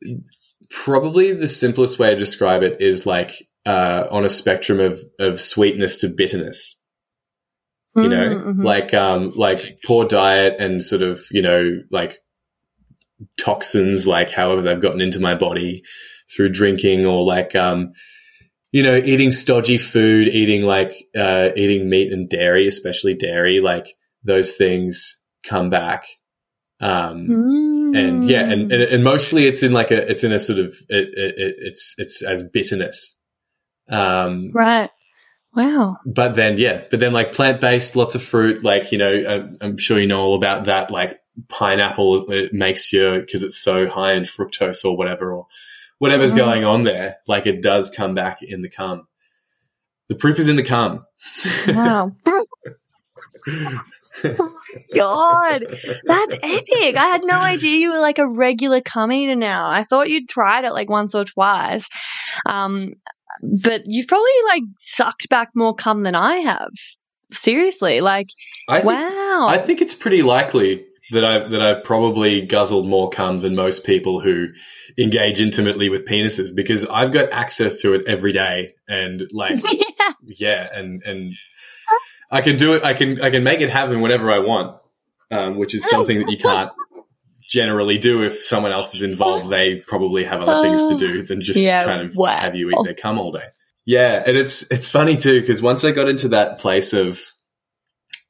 probably 0.70 1.32
the 1.32 1.48
simplest 1.48 1.98
way 1.98 2.10
to 2.10 2.16
describe 2.16 2.62
it 2.62 2.80
is 2.80 3.06
like, 3.06 3.48
uh, 3.66 4.06
on 4.10 4.24
a 4.24 4.28
spectrum 4.30 4.78
of 4.80 5.00
of 5.18 5.40
sweetness 5.40 5.98
to 5.98 6.08
bitterness. 6.08 6.80
You 7.96 8.08
know, 8.08 8.28
Mm, 8.28 8.56
mhm. 8.56 8.64
like 8.64 8.92
um, 8.92 9.32
like 9.36 9.78
poor 9.86 10.04
diet 10.04 10.56
and 10.58 10.82
sort 10.82 11.02
of 11.02 11.20
you 11.30 11.40
know 11.42 11.80
like 11.90 12.18
toxins, 13.38 14.06
like 14.06 14.30
however 14.30 14.62
they've 14.62 14.80
gotten 14.82 15.00
into 15.00 15.20
my 15.20 15.34
body 15.36 15.82
through 16.34 16.48
drinking 16.48 17.06
or 17.06 17.24
like 17.24 17.54
um, 17.54 17.92
you 18.72 18.82
know, 18.82 18.96
eating 18.96 19.30
stodgy 19.30 19.78
food, 19.78 20.26
eating 20.26 20.62
like 20.64 20.92
uh, 21.16 21.50
eating 21.54 21.88
meat 21.88 22.12
and 22.12 22.28
dairy, 22.28 22.66
especially 22.66 23.14
dairy, 23.14 23.60
like 23.60 23.86
those 24.24 24.52
things 24.52 25.22
come 25.44 25.70
back. 25.70 26.04
Um, 26.84 27.92
and 27.94 28.24
yeah, 28.24 28.40
and, 28.42 28.70
and 28.70 28.82
and 28.82 29.02
mostly 29.04 29.46
it's 29.46 29.62
in 29.62 29.72
like 29.72 29.90
a 29.90 30.10
it's 30.10 30.22
in 30.22 30.32
a 30.32 30.38
sort 30.38 30.58
of 30.58 30.74
it, 30.90 31.08
it, 31.08 31.34
it, 31.38 31.54
it's 31.58 31.94
it's 31.96 32.22
as 32.22 32.42
bitterness. 32.42 33.18
Um, 33.88 34.50
right. 34.52 34.90
Wow. 35.56 35.98
but 36.04 36.34
then 36.34 36.58
yeah, 36.58 36.82
but 36.90 36.98
then 37.00 37.12
like 37.12 37.32
plant 37.32 37.60
based, 37.60 37.94
lots 37.96 38.14
of 38.16 38.22
fruit. 38.22 38.64
Like 38.64 38.92
you 38.92 38.98
know, 38.98 39.12
I'm, 39.12 39.56
I'm 39.60 39.76
sure 39.78 39.98
you 39.98 40.06
know 40.08 40.20
all 40.20 40.34
about 40.34 40.64
that. 40.64 40.90
Like 40.90 41.20
pineapple, 41.48 42.30
it 42.30 42.52
makes 42.52 42.92
you 42.92 43.20
because 43.20 43.42
it's 43.44 43.56
so 43.56 43.88
high 43.88 44.12
in 44.14 44.24
fructose 44.24 44.84
or 44.84 44.96
whatever, 44.96 45.32
or 45.32 45.46
whatever's 45.98 46.34
Mm. 46.34 46.38
going 46.38 46.64
on 46.64 46.82
there. 46.82 47.16
Like 47.28 47.46
it 47.46 47.62
does 47.62 47.88
come 47.88 48.14
back 48.14 48.42
in 48.42 48.62
the 48.62 48.68
cum. 48.68 49.06
The 50.08 50.16
proof 50.16 50.38
is 50.38 50.48
in 50.48 50.56
the 50.56 50.64
cum. 50.64 51.06
Wow. 51.68 52.12
God, 54.94 55.64
that's 56.04 56.34
epic. 56.34 56.96
I 56.96 57.06
had 57.12 57.24
no 57.24 57.38
idea 57.38 57.78
you 57.78 57.92
were 57.92 58.00
like 58.00 58.18
a 58.18 58.26
regular 58.26 58.80
cum 58.80 59.12
eater 59.12 59.36
now. 59.36 59.70
I 59.70 59.84
thought 59.84 60.08
you'd 60.08 60.28
tried 60.28 60.64
it 60.64 60.72
like 60.72 60.90
once 60.90 61.14
or 61.14 61.24
twice. 61.24 61.88
Um, 62.46 62.94
but 63.62 63.82
you've 63.86 64.08
probably 64.08 64.30
like 64.48 64.62
sucked 64.76 65.28
back 65.28 65.50
more 65.54 65.74
cum 65.74 66.02
than 66.02 66.14
I 66.14 66.36
have. 66.36 66.70
Seriously, 67.32 68.00
like, 68.00 68.28
I 68.68 68.80
think, 68.80 68.86
wow. 68.86 69.46
I 69.48 69.58
think 69.58 69.80
it's 69.80 69.94
pretty 69.94 70.22
likely 70.22 70.84
that 71.10 71.24
I 71.24 71.46
that 71.48 71.62
I've 71.62 71.84
probably 71.84 72.42
guzzled 72.42 72.86
more 72.86 73.10
cum 73.10 73.40
than 73.40 73.54
most 73.54 73.84
people 73.84 74.20
who 74.20 74.48
engage 74.98 75.40
intimately 75.40 75.88
with 75.88 76.06
penises 76.06 76.54
because 76.54 76.86
I've 76.86 77.12
got 77.12 77.32
access 77.32 77.80
to 77.80 77.94
it 77.94 78.04
every 78.06 78.32
day 78.32 78.74
and 78.88 79.28
like 79.32 79.60
yeah. 79.72 80.12
yeah, 80.22 80.68
and 80.72 81.02
and 81.04 81.34
I 82.30 82.40
can 82.40 82.56
do 82.56 82.74
it. 82.74 82.84
I 82.84 82.94
can 82.94 83.20
I 83.20 83.30
can 83.30 83.44
make 83.44 83.60
it 83.60 83.70
happen 83.70 84.00
whenever 84.00 84.30
I 84.30 84.38
want, 84.38 84.80
um, 85.30 85.56
which 85.56 85.74
is 85.74 85.88
something 85.88 86.18
that 86.18 86.30
you 86.30 86.38
can't 86.38 86.70
generally 87.48 87.98
do 87.98 88.22
if 88.22 88.42
someone 88.42 88.72
else 88.72 88.94
is 88.94 89.02
involved. 89.02 89.48
They 89.48 89.76
probably 89.76 90.24
have 90.24 90.40
other 90.40 90.62
things 90.62 90.88
to 90.90 90.96
do 90.96 91.22
than 91.22 91.42
just 91.42 91.60
Yeah, 91.60 91.84
kind 91.84 92.02
of 92.02 92.16
wow. 92.16 92.36
have 92.36 92.56
you 92.56 92.70
eat 92.70 92.78
their 92.84 92.94
cum 92.94 93.18
all 93.18 93.32
day. 93.32 93.46
Yeah, 93.86 94.22
and 94.26 94.36
it's 94.36 94.70
it's 94.70 94.88
funny 94.88 95.16
too 95.16 95.40
because 95.40 95.60
once 95.60 95.84
I 95.84 95.92
got 95.92 96.08
into 96.08 96.28
that 96.28 96.58
place 96.58 96.92
of 96.92 97.20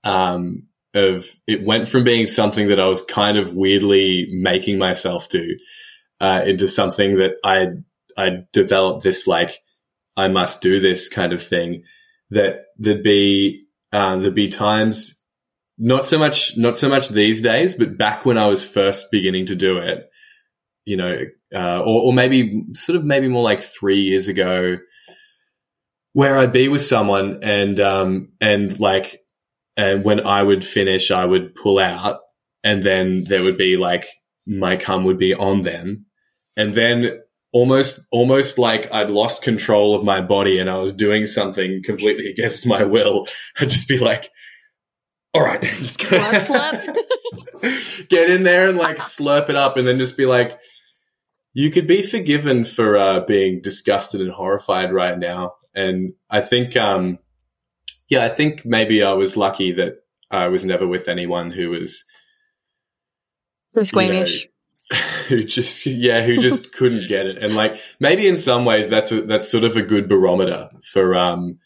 um 0.02 0.66
of 0.94 1.26
it 1.46 1.64
went 1.64 1.88
from 1.88 2.04
being 2.04 2.26
something 2.26 2.68
that 2.68 2.80
I 2.80 2.86
was 2.86 3.02
kind 3.02 3.36
of 3.36 3.52
weirdly 3.52 4.28
making 4.30 4.78
myself 4.78 5.28
do 5.28 5.56
uh, 6.20 6.42
into 6.46 6.68
something 6.68 7.16
that 7.16 7.36
I 7.44 7.68
I 8.16 8.44
developed 8.52 9.02
this 9.02 9.26
like 9.26 9.58
I 10.16 10.28
must 10.28 10.60
do 10.60 10.80
this 10.80 11.08
kind 11.08 11.32
of 11.32 11.42
thing 11.42 11.82
that 12.30 12.66
there'd 12.78 13.02
be 13.02 13.63
uh, 13.94 14.16
there'd 14.16 14.34
be 14.34 14.48
times 14.48 15.20
not 15.78 16.04
so 16.04 16.18
much 16.18 16.56
not 16.56 16.76
so 16.76 16.88
much 16.88 17.08
these 17.08 17.40
days 17.40 17.74
but 17.74 17.96
back 17.96 18.24
when 18.24 18.38
I 18.38 18.46
was 18.46 18.68
first 18.68 19.06
beginning 19.10 19.46
to 19.46 19.54
do 19.54 19.78
it 19.78 20.08
you 20.84 20.96
know 20.96 21.24
uh, 21.54 21.80
or, 21.80 22.02
or 22.02 22.12
maybe 22.12 22.64
sort 22.74 22.96
of 22.96 23.04
maybe 23.04 23.28
more 23.28 23.42
like 23.42 23.60
three 23.60 24.00
years 24.00 24.28
ago 24.28 24.76
where 26.12 26.38
I'd 26.38 26.52
be 26.52 26.68
with 26.68 26.82
someone 26.82 27.40
and 27.42 27.80
um 27.80 28.32
and 28.40 28.78
like 28.78 29.20
and 29.76 30.04
when 30.04 30.26
I 30.26 30.42
would 30.42 30.64
finish 30.64 31.10
I 31.10 31.24
would 31.24 31.54
pull 31.54 31.78
out 31.78 32.20
and 32.62 32.82
then 32.82 33.24
there 33.24 33.42
would 33.42 33.58
be 33.58 33.76
like 33.76 34.06
my 34.46 34.76
cum 34.76 35.04
would 35.04 35.18
be 35.18 35.34
on 35.34 35.62
them. 35.62 36.06
And 36.56 36.74
then 36.74 37.20
almost 37.54 38.00
almost 38.10 38.58
like 38.58 38.92
I'd 38.92 39.10
lost 39.10 39.42
control 39.42 39.94
of 39.94 40.04
my 40.04 40.20
body 40.20 40.58
and 40.58 40.68
I 40.68 40.74
was 40.78 40.92
doing 40.92 41.24
something 41.24 41.82
completely 41.84 42.28
against 42.28 42.66
my 42.66 42.82
will 42.82 43.26
I'd 43.58 43.70
just 43.70 43.88
be 43.88 43.96
like 43.96 44.30
all 45.32 45.42
right 45.42 45.62
just 45.62 46.00
Slurp, 46.00 46.98
slurp. 47.62 48.08
get 48.08 48.28
in 48.28 48.42
there 48.42 48.68
and 48.68 48.76
like 48.76 48.98
slurp 48.98 49.48
it 49.48 49.54
up 49.54 49.76
and 49.76 49.86
then 49.86 50.00
just 50.00 50.16
be 50.16 50.26
like 50.26 50.58
you 51.52 51.70
could 51.70 51.86
be 51.86 52.02
forgiven 52.02 52.64
for 52.64 52.96
uh, 52.96 53.20
being 53.20 53.60
disgusted 53.62 54.20
and 54.20 54.32
horrified 54.32 54.92
right 54.92 55.16
now 55.16 55.52
and 55.76 56.12
i 56.28 56.40
think 56.40 56.76
um 56.76 57.20
yeah 58.10 58.24
i 58.24 58.28
think 58.28 58.66
maybe 58.66 59.04
i 59.04 59.12
was 59.12 59.36
lucky 59.36 59.70
that 59.70 59.98
i 60.28 60.48
was 60.48 60.64
never 60.64 60.88
with 60.88 61.06
anyone 61.06 61.52
who 61.52 61.70
was 61.70 62.04
The 63.74 63.78
you 63.78 63.80
know, 63.80 63.84
squeamish. 63.84 64.48
who 65.28 65.42
just 65.42 65.86
yeah 65.86 66.22
who 66.22 66.36
just 66.38 66.72
couldn't 66.76 67.08
get 67.08 67.26
it. 67.26 67.38
And 67.38 67.54
like 67.54 67.76
maybe 68.00 68.26
in 68.28 68.36
some 68.36 68.64
ways 68.64 68.88
that's 68.88 69.12
a, 69.12 69.22
that's 69.22 69.48
sort 69.50 69.64
of 69.64 69.76
a 69.76 69.82
good 69.82 70.08
barometer 70.08 70.68
for 70.82 71.14
um 71.16 71.58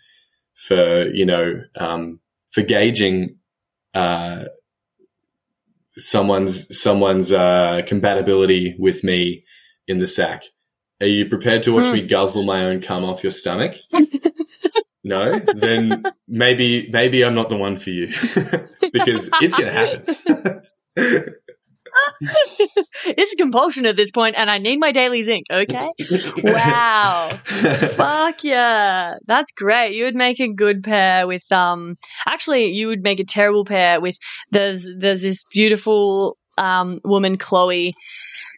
for 0.55 1.03
you 1.07 1.27
know 1.27 1.63
um 1.77 2.21
for 2.51 2.63
gauging 2.63 3.37
uh 3.95 4.45
someone's 5.97 6.79
someone's 6.81 7.33
uh 7.33 7.83
compatibility 7.87 8.77
with 8.79 9.03
me 9.03 9.45
in 9.87 9.99
the 9.99 10.07
sack. 10.07 10.45
Are 11.01 11.07
you 11.07 11.27
prepared 11.27 11.63
to 11.65 11.73
watch 11.73 11.87
Hmm. 11.87 11.93
me 11.93 12.03
guzzle 12.03 12.45
my 12.45 12.65
own 12.65 12.81
cum 12.81 13.05
off 13.05 13.23
your 13.25 13.31
stomach? 13.33 13.75
No? 15.05 15.39
Then 15.39 16.05
maybe 16.27 16.89
maybe 16.93 17.25
i'm 17.25 17.35
not 17.35 17.49
the 17.49 17.57
one 17.57 17.77
for 17.77 17.91
you. 17.91 18.13
Because 18.91 19.29
it's 19.43 19.55
gonna 19.55 19.73
happen 19.73 21.35
it's 23.07 23.35
compulsion 23.35 23.87
at 23.87 23.97
this 23.97 24.11
point, 24.11 24.37
and 24.37 24.51
I 24.51 24.59
need 24.59 24.79
my 24.79 24.93
daily 24.93 25.23
zinc. 25.23 25.47
Okay. 25.51 25.91
wow. 26.43 27.31
Fuck 27.45 28.45
yeah. 28.45 29.15
That's 29.27 29.53
great. 29.53 29.95
You 29.95 30.05
would 30.05 30.15
make 30.15 30.41
a 30.41 30.49
good 30.49 30.83
pair 30.83 31.27
with 31.27 31.43
um 31.51 31.97
actually 32.27 32.67
you 32.67 32.89
would 32.89 33.03
make 33.03 33.21
a 33.21 33.25
terrible 33.25 33.65
pair 33.65 34.01
with 34.01 34.17
there's 34.51 34.89
there's 34.99 35.23
this 35.23 35.45
beautiful 35.53 36.37
um 36.57 37.01
woman 37.05 37.39
Chloe 37.39 37.95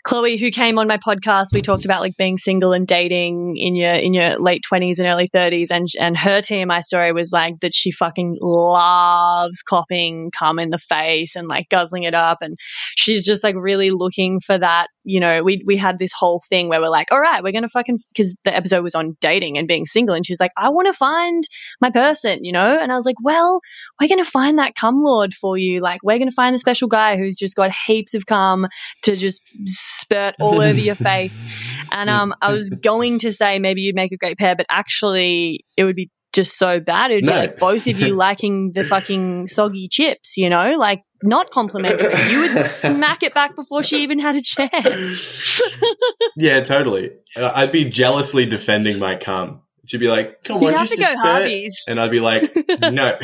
Chloe 0.05 0.39
who 0.39 0.51
came 0.51 0.79
on 0.79 0.89
my 0.89 0.97
podcast 0.97 1.53
we 1.53 1.61
talked 1.61 1.85
about 1.85 2.01
like 2.01 2.17
being 2.17 2.39
single 2.39 2.73
and 2.73 2.87
dating 2.87 3.57
in 3.57 3.75
your 3.75 3.93
in 3.93 4.15
your 4.15 4.39
late 4.39 4.63
20s 4.71 4.99
and 4.99 5.07
early 5.07 5.29
30s 5.29 5.69
and 5.71 5.89
and 5.99 6.17
her 6.17 6.41
TMI 6.41 6.83
story 6.83 7.13
was 7.13 7.33
like 7.33 7.61
that 7.61 7.75
she 7.75 7.91
fucking 7.91 8.39
loves 8.41 9.63
coughing 9.63 10.31
cum 10.37 10.59
in 10.59 10.71
the 10.71 10.79
face 10.79 11.37
and 11.37 11.49
like 11.49 11.69
guzzling 11.69 12.05
it 12.05 12.15
up 12.15 12.39
and 12.41 12.57
she's 12.97 13.25
just 13.25 13.45
like 13.45 13.55
really 13.59 13.91
looking 13.91 14.41
for 14.41 14.59
that 14.59 14.89
you 15.05 15.19
know 15.21 15.43
we 15.43 15.63
we 15.67 15.77
had 15.77 15.99
this 15.99 16.13
whole 16.13 16.43
thing 16.49 16.69
where 16.69 16.81
we're 16.81 16.89
like 16.89 17.11
all 17.11 17.21
right 17.21 17.43
we're 17.43 17.53
going 17.53 17.63
to 17.63 17.69
fucking 17.69 17.99
cuz 18.17 18.37
the 18.45 18.55
episode 18.55 18.83
was 18.83 18.95
on 18.95 19.17
dating 19.21 19.57
and 19.57 19.67
being 19.67 19.87
single 19.87 20.15
and 20.15 20.27
she's 20.27 20.41
like 20.41 20.51
I 20.59 20.69
want 20.69 20.87
to 20.89 20.93
find 20.93 21.43
my 21.81 21.91
person 21.91 22.45
you 22.45 22.53
know? 22.53 22.79
And 22.81 22.93
I 22.93 22.95
was 22.95 23.07
like 23.07 23.17
well 23.23 23.61
we're 24.01 24.09
going 24.09 24.23
to 24.23 24.31
find 24.31 24.59
that 24.59 24.75
cum 24.75 25.03
lord 25.03 25.33
for 25.35 25.57
you. 25.57 25.81
Like 25.81 26.01
we're 26.03 26.19
going 26.19 26.29
to 26.29 26.35
find 26.35 26.55
the 26.55 26.59
special 26.59 26.89
guy 26.89 27.17
who's 27.17 27.37
just 27.37 27.57
got 27.57 27.71
heaps 27.87 28.15
of 28.15 28.27
cum 28.27 28.67
to 29.03 29.17
just 29.17 29.43
spurt 29.65 30.35
all 30.41 30.61
over 30.61 30.79
your 30.79 30.97
face. 30.97 31.43
And 31.93 32.09
um 32.11 32.35
I 32.43 32.53
was 32.53 32.71
going 32.71 33.19
to 33.21 33.33
say 33.33 33.59
maybe 33.59 33.81
you'd 33.83 33.95
make 33.97 34.13
a 34.13 34.17
great 34.17 34.39
pair 34.39 34.55
but 34.55 34.67
actually 34.71 35.65
it 35.77 35.85
would 35.85 35.97
be 35.97 36.11
just 36.33 36.57
so 36.59 36.79
bad. 36.79 37.11
It'd 37.11 37.25
No. 37.25 37.33
be 37.33 37.39
like 37.39 37.59
both 37.59 37.87
of 37.89 37.99
you 37.99 38.15
liking 38.27 38.73
the 38.75 38.85
fucking 38.85 39.49
soggy 39.49 39.89
chips 39.89 40.37
you 40.37 40.49
know? 40.49 40.77
Like 40.79 41.03
not 41.23 41.51
complimentary 41.51 42.13
you 42.31 42.41
would 42.41 42.65
smack 42.67 43.23
it 43.23 43.35
back 43.35 43.55
before 43.55 43.83
she 43.83 44.03
even 44.03 44.19
had 44.19 44.37
a 44.37 44.43
chance 44.43 45.61
Yeah, 46.37 46.61
totally. 46.61 47.11
Uh, 47.37 47.53
I'd 47.55 47.73
be 47.73 47.85
jealously 47.85 48.47
defending 48.47 48.99
my 48.99 49.17
cum. 49.17 49.63
She'd 49.87 49.99
be 49.99 50.09
like, 50.09 50.45
"Come 50.45 50.63
You'd 50.63 50.75
on, 50.75 50.87
just 50.87 50.95
to 50.95 51.03
a 51.03 51.15
go 51.15 51.21
Harvey's. 51.21 51.85
and 51.89 52.01
I'd 52.01 52.11
be 52.11 52.21
like, 52.21 52.43
"No." 52.81 53.19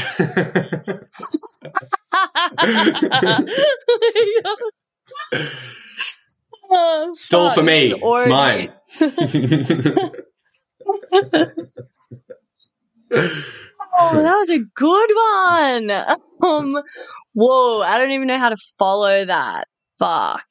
Oh, 6.68 7.14
it's 7.22 7.32
all 7.32 7.50
for 7.50 7.62
me. 7.62 7.94
It's 7.96 8.26
mine. 8.26 8.72
Oh, 13.98 14.22
that 14.22 14.36
was 14.36 14.50
a 14.50 14.58
good 14.74 15.10
one. 15.14 15.90
Um, 16.42 16.82
whoa, 17.36 17.82
I 17.82 17.98
don't 17.98 18.12
even 18.12 18.28
know 18.28 18.38
how 18.38 18.48
to 18.48 18.56
follow 18.78 19.26
that. 19.26 19.68
Fuck. 19.98 20.46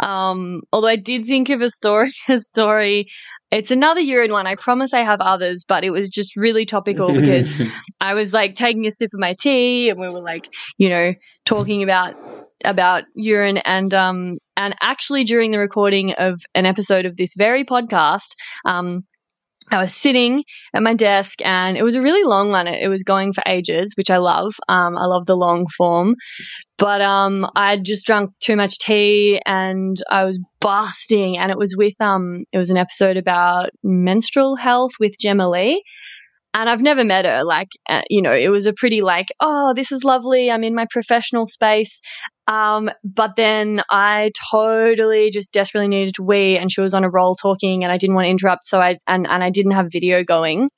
Um, 0.00 0.62
although 0.72 0.88
I 0.88 0.96
did 0.96 1.26
think 1.26 1.48
of 1.48 1.62
a 1.62 1.68
story, 1.68 2.10
a 2.28 2.40
story. 2.40 3.06
It's 3.52 3.70
another 3.70 4.00
urine 4.00 4.32
one. 4.32 4.46
I 4.48 4.56
promise 4.56 4.92
I 4.92 5.04
have 5.04 5.20
others, 5.20 5.64
but 5.66 5.84
it 5.84 5.90
was 5.90 6.10
just 6.10 6.36
really 6.36 6.66
topical 6.66 7.12
because 7.12 7.62
I 8.00 8.14
was 8.14 8.32
like 8.32 8.56
taking 8.56 8.84
a 8.86 8.90
sip 8.90 9.10
of 9.14 9.20
my 9.20 9.34
tea 9.38 9.88
and 9.88 10.00
we 10.00 10.08
were 10.08 10.20
like, 10.20 10.48
you 10.76 10.88
know, 10.88 11.14
talking 11.44 11.82
about 11.82 12.14
about 12.64 13.04
urine 13.14 13.58
and 13.58 13.92
um 13.92 14.38
and 14.56 14.74
actually 14.80 15.22
during 15.22 15.50
the 15.50 15.58
recording 15.58 16.12
of 16.14 16.40
an 16.54 16.66
episode 16.66 17.04
of 17.04 17.16
this 17.16 17.34
very 17.36 17.64
podcast, 17.64 18.34
um 18.64 19.04
I 19.70 19.78
was 19.78 19.94
sitting 19.94 20.44
at 20.74 20.82
my 20.82 20.94
desk 20.94 21.40
and 21.42 21.76
it 21.76 21.82
was 21.82 21.94
a 21.94 22.02
really 22.02 22.22
long 22.24 22.50
one. 22.50 22.66
It, 22.66 22.88
was 22.88 23.02
going 23.02 23.32
for 23.32 23.42
ages, 23.46 23.94
which 23.96 24.10
I 24.10 24.18
love. 24.18 24.54
Um, 24.68 24.96
I 24.98 25.06
love 25.06 25.26
the 25.26 25.36
long 25.36 25.66
form. 25.76 26.16
But 26.76 27.00
um, 27.00 27.46
I'd 27.56 27.84
just 27.84 28.04
drunk 28.04 28.30
too 28.40 28.56
much 28.56 28.78
tea 28.78 29.40
and 29.46 29.96
I 30.10 30.24
was 30.24 30.38
busting. 30.60 31.38
And 31.38 31.50
it 31.50 31.58
was 31.58 31.74
with 31.76 31.98
um, 32.00 32.44
it 32.52 32.58
was 32.58 32.70
an 32.70 32.76
episode 32.76 33.16
about 33.16 33.70
menstrual 33.82 34.56
health 34.56 34.92
with 35.00 35.18
Gemma 35.18 35.48
Lee. 35.48 35.82
And 36.52 36.70
I've 36.70 36.82
never 36.82 37.04
met 37.04 37.24
her. 37.24 37.42
Like, 37.42 37.68
uh, 37.88 38.02
you 38.08 38.22
know, 38.22 38.32
it 38.32 38.48
was 38.48 38.66
a 38.66 38.72
pretty 38.72 39.02
like, 39.02 39.26
oh, 39.40 39.74
this 39.74 39.90
is 39.90 40.04
lovely. 40.04 40.50
I'm 40.50 40.62
in 40.62 40.74
my 40.74 40.86
professional 40.88 41.48
space. 41.48 42.00
Um, 42.46 42.90
but 43.02 43.36
then 43.36 43.82
I 43.90 44.30
totally 44.50 45.30
just 45.30 45.52
desperately 45.52 45.88
needed 45.88 46.14
to 46.16 46.22
wee, 46.22 46.58
and 46.58 46.70
she 46.70 46.80
was 46.80 46.94
on 46.94 47.04
a 47.04 47.10
roll 47.10 47.34
talking, 47.34 47.82
and 47.84 47.92
I 47.92 47.96
didn't 47.96 48.14
want 48.14 48.26
to 48.26 48.30
interrupt. 48.30 48.66
So 48.66 48.80
I 48.80 48.98
and 49.06 49.26
and 49.26 49.42
I 49.42 49.50
didn't 49.50 49.72
have 49.72 49.90
video 49.90 50.22
going, 50.24 50.68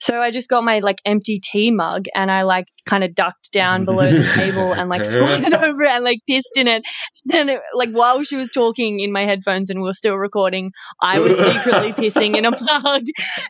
so 0.00 0.20
I 0.20 0.30
just 0.30 0.48
got 0.48 0.64
my 0.64 0.80
like 0.80 0.98
empty 1.04 1.40
tea 1.40 1.70
mug, 1.70 2.06
and 2.14 2.30
I 2.30 2.42
like 2.42 2.66
kind 2.86 3.04
of 3.04 3.14
ducked 3.14 3.52
down 3.52 3.84
below 3.84 4.10
the 4.10 4.24
table 4.34 4.72
and 4.72 4.88
like 4.88 5.04
squatted 5.04 5.52
over 5.52 5.82
it 5.82 5.90
and 5.90 6.04
like 6.04 6.20
pissed 6.26 6.56
in 6.56 6.68
it. 6.68 6.84
Then 7.26 7.48
it, 7.48 7.62
like 7.74 7.90
while 7.90 8.22
she 8.22 8.36
was 8.36 8.50
talking 8.50 9.00
in 9.00 9.10
my 9.10 9.24
headphones 9.24 9.70
and 9.70 9.80
we 9.80 9.84
were 9.88 9.94
still 9.94 10.16
recording, 10.16 10.72
I 11.00 11.20
was 11.20 11.38
secretly 11.38 11.92
pissing 12.10 12.36
in 12.36 12.44
a 12.44 12.50
mug, 12.50 13.04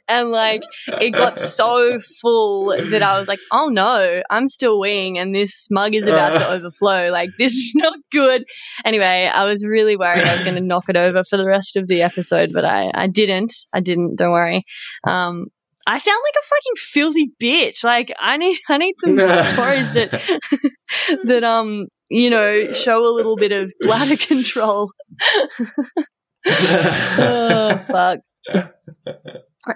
and 0.07 0.30
like 0.30 0.62
it 1.01 1.11
got 1.11 1.37
so 1.37 1.99
full 2.22 2.68
that 2.68 3.03
I 3.03 3.18
was 3.18 3.26
like, 3.26 3.41
oh 3.51 3.68
no, 3.68 4.22
I'm 4.30 4.47
still 4.47 4.78
weeing, 4.78 5.16
and 5.16 5.35
this 5.35 5.66
mug 5.72 5.97
is 5.97 6.07
about 6.07 6.39
to 6.39 6.49
overflow. 6.51 7.11
Like 7.11 7.30
this 7.37 7.53
is 7.53 7.72
not 7.74 7.99
good. 8.12 8.45
Anyway, 8.85 9.28
I 9.32 9.45
was 9.45 9.66
really 9.66 9.97
worried 9.97 10.22
I 10.22 10.37
was 10.37 10.45
going 10.45 10.57
to 10.57 10.61
knock 10.61 10.85
it 10.89 10.97
over 10.97 11.24
for 11.24 11.37
the 11.37 11.47
rest 11.47 11.76
of 11.76 11.89
the 11.89 12.03
episode, 12.03 12.53
but 12.53 12.64
I, 12.64 12.91
I 12.95 13.07
didn't. 13.09 13.53
I 13.72 13.80
didn't. 13.80 14.16
Don't 14.16 14.32
worry. 14.32 14.64
Um, 15.07 15.49
I 15.87 15.99
sound 15.99 16.20
like 16.24 16.35
a 16.39 16.47
fucking 16.47 16.76
filthy 16.76 17.32
bitch. 17.41 17.85
Like 17.85 18.12
I 18.18 18.37
need, 18.37 18.57
I 18.68 18.78
need 18.78 18.95
some 18.99 19.16
stories 19.18 19.93
that, 19.95 20.41
that 21.24 21.45
um, 21.45 21.89
you 22.09 22.30
know, 22.30 22.72
show 22.72 23.05
a 23.05 23.12
little 23.14 23.37
bit 23.37 23.53
of 23.53 23.72
bladder 23.80 24.16
control. 24.16 24.91
oh 26.47 27.85
fuck. 27.89 28.20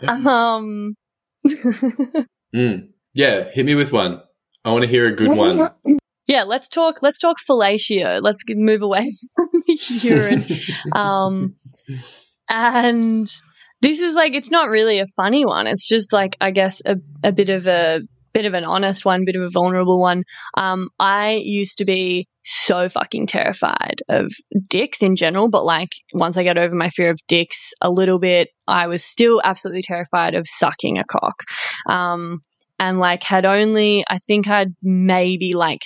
Um. 0.07 0.95
Mm. 2.55 2.89
Yeah, 3.15 3.51
hit 3.51 3.67
me 3.67 3.75
with 3.75 3.93
one. 3.93 4.23
I 4.65 4.71
want 4.71 4.85
to 4.85 4.91
hear 4.91 5.07
a 5.07 5.13
good 5.13 5.37
one. 5.37 5.71
Yeah, 6.27 6.45
let's 6.45 6.69
talk. 6.69 7.01
Let's 7.03 7.19
talk 7.19 7.39
fellatio. 7.49 8.21
Let's 8.23 8.43
move 8.49 8.83
away 8.83 9.13
from 9.35 9.49
the 9.53 9.79
urine. 10.03 10.45
um, 10.93 11.55
and 12.49 13.31
this 13.81 14.01
is 14.01 14.15
like 14.15 14.35
it's 14.35 14.51
not 14.51 14.69
really 14.69 14.99
a 15.01 15.07
funny 15.17 15.45
one. 15.45 15.67
It's 15.67 15.87
just 15.87 16.13
like 16.13 16.37
I 16.41 16.51
guess 16.51 16.83
a, 16.85 16.97
a 17.23 17.33
bit 17.33 17.49
of 17.49 17.67
a 17.67 18.01
bit 18.33 18.45
of 18.45 18.55
an 18.55 18.65
honest 18.65 19.05
one, 19.05 19.25
bit 19.25 19.37
of 19.37 19.43
a 19.43 19.51
vulnerable 19.51 20.01
one. 20.01 20.23
Um, 20.57 20.89
I 20.99 21.41
used 21.43 21.79
to 21.79 21.85
be 21.85 22.29
so 22.45 22.89
fucking 22.89 23.27
terrified 23.27 24.01
of 24.09 24.33
dicks 24.71 25.03
in 25.03 25.17
general, 25.17 25.51
but 25.51 25.65
like 25.65 25.91
once 26.13 26.37
I 26.37 26.45
got 26.45 26.59
over 26.59 26.75
my 26.75 26.91
fear 26.91 27.11
of 27.11 27.19
dicks 27.27 27.73
a 27.81 27.91
little 27.91 28.19
bit, 28.19 28.49
I 28.67 28.87
was 28.87 29.05
still 29.05 29.41
absolutely 29.45 29.83
terrified 29.83 30.35
of 30.35 30.47
sucking 30.47 30.99
a 30.99 31.05
cock. 31.05 31.43
Um, 31.89 32.41
and 32.79 32.99
like 32.99 33.23
had 33.23 33.45
only 33.45 34.05
I 34.09 34.19
think 34.19 34.47
I'd 34.47 34.75
maybe 34.83 35.55
like 35.55 35.83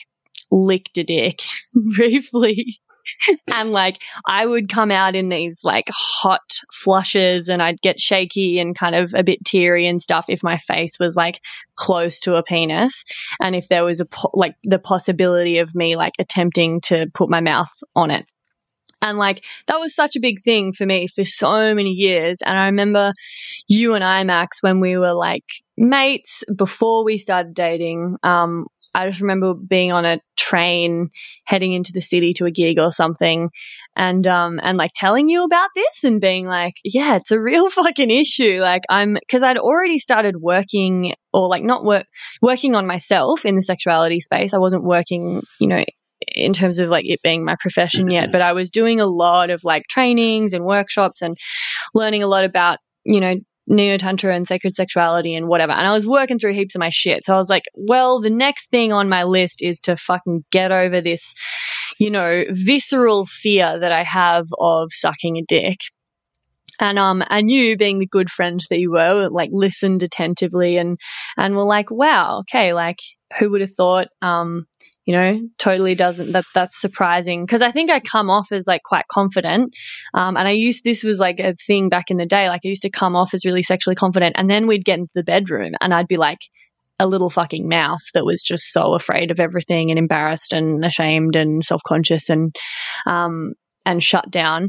licked 0.51 0.99
a 0.99 1.05
dick 1.05 1.41
briefly. 1.97 2.81
and 3.53 3.71
like 3.71 4.03
I 4.27 4.45
would 4.47 4.69
come 4.69 4.91
out 4.91 5.15
in 5.15 5.29
these 5.29 5.61
like 5.63 5.89
hot 5.91 6.59
flushes 6.73 7.49
and 7.49 7.63
I'd 7.63 7.81
get 7.81 8.01
shaky 8.01 8.59
and 8.59 8.77
kind 8.77 8.95
of 8.95 9.15
a 9.15 9.23
bit 9.23 9.45
teary 9.45 9.87
and 9.87 10.01
stuff 10.01 10.27
if 10.29 10.43
my 10.43 10.59
face 10.59 10.99
was 10.99 11.17
like 11.17 11.41
close 11.77 12.21
to 12.21 12.37
a 12.37 12.43
penis 12.43 13.05
and 13.41 13.55
if 13.55 13.69
there 13.69 13.85
was 13.85 14.01
a 14.01 14.07
po- 14.07 14.31
like 14.35 14.55
the 14.65 14.79
possibility 14.79 15.59
of 15.59 15.75
me 15.75 15.97
like 15.97 16.15
attempting 16.19 16.81
to 16.83 17.07
put 17.15 17.31
my 17.31 17.41
mouth 17.41 17.71
on 17.95 18.11
it. 18.11 18.27
And 19.03 19.19
like 19.19 19.45
that 19.67 19.81
was 19.81 19.95
such 19.95 20.15
a 20.15 20.21
big 20.21 20.41
thing 20.41 20.73
for 20.73 20.87
me 20.87 21.09
for 21.09 21.25
so 21.25 21.75
many 21.75 21.91
years. 21.91 22.41
And 22.47 22.57
I 22.57 22.67
remember 22.67 23.13
you 23.69 23.95
and 23.95 24.05
I, 24.05 24.23
Max, 24.23 24.63
when 24.63 24.79
we 24.79 24.97
were 24.97 25.13
like 25.13 25.45
mates 25.77 26.45
before 26.57 27.05
we 27.05 27.19
started 27.19 27.53
dating, 27.53 28.17
um, 28.23 28.67
I 28.95 29.09
just 29.09 29.21
remember 29.21 29.55
being 29.55 29.93
on 29.93 30.05
a 30.05 30.21
train 30.37 31.11
heading 31.45 31.73
into 31.73 31.93
the 31.93 32.01
city 32.01 32.33
to 32.35 32.47
a 32.47 32.51
gig 32.51 32.79
or 32.79 32.93
something 32.93 33.51
and 33.97 34.27
um 34.27 34.61
and 34.63 34.77
like 34.77 34.91
telling 34.95 35.29
you 35.29 35.45
about 35.45 35.71
this 35.75 36.05
and 36.05 36.21
being 36.21 36.47
like 36.47 36.75
yeah 36.85 37.17
it's 37.17 37.31
a 37.31 37.41
real 37.41 37.71
fucking 37.71 38.11
issue. 38.11 38.61
Like 38.61 38.83
i'm 38.91 39.15
because 39.15 39.43
i'd 39.43 39.59
already 39.59 39.99
started 39.99 40.37
working 40.41 41.15
or 41.33 41.49
like 41.49 41.63
not 41.63 41.85
work 41.85 42.07
working 42.41 42.75
on 42.75 42.87
myself 42.87 43.45
in 43.45 43.55
the 43.55 43.63
sexuality 43.63 44.21
space. 44.21 44.55
I 44.55 44.59
wasn't 44.59 44.85
working 44.85 45.43
you 45.61 45.69
know 45.69 45.85
in 46.35 46.53
terms 46.53 46.79
of 46.79 46.89
like 46.89 47.05
it 47.07 47.21
being 47.23 47.45
my 47.45 47.57
profession 47.59 48.09
yet 48.09 48.31
but 48.31 48.41
i 48.41 48.53
was 48.53 48.71
doing 48.71 49.01
a 49.01 49.07
lot 49.07 49.51
of 49.51 49.61
like 49.65 49.83
trainings 49.89 50.53
and 50.53 50.65
workshops 50.65 51.21
and 51.21 51.37
learning 51.95 52.23
a 52.23 52.29
lot 52.29 52.45
about 52.45 52.79
you 53.05 53.21
know 53.21 53.35
neo 53.67 53.97
tantra 53.97 54.35
and 54.35 54.47
sacred 54.47 54.75
sexuality 54.75 55.35
and 55.35 55.49
whatever. 55.49 55.73
And 55.73 55.87
I 55.87 55.93
was 55.93 56.07
working 56.07 56.39
through 56.39 56.55
heaps 56.55 56.75
of 56.75 56.81
my 56.81 56.91
shit. 56.91 57.25
So 57.25 57.35
I 57.35 57.39
was 57.39 57.51
like, 57.51 57.65
well, 57.75 58.21
the 58.21 58.31
next 58.31 58.71
thing 58.71 58.93
on 58.93 59.09
my 59.09 59.25
list 59.25 59.63
is 59.63 59.81
to 59.83 59.97
fucking 59.97 60.45
get 60.51 60.73
over 60.73 61.01
this, 61.01 61.35
you 61.99 62.11
know, 62.11 62.45
visceral 62.51 63.27
fear 63.27 63.79
that 63.79 63.93
I 63.93 64.03
have 64.05 64.47
of 64.59 64.91
sucking 64.93 65.37
a 65.37 65.43
dick. 65.43 65.79
And 66.81 66.99
um 66.99 67.23
and 67.29 67.51
you 67.51 67.77
being 67.77 67.99
the 67.99 68.07
good 68.07 68.31
friend 68.31 68.61
that 68.71 68.81
you 68.81 68.93
were, 68.93 69.29
like 69.31 69.51
listened 69.53 70.03
attentively 70.03 70.79
and 70.79 70.99
and 71.37 71.55
were 71.55 71.65
like, 71.65 71.91
wow, 71.91 72.41
okay, 72.41 72.73
like 72.73 72.99
who 73.39 73.51
would 73.51 73.61
have 73.61 73.75
thought 73.75 74.09
um 74.23 74.67
you 75.05 75.13
know 75.13 75.41
totally 75.59 75.95
doesn't 75.95 76.33
that 76.33 76.45
that's 76.55 76.81
surprising. 76.81 77.45
Because 77.45 77.63
i 77.63 77.73
think 77.73 77.91
i 77.91 78.01
come 78.01 78.31
off 78.31 78.53
as 78.53 78.67
like 78.67 78.83
quite 78.85 79.09
confident. 79.09 79.75
Um, 80.15 80.37
and 80.37 80.47
i 80.49 80.53
used 80.53 80.85
this 80.85 81.03
was 81.03 81.19
like 81.19 81.41
a 81.41 81.55
thing 81.55 81.89
back 81.89 82.11
in 82.11 82.17
the 82.17 82.27
day 82.27 82.49
like 82.49 82.63
i 82.65 82.69
used 82.69 82.83
to 82.83 82.91
come 82.91 83.17
off 83.17 83.35
as 83.35 83.45
really 83.45 83.63
sexually 83.63 83.97
confident 83.97 84.37
and 84.39 84.49
then 84.51 84.67
we'd 84.67 84.85
get 84.85 84.99
into 84.99 85.13
the 85.15 85.25
bedroom 85.25 85.73
and 85.81 85.93
i'd 85.95 86.09
be 86.09 86.17
like 86.17 86.39
a 86.99 87.07
little 87.07 87.31
fucking 87.31 87.69
mouse 87.69 88.11
that 88.15 88.25
was 88.25 88.43
just 88.43 88.73
so 88.73 88.95
afraid 88.95 89.31
of 89.31 89.41
everything 89.41 89.91
and 89.91 89.99
embarrassed 89.99 90.53
and 90.53 90.85
ashamed 90.85 91.35
and 91.35 91.65
self-conscious 91.65 92.31
and 92.31 92.55
um 93.07 93.55
and 93.85 94.03
shut 94.03 94.31
down. 94.31 94.69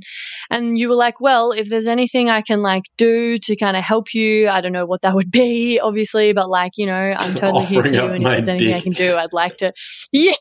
And 0.50 0.78
you 0.78 0.90
were 0.90 0.96
like, 0.96 1.20
well, 1.20 1.52
if 1.52 1.70
there's 1.70 1.88
anything 1.88 2.30
I 2.30 2.42
can 2.42 2.62
like 2.62 2.84
do 2.98 3.38
to 3.38 3.56
kind 3.56 3.78
of 3.78 3.84
help 3.84 4.14
you, 4.14 4.50
I 4.50 4.62
don't 4.62 4.72
know 4.72 4.86
what 4.86 5.02
that 5.02 5.16
would 5.16 5.32
be, 5.32 5.80
obviously, 5.80 6.34
but 6.34 6.50
like, 6.50 6.74
you 6.78 6.86
know, 6.86 7.16
I'm 7.18 7.36
totally 7.36 7.66
here 7.66 7.84
for 7.84 7.90
you. 7.90 8.04
And 8.04 8.24
if 8.24 8.30
there's 8.30 8.48
anything 8.48 8.74
I 8.74 8.80
can 8.80 8.94
do, 8.94 9.16
I'd 9.16 9.34
like 9.34 9.58
to, 9.58 9.74
yeah, 10.12 10.34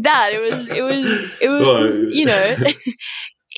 that 0.00 0.32
it 0.32 0.40
was, 0.40 0.68
it 0.68 0.82
was, 0.82 1.38
it 1.40 1.48
was, 1.48 1.62
Well, 1.62 1.94
you 1.94 2.24
know, 2.24 2.56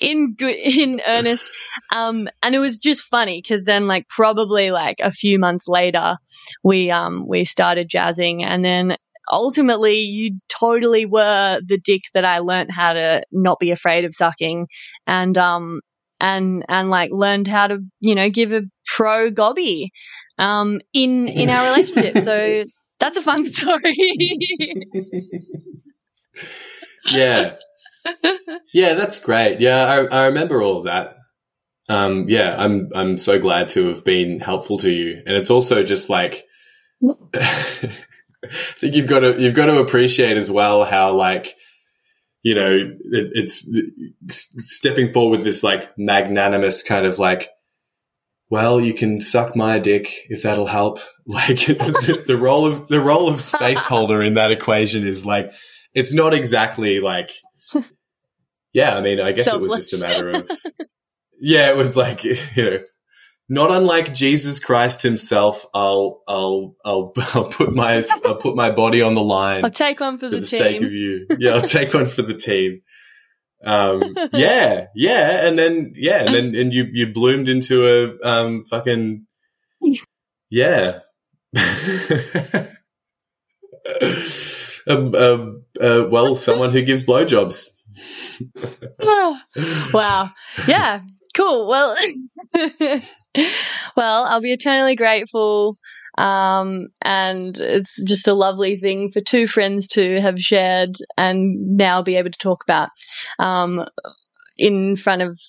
in 0.01 0.35
good, 0.35 0.57
in 0.57 1.01
earnest. 1.07 1.51
Um, 1.93 2.28
and 2.43 2.55
it 2.55 2.59
was 2.59 2.78
just 2.78 3.03
funny 3.03 3.41
because 3.41 3.64
then 3.64 3.87
like 3.87 4.09
probably 4.09 4.70
like 4.70 4.97
a 5.01 5.12
few 5.12 5.39
months 5.39 5.68
later, 5.68 6.16
we, 6.62 6.91
um, 6.91 7.26
we 7.28 7.45
started 7.45 7.89
jazzing 7.89 8.43
and 8.43 8.64
then 8.64 8.97
ultimately 9.31 10.01
you 10.01 10.39
totally 10.49 11.07
were 11.07 11.61
the 11.66 11.79
dick 11.79 12.03
that 12.14 12.25
I 12.25 12.39
learned 12.39 12.70
how 12.70 12.93
to 12.93 13.22
not 13.33 13.59
be 13.59 13.70
afraid 13.70 14.05
of 14.05 14.14
sucking 14.14 14.68
and 15.07 15.37
um 15.39 15.81
and 16.20 16.64
and 16.68 16.91
like 16.91 17.11
learned 17.12 17.49
how 17.49 17.66
to 17.66 17.79
you 18.01 18.14
know 18.14 18.31
give 18.31 18.53
a 18.53 18.62
pro 18.95 19.31
gobby 19.31 19.91
um 20.39 20.81
in 20.93 21.29
in 21.29 21.51
our 21.51 21.66
relationship 21.70 22.18
so 22.22 22.64
that's 23.01 23.16
a 23.16 23.22
fun 23.22 23.45
story 23.45 23.95
yeah. 27.11 27.57
Yeah, 28.72 28.95
that's 28.95 29.20
great. 29.20 29.61
Yeah, 29.61 29.85
I, 29.85 30.22
I 30.22 30.27
remember 30.27 30.62
all 30.62 30.79
of 30.79 30.85
that. 30.85 31.16
Um, 31.89 32.27
yeah, 32.29 32.57
I'm 32.59 32.91
I'm 32.95 33.16
so 33.16 33.39
glad 33.39 33.68
to 33.70 33.89
have 33.89 34.05
been 34.05 34.41
helpful 34.41 34.79
to 34.79 34.91
you, 34.91 35.22
and 35.27 35.37
it's 35.37 35.51
also 35.51 35.83
just 35.83 36.09
like 36.09 36.45
I 38.45 38.49
think 38.51 38.95
you've 38.95 39.07
got 39.07 39.21
to 39.21 39.41
you've 39.41 39.55
got 39.55 39.67
to 39.67 39.81
appreciate 39.81 40.37
as 40.37 40.51
well 40.51 40.85
how 40.85 41.13
like 41.13 41.55
you 42.43 42.55
know 42.55 42.71
it, 42.71 43.31
it's 43.33 43.69
stepping 44.69 45.11
forward 45.11 45.39
with 45.39 45.45
this 45.45 45.63
like 45.63 45.97
magnanimous 45.99 46.83
kind 46.83 47.07
of 47.07 47.19
like 47.19 47.51
well 48.51 48.81
you 48.81 48.95
can 48.95 49.21
suck 49.21 49.57
my 49.57 49.79
dick 49.79 50.13
if 50.29 50.43
that'll 50.43 50.67
help. 50.67 50.99
Like 51.27 51.57
the, 51.57 52.23
the 52.27 52.37
role 52.37 52.67
of 52.67 52.89
the 52.89 53.01
role 53.01 53.31
of 53.31 53.41
space 53.41 53.87
holder 53.87 54.21
in 54.21 54.35
that 54.35 54.51
equation 54.51 55.09
is 55.09 55.25
like 55.25 55.51
it's 55.95 56.13
not 56.13 56.35
exactly 56.35 57.01
like 57.01 57.31
yeah 58.75 58.95
i 58.95 59.01
mean 59.01 59.23
i 59.23 59.33
guess 59.33 59.51
it 59.51 59.59
was 59.59 59.75
just 59.75 59.95
a 59.95 59.97
matter 59.97 60.29
of 60.29 60.51
yeah 61.41 61.71
it 61.71 61.79
was 61.79 61.97
like 61.97 62.25
you 62.25 62.37
know 62.57 62.79
not 63.49 63.71
unlike 63.71 64.15
jesus 64.15 64.59
christ 64.59 65.03
himself 65.03 65.67
i'll 65.75 66.23
i'll 66.27 66.75
i'll, 66.85 67.13
I'll 67.35 67.49
put 67.49 67.75
my 67.75 68.03
i'll 68.25 68.37
put 68.37 68.57
my 68.57 68.71
body 68.71 69.03
on 69.03 69.15
the 69.15 69.23
line 69.23 69.65
i'll 69.65 69.71
take 69.71 70.01
one 70.01 70.19
for 70.19 70.27
for 70.27 70.35
the, 70.37 70.41
the 70.41 70.47
sake 70.47 70.83
of 70.83 70.93
you 70.93 71.27
yeah 71.39 71.53
i'll 71.53 71.61
take 71.61 71.93
one 71.93 72.07
for 72.07 72.23
the 72.23 72.35
team 72.35 72.81
Um, 73.65 74.15
yeah, 74.35 74.89
yeah, 74.95 75.47
and 75.47 75.59
then 75.59 75.93
yeah, 75.97 76.23
and 76.25 76.35
then 76.35 76.55
and 76.55 76.73
you 76.75 76.87
you 76.93 77.13
bloomed 77.13 77.49
into 77.49 77.87
a 77.87 78.29
um 78.29 78.63
fucking 78.63 79.27
yeah. 80.51 81.01
um, 84.87 85.15
um, 85.15 85.63
uh, 85.81 86.05
well, 86.11 86.37
someone 86.37 86.73
who 86.73 86.83
gives 86.83 87.05
blowjobs. 87.05 87.69
wow. 89.93 90.31
Yeah. 90.69 91.01
Cool. 91.35 91.66
Well, 91.66 91.97
well, 93.97 94.24
I'll 94.24 94.41
be 94.41 94.53
eternally 94.53 94.95
grateful. 94.95 95.78
Um, 96.16 96.89
and 97.03 97.59
it's 97.59 98.01
just 98.05 98.28
a 98.28 98.35
lovely 98.35 98.76
thing 98.76 99.11
for 99.11 99.20
two 99.20 99.49
friends 99.49 99.89
to 99.89 100.20
have 100.20 100.39
shared 100.39 100.97
and 101.16 101.76
now 101.76 102.03
be 102.03 102.14
able 102.14 102.30
to 102.30 102.39
talk 102.39 102.62
about, 102.62 102.91
um, 103.41 103.85
in 104.57 104.95
front 104.95 105.22
of 105.22 105.41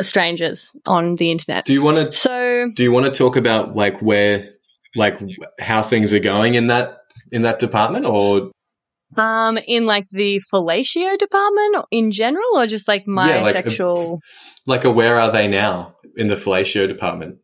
strangers 0.00 0.70
on 0.86 1.16
the 1.16 1.32
internet. 1.32 1.64
Do 1.64 1.72
you 1.72 1.82
want 1.82 1.96
to 1.96 2.12
So, 2.12 2.70
do 2.74 2.82
you 2.84 2.92
want 2.92 3.06
to 3.06 3.12
talk 3.12 3.36
about 3.36 3.74
like 3.74 4.00
where 4.00 4.50
like 4.94 5.18
how 5.60 5.82
things 5.82 6.12
are 6.12 6.20
going 6.20 6.54
in 6.54 6.68
that 6.68 6.98
in 7.30 7.42
that 7.42 7.58
department 7.58 8.06
or 8.06 8.50
um, 9.16 9.58
in 9.58 9.86
like 9.86 10.06
the 10.10 10.40
fellatio 10.52 11.18
department 11.18 11.84
in 11.90 12.10
general, 12.10 12.44
or 12.54 12.66
just 12.66 12.88
like 12.88 13.06
my 13.06 13.28
Yeah, 13.36 13.42
like, 13.42 13.56
uh, 13.56 13.62
sexual? 13.62 14.20
like 14.66 14.84
a 14.84 14.90
where 14.90 15.18
are 15.18 15.30
they 15.32 15.48
now 15.48 15.96
in 16.16 16.26
the 16.28 16.36
fellatio 16.36 16.86
department? 16.88 17.38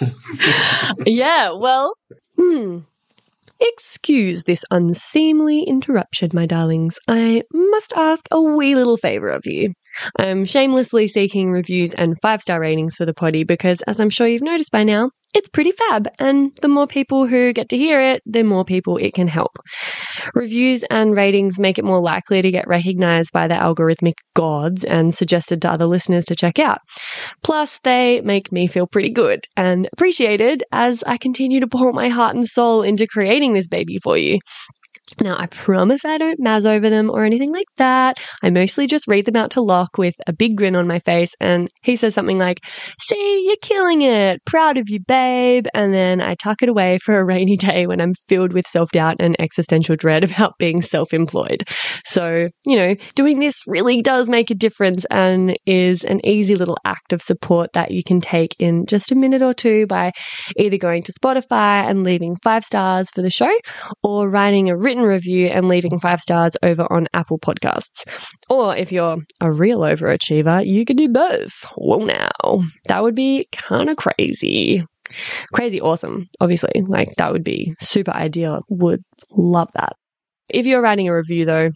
yeah. 1.06 1.50
Well, 1.52 1.94
Hmm. 2.38 2.78
Excuse 3.58 4.42
this 4.44 4.64
unseemly 4.70 5.62
interruption, 5.62 6.30
my 6.34 6.44
darlings. 6.44 6.98
I 7.08 7.42
must 7.54 7.94
ask 7.94 8.26
a 8.30 8.40
wee 8.40 8.74
little 8.74 8.98
favour 8.98 9.30
of 9.30 9.46
you. 9.46 9.72
I'm 10.18 10.44
shamelessly 10.44 11.08
seeking 11.08 11.50
reviews 11.50 11.94
and 11.94 12.16
five 12.22 12.42
star 12.42 12.60
ratings 12.60 12.96
for 12.96 13.06
the 13.06 13.14
potty 13.14 13.44
because, 13.44 13.82
as 13.82 14.00
I'm 14.00 14.10
sure 14.10 14.26
you've 14.26 14.42
noticed 14.42 14.72
by 14.72 14.82
now, 14.84 15.10
it's 15.36 15.50
pretty 15.50 15.72
fab, 15.72 16.08
and 16.18 16.56
the 16.62 16.68
more 16.68 16.86
people 16.86 17.26
who 17.26 17.52
get 17.52 17.68
to 17.68 17.76
hear 17.76 18.00
it, 18.00 18.22
the 18.24 18.42
more 18.42 18.64
people 18.64 18.96
it 18.96 19.12
can 19.12 19.28
help. 19.28 19.58
Reviews 20.34 20.82
and 20.84 21.14
ratings 21.14 21.58
make 21.58 21.78
it 21.78 21.84
more 21.84 22.00
likely 22.00 22.40
to 22.40 22.50
get 22.50 22.66
recognised 22.66 23.32
by 23.34 23.46
the 23.46 23.54
algorithmic 23.54 24.14
gods 24.34 24.82
and 24.82 25.14
suggested 25.14 25.60
to 25.60 25.70
other 25.70 25.84
listeners 25.84 26.24
to 26.26 26.36
check 26.36 26.58
out. 26.58 26.78
Plus, 27.42 27.78
they 27.84 28.22
make 28.22 28.50
me 28.50 28.66
feel 28.66 28.86
pretty 28.86 29.10
good 29.10 29.40
and 29.58 29.88
appreciated 29.92 30.64
as 30.72 31.04
I 31.06 31.18
continue 31.18 31.60
to 31.60 31.66
pour 31.66 31.92
my 31.92 32.08
heart 32.08 32.34
and 32.34 32.46
soul 32.46 32.82
into 32.82 33.06
creating 33.06 33.52
this 33.52 33.68
baby 33.68 33.98
for 34.02 34.16
you. 34.16 34.38
Now, 35.20 35.36
I 35.38 35.46
promise 35.46 36.04
I 36.04 36.18
don't 36.18 36.40
maz 36.40 36.66
over 36.66 36.90
them 36.90 37.10
or 37.10 37.24
anything 37.24 37.52
like 37.52 37.66
that. 37.78 38.18
I 38.42 38.50
mostly 38.50 38.86
just 38.86 39.08
read 39.08 39.24
them 39.24 39.36
out 39.36 39.50
to 39.52 39.60
Locke 39.60 39.98
with 39.98 40.14
a 40.26 40.32
big 40.32 40.56
grin 40.56 40.76
on 40.76 40.86
my 40.86 40.98
face, 40.98 41.32
and 41.40 41.68
he 41.82 41.96
says 41.96 42.14
something 42.14 42.38
like, 42.38 42.60
See, 43.00 43.44
you're 43.46 43.56
killing 43.62 44.02
it. 44.02 44.44
Proud 44.44 44.78
of 44.78 44.88
you, 44.88 45.00
babe. 45.00 45.66
And 45.74 45.92
then 45.92 46.20
I 46.20 46.34
tuck 46.34 46.62
it 46.62 46.68
away 46.68 46.98
for 46.98 47.18
a 47.18 47.24
rainy 47.24 47.56
day 47.56 47.86
when 47.86 48.00
I'm 48.00 48.14
filled 48.28 48.52
with 48.52 48.66
self 48.66 48.90
doubt 48.90 49.16
and 49.20 49.36
existential 49.38 49.96
dread 49.96 50.24
about 50.24 50.54
being 50.58 50.82
self 50.82 51.14
employed. 51.14 51.64
So, 52.04 52.48
you 52.64 52.76
know, 52.76 52.94
doing 53.14 53.38
this 53.38 53.60
really 53.66 54.02
does 54.02 54.28
make 54.28 54.50
a 54.50 54.54
difference 54.54 55.04
and 55.10 55.58
is 55.66 56.04
an 56.04 56.24
easy 56.26 56.56
little 56.56 56.78
act 56.84 57.12
of 57.12 57.22
support 57.22 57.72
that 57.72 57.90
you 57.90 58.02
can 58.04 58.20
take 58.20 58.54
in 58.58 58.86
just 58.86 59.12
a 59.12 59.14
minute 59.14 59.42
or 59.42 59.54
two 59.54 59.86
by 59.86 60.12
either 60.58 60.76
going 60.76 61.02
to 61.04 61.12
Spotify 61.12 61.88
and 61.88 62.04
leaving 62.04 62.36
five 62.42 62.64
stars 62.64 63.08
for 63.14 63.22
the 63.22 63.30
show 63.30 63.52
or 64.02 64.28
writing 64.28 64.68
a 64.68 64.76
written 64.76 65.05
review 65.06 65.46
and 65.46 65.68
leaving 65.68 65.98
five 66.00 66.20
stars 66.20 66.56
over 66.62 66.90
on 66.92 67.08
Apple 67.14 67.38
Podcasts. 67.38 68.04
Or 68.48 68.76
if 68.76 68.92
you're 68.92 69.18
a 69.40 69.52
real 69.52 69.80
overachiever, 69.80 70.66
you 70.66 70.84
could 70.84 70.96
do 70.96 71.08
both. 71.08 71.52
Well, 71.76 72.00
now, 72.00 72.62
that 72.86 73.02
would 73.02 73.14
be 73.14 73.48
kind 73.52 73.90
of 73.90 73.96
crazy. 73.96 74.84
Crazy 75.52 75.80
awesome, 75.80 76.26
obviously. 76.40 76.82
Like, 76.86 77.10
that 77.18 77.32
would 77.32 77.44
be 77.44 77.74
super 77.80 78.12
ideal. 78.12 78.60
Would 78.68 79.02
love 79.30 79.70
that. 79.74 79.94
If 80.48 80.66
you're 80.66 80.82
writing 80.82 81.08
a 81.08 81.14
review, 81.14 81.44
though, 81.44 81.70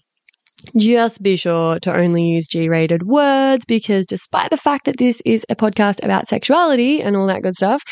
just 0.77 1.23
be 1.23 1.37
sure 1.37 1.79
to 1.81 1.95
only 1.95 2.25
use 2.25 2.47
G 2.47 2.69
rated 2.69 3.03
words 3.05 3.65
because 3.65 4.07
despite 4.07 4.51
the 4.51 4.57
fact 4.57 4.85
that 4.85 4.99
this 4.99 5.23
is 5.25 5.45
a 5.49 5.57
podcast 5.57 6.05
about 6.05 6.29
sexuality 6.29 7.03
and 7.03 7.17
all 7.17 7.27
that 7.27 7.43
good 7.43 7.57
stuff, 7.57 7.83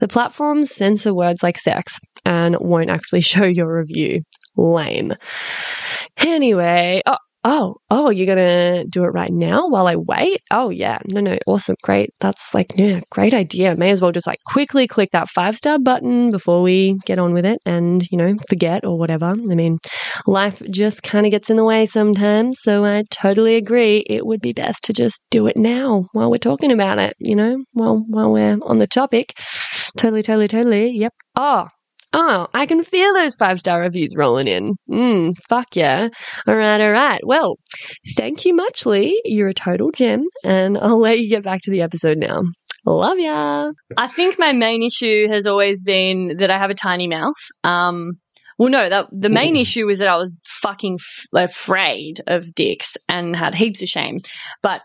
the 0.00 0.08
platforms 0.08 0.70
censor 0.70 1.14
words 1.14 1.42
like 1.42 1.58
sex 1.58 2.00
and 2.24 2.56
won't 2.60 2.90
actually 2.90 3.20
show 3.22 3.44
your 3.44 3.78
review. 3.78 4.22
Lame. 4.56 5.14
Anyway, 6.18 7.02
oh, 7.06 7.16
oh, 7.44 7.76
oh, 7.90 8.10
you're 8.10 8.26
gonna 8.26 8.84
do 8.86 9.04
it 9.04 9.08
right 9.08 9.32
now 9.32 9.68
while 9.68 9.86
I 9.86 9.94
wait? 9.94 10.40
Oh, 10.50 10.70
yeah. 10.70 10.98
No, 11.06 11.20
no, 11.20 11.38
awesome. 11.46 11.76
Great. 11.84 12.10
That's 12.20 12.52
like, 12.54 12.72
yeah, 12.76 13.00
great 13.10 13.34
idea. 13.34 13.76
May 13.76 13.90
as 13.90 14.00
well 14.00 14.10
just 14.10 14.26
like 14.26 14.40
quickly 14.46 14.88
click 14.88 15.10
that 15.12 15.28
five 15.28 15.56
star 15.56 15.78
button 15.78 16.30
before 16.32 16.60
we 16.62 16.98
get 17.06 17.20
on 17.20 17.32
with 17.34 17.46
it 17.46 17.60
and, 17.64 18.04
you 18.10 18.18
know, 18.18 18.34
forget 18.48 18.84
or 18.84 18.98
whatever. 18.98 19.26
I 19.26 19.54
mean, 19.54 19.78
life 20.26 20.60
just 20.70 21.04
kind 21.04 21.24
of 21.24 21.30
gets 21.30 21.48
in 21.48 21.56
the 21.56 21.64
way 21.64 21.86
sometimes. 21.86 22.58
So 22.62 22.84
I 22.84 23.04
totally 23.10 23.54
agree. 23.54 24.04
It 24.08 24.26
would 24.26 24.40
be 24.40 24.52
best 24.52 24.82
to 24.84 24.92
just 24.92 25.22
do 25.30 25.46
it 25.46 25.56
now 25.56 26.06
while 26.12 26.30
we're 26.30 26.38
talking 26.38 26.72
about 26.72 26.98
it, 26.98 27.14
you 27.20 27.36
know, 27.36 27.62
while, 27.74 28.04
while 28.08 28.32
we're 28.32 28.58
on 28.62 28.78
the 28.78 28.88
topic. 28.88 29.38
Totally, 29.96 30.22
totally, 30.22 30.48
totally. 30.48 30.90
Yep. 30.90 31.14
Oh, 31.36 31.68
Oh, 32.18 32.46
I 32.54 32.64
can 32.64 32.82
feel 32.82 33.12
those 33.12 33.34
five 33.34 33.58
star 33.58 33.78
reviews 33.78 34.14
rolling 34.16 34.48
in. 34.48 34.74
Mm, 34.90 35.36
fuck 35.50 35.76
yeah. 35.76 36.08
All 36.46 36.56
right, 36.56 36.80
all 36.80 36.90
right. 36.90 37.20
Well, 37.22 37.58
thank 38.16 38.46
you 38.46 38.54
much, 38.54 38.86
Lee. 38.86 39.20
You're 39.26 39.50
a 39.50 39.54
total 39.54 39.90
gem, 39.90 40.24
and 40.42 40.78
I'll 40.78 40.98
let 40.98 41.18
you 41.18 41.28
get 41.28 41.44
back 41.44 41.60
to 41.64 41.70
the 41.70 41.82
episode 41.82 42.16
now. 42.16 42.40
Love 42.86 43.18
ya. 43.18 43.70
I 43.98 44.08
think 44.08 44.38
my 44.38 44.54
main 44.54 44.82
issue 44.82 45.28
has 45.28 45.46
always 45.46 45.82
been 45.82 46.38
that 46.38 46.50
I 46.50 46.56
have 46.56 46.70
a 46.70 46.74
tiny 46.74 47.06
mouth. 47.06 47.34
Um, 47.64 48.12
well, 48.58 48.70
no, 48.70 48.88
that, 48.88 49.08
the 49.12 49.28
main 49.28 49.54
issue 49.64 49.84
was 49.84 49.98
that 49.98 50.08
I 50.08 50.16
was 50.16 50.34
fucking 50.46 50.96
f- 50.98 51.50
afraid 51.50 52.22
of 52.26 52.54
dicks 52.54 52.96
and 53.10 53.36
had 53.36 53.54
heaps 53.54 53.82
of 53.82 53.88
shame. 53.88 54.20
But 54.62 54.80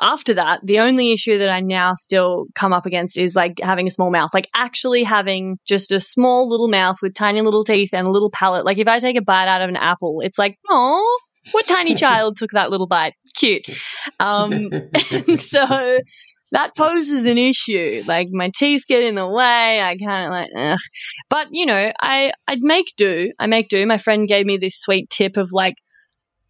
after 0.00 0.34
that, 0.34 0.60
the 0.64 0.80
only 0.80 1.12
issue 1.12 1.38
that 1.38 1.50
I 1.50 1.60
now 1.60 1.94
still 1.94 2.46
come 2.54 2.72
up 2.72 2.86
against 2.86 3.16
is 3.16 3.36
like 3.36 3.58
having 3.62 3.86
a 3.86 3.90
small 3.90 4.10
mouth, 4.10 4.30
like 4.34 4.48
actually 4.54 5.04
having 5.04 5.58
just 5.66 5.92
a 5.92 6.00
small 6.00 6.48
little 6.48 6.68
mouth 6.68 6.96
with 7.00 7.14
tiny 7.14 7.40
little 7.42 7.64
teeth 7.64 7.90
and 7.92 8.06
a 8.06 8.10
little 8.10 8.30
palate. 8.30 8.64
Like 8.64 8.78
if 8.78 8.88
I 8.88 8.98
take 8.98 9.16
a 9.16 9.22
bite 9.22 9.48
out 9.48 9.62
of 9.62 9.68
an 9.68 9.76
apple, 9.76 10.20
it's 10.22 10.38
like, 10.38 10.58
oh, 10.68 11.20
what 11.52 11.66
tiny 11.66 11.94
child 11.94 12.36
took 12.36 12.50
that 12.52 12.70
little 12.70 12.88
bite? 12.88 13.14
Cute. 13.36 13.66
Um, 14.18 14.70
so 15.38 15.98
that 16.50 16.76
poses 16.76 17.24
an 17.24 17.38
issue. 17.38 18.02
Like 18.06 18.28
my 18.30 18.50
teeth 18.54 18.84
get 18.88 19.04
in 19.04 19.14
the 19.14 19.28
way. 19.28 19.80
I 19.80 19.96
kind 19.96 20.26
of 20.26 20.30
like, 20.30 20.48
ugh. 20.56 20.78
but 21.30 21.48
you 21.50 21.66
know, 21.66 21.92
I 22.00 22.32
I'd 22.48 22.62
make 22.62 22.86
do. 22.96 23.32
I 23.38 23.46
make 23.46 23.68
do. 23.68 23.86
My 23.86 23.98
friend 23.98 24.26
gave 24.26 24.46
me 24.46 24.56
this 24.56 24.78
sweet 24.78 25.08
tip 25.10 25.36
of 25.36 25.50
like, 25.52 25.74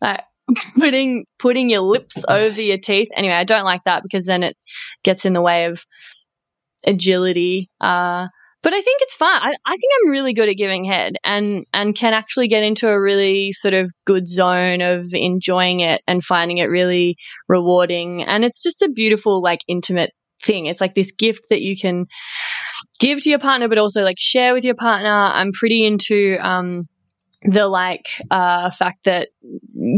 like 0.00 0.22
putting 0.78 1.26
putting 1.38 1.70
your 1.70 1.80
lips 1.80 2.16
over 2.28 2.60
your 2.60 2.78
teeth. 2.78 3.08
Anyway, 3.16 3.34
I 3.34 3.44
don't 3.44 3.64
like 3.64 3.82
that 3.84 4.02
because 4.02 4.26
then 4.26 4.42
it 4.42 4.56
gets 5.02 5.24
in 5.24 5.32
the 5.32 5.42
way 5.42 5.66
of 5.66 5.84
agility. 6.86 7.70
Uh, 7.80 8.28
but 8.62 8.72
I 8.72 8.80
think 8.80 9.02
it's 9.02 9.14
fun. 9.14 9.42
I, 9.42 9.54
I 9.66 9.76
think 9.76 9.92
I'm 10.02 10.10
really 10.10 10.32
good 10.32 10.48
at 10.48 10.56
giving 10.56 10.84
head 10.84 11.16
and 11.22 11.66
and 11.74 11.94
can 11.94 12.14
actually 12.14 12.48
get 12.48 12.62
into 12.62 12.88
a 12.88 13.00
really 13.00 13.52
sort 13.52 13.74
of 13.74 13.90
good 14.06 14.26
zone 14.26 14.80
of 14.80 15.06
enjoying 15.12 15.80
it 15.80 16.02
and 16.06 16.24
finding 16.24 16.58
it 16.58 16.64
really 16.70 17.16
rewarding. 17.46 18.22
And 18.22 18.44
it's 18.44 18.62
just 18.62 18.80
a 18.80 18.88
beautiful, 18.88 19.42
like 19.42 19.60
intimate 19.68 20.12
thing. 20.42 20.66
It's 20.66 20.80
like 20.80 20.94
this 20.94 21.12
gift 21.12 21.44
that 21.50 21.60
you 21.60 21.76
can 21.76 22.06
give 23.00 23.22
to 23.22 23.30
your 23.30 23.38
partner, 23.38 23.68
but 23.68 23.78
also 23.78 24.02
like 24.02 24.18
share 24.18 24.54
with 24.54 24.64
your 24.64 24.74
partner. 24.74 25.10
I'm 25.10 25.52
pretty 25.52 25.86
into 25.86 26.38
um 26.40 26.86
the 27.44 27.68
like 27.68 28.06
uh, 28.30 28.70
fact 28.70 29.04
that 29.04 29.28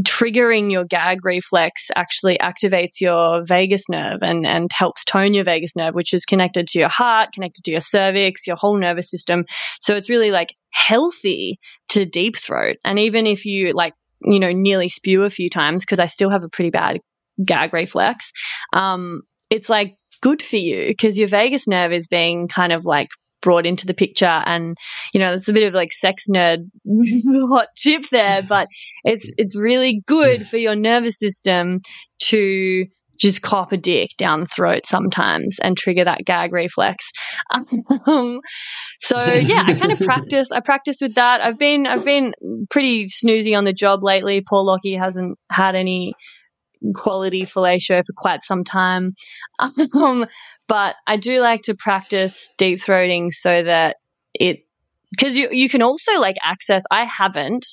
triggering 0.03 0.71
your 0.71 0.85
gag 0.85 1.25
reflex 1.25 1.91
actually 1.95 2.39
activates 2.39 3.01
your 3.01 3.45
vagus 3.45 3.89
nerve 3.89 4.19
and 4.23 4.45
and 4.45 4.71
helps 4.73 5.05
tone 5.05 5.33
your 5.33 5.45
vagus 5.45 5.77
nerve 5.77 5.95
which 5.95 6.13
is 6.13 6.25
connected 6.25 6.67
to 6.67 6.79
your 6.79 6.89
heart 6.89 7.33
connected 7.33 7.63
to 7.65 7.71
your 7.71 7.81
cervix 7.81 8.47
your 8.47 8.57
whole 8.57 8.77
nervous 8.77 9.11
system. 9.11 9.45
So 9.81 9.95
it's 9.95 10.11
really 10.11 10.31
like 10.31 10.55
healthy 10.71 11.59
to 11.91 12.05
deep 12.05 12.37
throat. 12.37 12.77
And 12.85 12.99
even 12.99 13.27
if 13.27 13.45
you 13.45 13.73
like 13.73 13.95
you 14.25 14.41
know 14.41 14.53
nearly 14.53 14.89
spew 14.89 15.23
a 15.23 15.31
few 15.31 15.51
times 15.51 15.85
because 15.85 15.99
i 15.99 16.07
still 16.07 16.31
have 16.31 16.43
a 16.43 16.49
pretty 16.49 16.71
bad 16.71 16.99
gag 17.45 17.73
reflex 17.73 18.33
um 18.73 19.23
it's 19.51 19.69
like 19.69 19.97
good 20.23 20.43
for 20.43 20.57
you 20.57 20.87
because 20.89 21.19
your 21.19 21.29
vagus 21.29 21.69
nerve 21.69 21.93
is 21.93 22.07
being 22.07 22.49
kind 22.49 22.73
of 22.73 22.85
like 22.85 23.09
brought 23.47 23.65
into 23.65 23.87
the 23.87 23.95
picture 23.95 24.43
and 24.45 24.77
you 25.15 25.21
know 25.21 25.33
it's 25.33 25.49
a 25.49 25.53
bit 25.53 25.63
of 25.63 25.73
like 25.73 25.93
sex 25.93 26.25
nerd 26.29 26.69
hot 27.49 27.69
tip 27.77 28.03
there 28.11 28.43
but 28.43 28.67
it's 29.05 29.31
it's 29.39 29.55
really 29.55 30.03
good 30.09 30.49
for 30.49 30.57
your 30.57 30.75
nervous 30.75 31.17
system 31.17 31.81
to 32.19 32.85
just 33.21 33.43
cop 33.43 33.71
a 33.71 33.77
dick 33.77 34.11
down 34.19 34.41
the 34.41 34.47
throat 34.47 34.85
sometimes 34.85 35.61
and 35.63 35.77
trigger 35.77 36.05
that 36.05 36.25
gag 36.25 36.53
reflex. 36.53 37.11
Um, 38.07 38.41
so 38.99 39.17
yeah, 39.33 39.65
I 39.67 39.75
kind 39.75 39.93
of 39.93 40.01
practice. 40.05 40.53
I 40.53 40.61
practice 40.61 40.99
with 41.01 41.15
that. 41.15 41.41
I've 41.41 41.59
been 41.59 41.87
I've 41.87 42.05
been 42.05 42.35
pretty 42.69 43.07
snoozy 43.07 43.57
on 43.57 43.65
the 43.65 43.73
job 43.73 44.03
lately. 44.03 44.43
Paul 44.47 44.67
Lockie 44.67 44.95
hasn't 44.95 45.39
had 45.51 45.75
any 45.75 46.15
quality 46.95 47.43
fellatio 47.43 48.03
for 48.05 48.13
quite 48.17 48.45
some 48.45 48.65
time. 48.65 49.15
Um, 49.95 50.27
but 50.69 50.97
I 51.07 51.17
do 51.17 51.41
like 51.41 51.63
to 51.63 51.75
practice 51.75 52.53
deep 52.59 52.79
throating 52.81 53.33
so 53.33 53.63
that 53.63 53.97
it 54.35 54.61
because 55.11 55.37
you 55.37 55.49
you 55.51 55.69
can 55.69 55.83
also 55.83 56.19
like 56.19 56.37
access 56.45 56.83
I 56.91 57.05
haven't. 57.05 57.67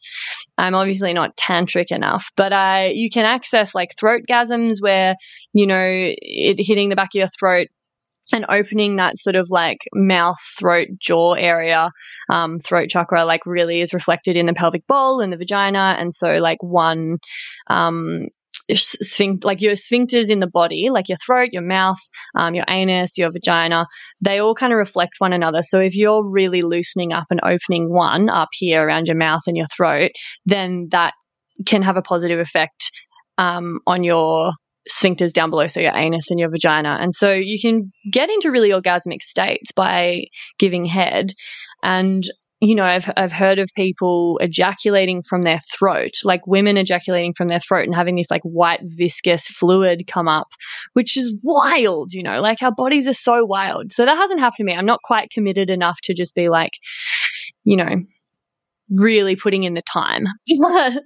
I'm 0.58 0.76
obviously 0.76 1.14
not 1.14 1.36
tantric 1.36 1.92
enough 1.92 2.32
but 2.36 2.54
I 2.54 2.88
you 2.94 3.10
can 3.10 3.26
access 3.26 3.74
like 3.74 3.96
throat 3.98 4.24
gasms 4.30 4.78
where 4.80 5.16
you 5.54 5.66
know 5.68 5.84
it 5.86 6.58
hitting 6.60 6.90
the 6.90 6.96
back 6.96 7.10
of 7.10 7.20
your 7.20 7.28
throat 7.28 7.68
and 8.32 8.46
opening 8.48 8.96
that 8.96 9.18
sort 9.18 9.36
of 9.36 9.50
like 9.50 9.80
mouth 9.94 10.40
throat 10.58 10.88
jaw 10.98 11.34
area 11.34 11.90
um, 12.30 12.60
throat 12.60 12.90
chakra 12.90 13.26
like 13.26 13.46
really 13.46 13.82
is 13.82 13.94
reflected 13.94 14.38
in 14.38 14.46
the 14.46 14.54
pelvic 14.54 14.88
bowl 14.88 15.20
and 15.20 15.34
the 15.34 15.38
vagina. 15.38 15.96
And 16.00 16.14
so 16.14 16.38
like 16.38 16.62
one 16.64 17.18
um, 17.68 18.28
sphinct 18.74 19.44
like 19.44 19.62
your 19.62 19.74
sphincters 19.74 20.30
in 20.30 20.40
the 20.40 20.48
body 20.48 20.90
like 20.90 21.10
your 21.10 21.18
throat 21.18 21.50
your 21.52 21.62
mouth 21.62 22.00
um, 22.38 22.56
your 22.56 22.66
anus 22.70 23.18
your 23.18 23.32
vagina 23.32 23.86
they 24.22 24.40
all 24.40 24.56
kind 24.56 24.72
of 24.72 24.78
reflect 24.78 25.14
one 25.20 25.34
another 25.34 25.62
so 25.62 25.80
if 25.80 25.96
you're 25.96 26.24
really 26.32 26.62
loosening 26.62 27.12
up 27.12 27.26
and 27.30 27.42
opening 27.44 27.94
one 27.94 28.30
up 28.30 28.50
here 28.54 28.86
around 28.86 29.08
your 29.08 29.18
mouth 29.18 29.42
and 29.48 29.58
your 29.58 29.68
throat 29.68 30.12
then 30.46 30.88
that 30.92 31.14
can 31.66 31.82
have 31.82 31.98
a 31.98 32.02
positive 32.02 32.40
effect 32.40 32.90
um, 33.38 33.80
on 33.86 34.04
your 34.04 34.54
sphincters 34.90 35.32
down 35.32 35.50
below, 35.50 35.68
so 35.68 35.80
your 35.80 35.96
anus 35.96 36.30
and 36.30 36.40
your 36.40 36.50
vagina. 36.50 36.98
And 37.00 37.14
so 37.14 37.32
you 37.32 37.60
can 37.62 37.92
get 38.12 38.30
into 38.30 38.52
really 38.52 38.70
orgasmic 38.70 39.22
states 39.22 39.72
by 39.72 40.26
giving 40.60 40.86
head. 40.86 41.34
And 41.84 42.24
you 42.64 42.76
know, 42.76 42.84
I've 42.84 43.12
I've 43.18 43.34
heard 43.34 43.60
of 43.60 43.70
people 43.76 44.38
ejaculating 44.42 45.22
from 45.22 45.42
their 45.42 45.60
throat, 45.60 46.14
like 46.24 46.48
women 46.48 46.78
ejaculating 46.78 47.34
from 47.34 47.50
their 47.50 47.60
throat 47.60 47.86
and 47.86 47.94
having 47.94 48.16
this 48.16 48.32
like 48.32 48.42
white 48.44 48.80
viscous 48.84 49.48
fluid 49.48 50.06
come 50.08 50.30
up, 50.30 50.48
which 50.94 51.18
is 51.18 51.36
wild, 51.44 52.14
you 52.14 52.24
know, 52.24 52.40
like 52.40 52.62
our 52.62 52.72
bodies 52.72 53.08
are 53.08 53.14
so 53.14 53.44
wild. 53.44 53.92
So 53.92 54.06
that 54.06 54.16
hasn't 54.16 54.40
happened 54.40 54.58
to 54.60 54.64
me. 54.64 54.76
I'm 54.76 54.86
not 54.86 55.02
quite 55.04 55.30
committed 55.30 55.70
enough 55.70 56.00
to 56.04 56.14
just 56.14 56.36
be 56.36 56.48
like, 56.48 56.72
you 57.66 57.76
know, 57.76 58.04
really 58.90 59.36
putting 59.36 59.64
in 59.64 59.74
the 59.74 59.82
time. 59.82 60.26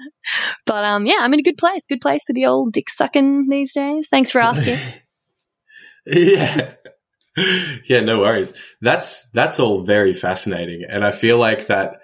but 0.66 0.86
um 0.86 1.08
yeah, 1.08 1.20
I'm 1.22 1.34
in 1.34 1.40
a 1.40 1.44
good 1.44 1.58
place. 1.58 1.88
Good 1.88 2.02
place 2.02 2.24
for 2.24 2.34
the 2.34 2.46
old 2.46 2.74
dick 2.74 2.88
sucking 2.88 3.48
these 3.50 3.74
days. 3.74 4.10
Thanks 4.10 4.30
for 4.30 4.42
asking. 4.42 4.78
yeah. 6.06 6.76
Yeah, 7.86 8.02
no 8.02 8.20
worries. 8.20 8.54
That's 8.82 9.30
that's 9.32 9.60
all 9.60 9.82
very 9.84 10.14
fascinating, 10.14 10.84
and 10.90 11.06
I 11.06 11.12
feel 11.12 11.38
like 11.38 11.68
that 11.68 11.98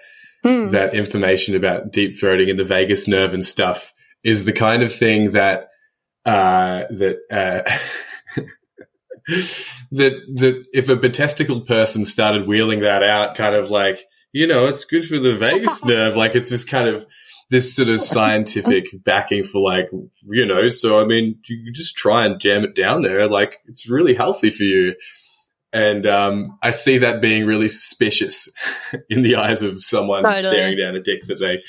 Mm. 0.44 0.72
that 0.72 0.94
information 0.94 1.56
about 1.56 1.90
deep 1.90 2.10
throating 2.10 2.50
and 2.50 2.58
the 2.58 2.64
vagus 2.64 3.08
nerve 3.08 3.32
and 3.32 3.42
stuff 3.42 3.94
is 4.22 4.44
the 4.44 4.52
kind 4.52 4.82
of 4.82 4.92
thing 4.92 5.32
that 5.32 5.68
uh, 6.26 6.84
that 6.90 7.16
uh, 7.30 8.42
that 9.92 10.12
that 10.34 10.64
if 10.72 10.88
a 10.88 10.96
betesticled 10.96 11.66
person 11.66 12.04
started 12.04 12.46
wheeling 12.46 12.80
that 12.80 13.02
out, 13.02 13.36
kind 13.36 13.54
of 13.54 13.70
like 13.70 14.04
you 14.32 14.46
know, 14.46 14.66
it's 14.66 14.84
good 14.84 15.04
for 15.06 15.18
the 15.18 15.34
vagus 15.34 15.84
nerve. 15.86 16.14
Like 16.16 16.34
it's 16.34 16.50
this 16.50 16.64
kind 16.64 16.88
of 16.88 17.06
this 17.50 17.74
sort 17.74 17.88
of 17.88 18.00
scientific 18.00 18.86
backing 19.04 19.44
for 19.44 19.62
like 19.62 19.88
you 20.30 20.44
know. 20.44 20.68
So 20.68 21.00
I 21.00 21.06
mean, 21.06 21.38
you 21.48 21.72
just 21.72 21.96
try 21.96 22.26
and 22.26 22.40
jam 22.40 22.64
it 22.64 22.74
down 22.74 23.02
there. 23.02 23.28
Like 23.28 23.60
it's 23.66 23.88
really 23.88 24.14
healthy 24.14 24.50
for 24.50 24.64
you. 24.64 24.94
And 25.74 26.06
um, 26.06 26.56
I 26.62 26.70
see 26.70 26.98
that 26.98 27.20
being 27.20 27.44
really 27.46 27.68
suspicious 27.68 28.48
in 29.10 29.22
the 29.22 29.36
eyes 29.36 29.60
of 29.62 29.82
someone 29.82 30.22
Totally. 30.22 30.42
staring 30.42 30.78
down 30.78 30.94
a 30.94 31.02
dick 31.02 31.26
that 31.26 31.40
they, 31.40 31.62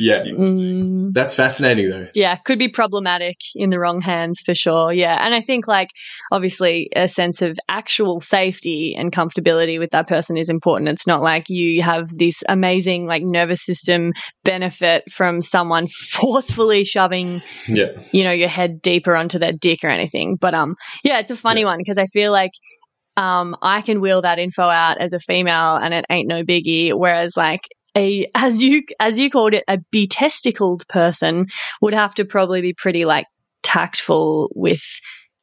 yeah, 0.00 0.22
Mm, 0.22 1.12
that's 1.12 1.34
fascinating 1.34 1.90
though. 1.90 2.06
yeah, 2.14 2.36
could 2.36 2.58
be 2.60 2.68
problematic 2.68 3.36
in 3.56 3.70
the 3.70 3.80
wrong 3.80 4.00
hands 4.00 4.40
for 4.40 4.54
sure. 4.54 4.92
Yeah. 4.92 5.18
And 5.24 5.34
I 5.34 5.40
think, 5.40 5.66
like, 5.66 5.88
obviously, 6.30 6.88
a 6.94 7.08
sense 7.08 7.42
of 7.42 7.58
actual 7.68 8.20
safety 8.20 8.94
and 8.96 9.10
comfortability 9.10 9.78
with 9.80 9.90
that 9.90 10.06
person 10.06 10.36
is 10.36 10.50
important. 10.50 10.90
It's 10.90 11.06
not 11.08 11.20
like 11.22 11.48
you 11.48 11.82
have 11.82 12.10
this 12.16 12.44
amazing, 12.48 13.06
like, 13.06 13.24
nervous 13.24 13.64
system 13.64 14.12
benefit 14.44 15.02
from 15.10 15.42
someone 15.42 15.88
forcefully 16.12 16.84
shoving 16.84 17.42
Yeah, 17.66 17.88
you 18.12 18.22
know 18.22 18.30
your 18.30 18.48
head 18.48 18.80
deeper 18.80 19.16
onto 19.16 19.38
their 19.40 19.52
dick 19.52 19.80
or 19.82 19.88
anything 19.90 20.36
but 20.40 20.54
um 20.54 20.76
yeah 21.02 21.18
it's 21.18 21.30
a 21.30 21.36
funny 21.36 21.64
one 21.64 21.78
because 21.78 21.98
i 21.98 22.06
feel 22.06 22.30
like 22.32 22.50
um 23.18 23.56
i 23.62 23.82
can 23.82 24.00
wheel 24.00 24.22
that 24.22 24.38
info 24.38 24.62
out 24.62 24.98
as 24.98 25.12
a 25.12 25.18
female 25.18 25.76
and 25.76 25.92
it 25.92 26.04
ain't 26.10 26.28
no 26.28 26.42
biggie 26.42 26.92
whereas 26.94 27.36
like 27.36 27.62
a 27.96 28.30
as 28.34 28.62
you 28.62 28.82
as 29.00 29.18
you 29.18 29.30
called 29.30 29.54
it 29.54 29.64
a 29.68 29.78
betesticled 29.90 30.86
person 30.88 31.46
would 31.82 31.94
have 31.94 32.14
to 32.14 32.24
probably 32.24 32.60
be 32.60 32.72
pretty 32.72 33.04
like 33.04 33.26
tactful 33.62 34.50
with 34.54 34.82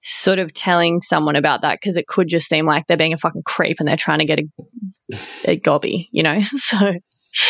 sort 0.02 0.40
of 0.40 0.54
telling 0.54 1.02
someone 1.02 1.36
about 1.36 1.62
that 1.62 1.80
because 1.82 1.98
it 1.98 2.08
could 2.08 2.28
just 2.28 2.48
seem 2.48 2.66
like 2.66 2.86
they're 2.88 2.96
being 2.96 3.14
a 3.14 3.18
fucking 3.18 3.42
creep 3.44 3.78
and 3.80 3.88
they're 3.88 3.98
trying 3.98 4.20
to 4.20 4.26
get 4.26 4.40
a, 4.40 5.18
a 5.46 5.56
gobby 5.56 6.08
you 6.12 6.24
know 6.24 6.40
so 6.56 6.94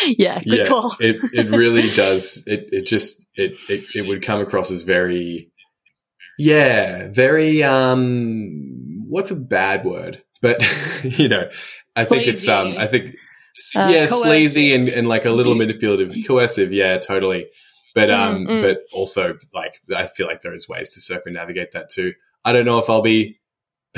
yeah 0.06 0.40
good 0.42 0.58
yeah. 0.58 0.66
call 0.66 0.94
it 1.00 1.16
it 1.32 1.50
really 1.50 1.88
does. 1.94 2.42
It 2.46 2.68
it 2.72 2.86
just 2.86 3.26
it, 3.34 3.52
it 3.68 3.84
it 3.94 4.06
would 4.06 4.22
come 4.22 4.40
across 4.40 4.70
as 4.70 4.82
very, 4.82 5.50
yeah, 6.38 7.08
very 7.10 7.62
um. 7.62 8.75
What's 9.08 9.30
a 9.30 9.36
bad 9.36 9.84
word? 9.84 10.22
But 10.42 10.62
you 11.04 11.28
know, 11.28 11.48
I 11.94 12.04
think 12.04 12.26
it's 12.26 12.46
um. 12.48 12.74
I 12.78 12.86
think 12.86 13.14
Uh, 13.74 13.88
yeah, 13.90 14.06
coercive. 14.06 14.18
sleazy 14.18 14.74
and 14.74 14.88
and 14.88 15.08
like 15.08 15.24
a 15.24 15.30
little 15.30 15.54
manipulative, 15.54 16.14
coercive. 16.26 16.72
Yeah, 16.72 16.98
totally. 16.98 17.46
But 17.94 18.10
um, 18.10 18.46
Mm, 18.46 18.48
mm. 18.48 18.62
but 18.62 18.78
also 18.92 19.38
like 19.54 19.80
I 19.94 20.06
feel 20.06 20.26
like 20.26 20.42
there's 20.42 20.68
ways 20.68 20.92
to 20.94 21.00
circumnavigate 21.00 21.72
that 21.72 21.88
too. 21.90 22.12
I 22.44 22.52
don't 22.52 22.66
know 22.66 22.78
if 22.78 22.90
I'll 22.90 23.02
be. 23.02 23.38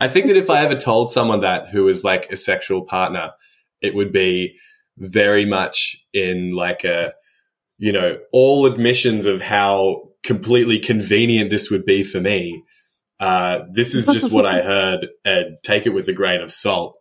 I 0.00 0.08
think 0.08 0.26
that 0.26 0.36
if 0.36 0.50
I 0.50 0.62
ever 0.64 0.74
told 0.74 1.10
someone 1.12 1.40
that 1.40 1.68
who 1.70 1.84
was 1.84 2.04
like 2.04 2.30
a 2.30 2.36
sexual 2.36 2.82
partner, 2.84 3.32
it 3.80 3.94
would 3.94 4.12
be 4.12 4.56
very 4.98 5.46
much 5.46 5.96
in 6.12 6.52
like 6.54 6.84
a, 6.84 7.12
you 7.78 7.92
know, 7.92 8.18
all 8.32 8.66
admissions 8.66 9.24
of 9.26 9.40
how 9.40 10.02
completely 10.24 10.78
convenient 10.78 11.50
this 11.50 11.70
would 11.70 11.84
be 11.86 12.02
for 12.02 12.20
me. 12.20 12.62
Uh, 13.22 13.66
this 13.70 13.94
is 13.94 14.06
just 14.06 14.32
what 14.32 14.44
I 14.44 14.62
heard 14.62 15.06
and 15.24 15.56
take 15.62 15.86
it 15.86 15.90
with 15.90 16.08
a 16.08 16.12
grain 16.12 16.40
of 16.40 16.50
salt. 16.50 16.96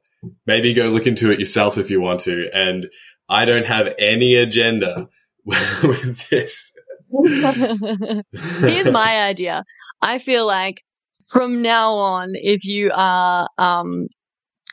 Maybe 0.46 0.72
go 0.72 0.86
look 0.86 1.08
into 1.08 1.32
it 1.32 1.40
yourself 1.40 1.80
if 1.80 1.90
you 1.90 2.00
want 2.00 2.20
to. 2.22 2.48
And 2.54 2.86
I 3.28 3.46
don't 3.46 3.66
have 3.66 3.92
any 3.98 4.36
agenda 4.36 5.10
with 5.46 6.30
this. 6.30 6.78
Here's 8.62 8.92
my 8.92 9.24
idea. 9.24 9.64
I 10.00 10.20
feel 10.20 10.46
like 10.46 10.84
from 11.28 11.64
now 11.64 11.94
on, 11.94 12.34
if 12.36 12.66
you 12.66 12.92
are 12.94 13.50
um, 13.58 14.08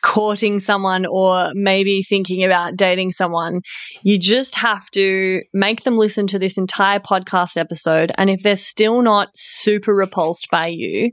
courting 0.02 0.60
someone 0.60 1.06
or 1.06 1.52
maybe 1.54 2.02
thinking 2.02 2.44
about 2.44 2.76
dating 2.76 3.12
someone, 3.12 3.62
you 4.02 4.18
just 4.18 4.54
have 4.56 4.90
to 4.92 5.42
make 5.52 5.84
them 5.84 5.96
listen 5.96 6.26
to 6.28 6.38
this 6.38 6.56
entire 6.58 7.00
podcast 7.00 7.56
episode. 7.56 8.12
And 8.16 8.30
if 8.30 8.42
they're 8.42 8.56
still 8.56 9.02
not 9.02 9.28
super 9.34 9.94
repulsed 9.94 10.48
by 10.50 10.68
you 10.68 11.10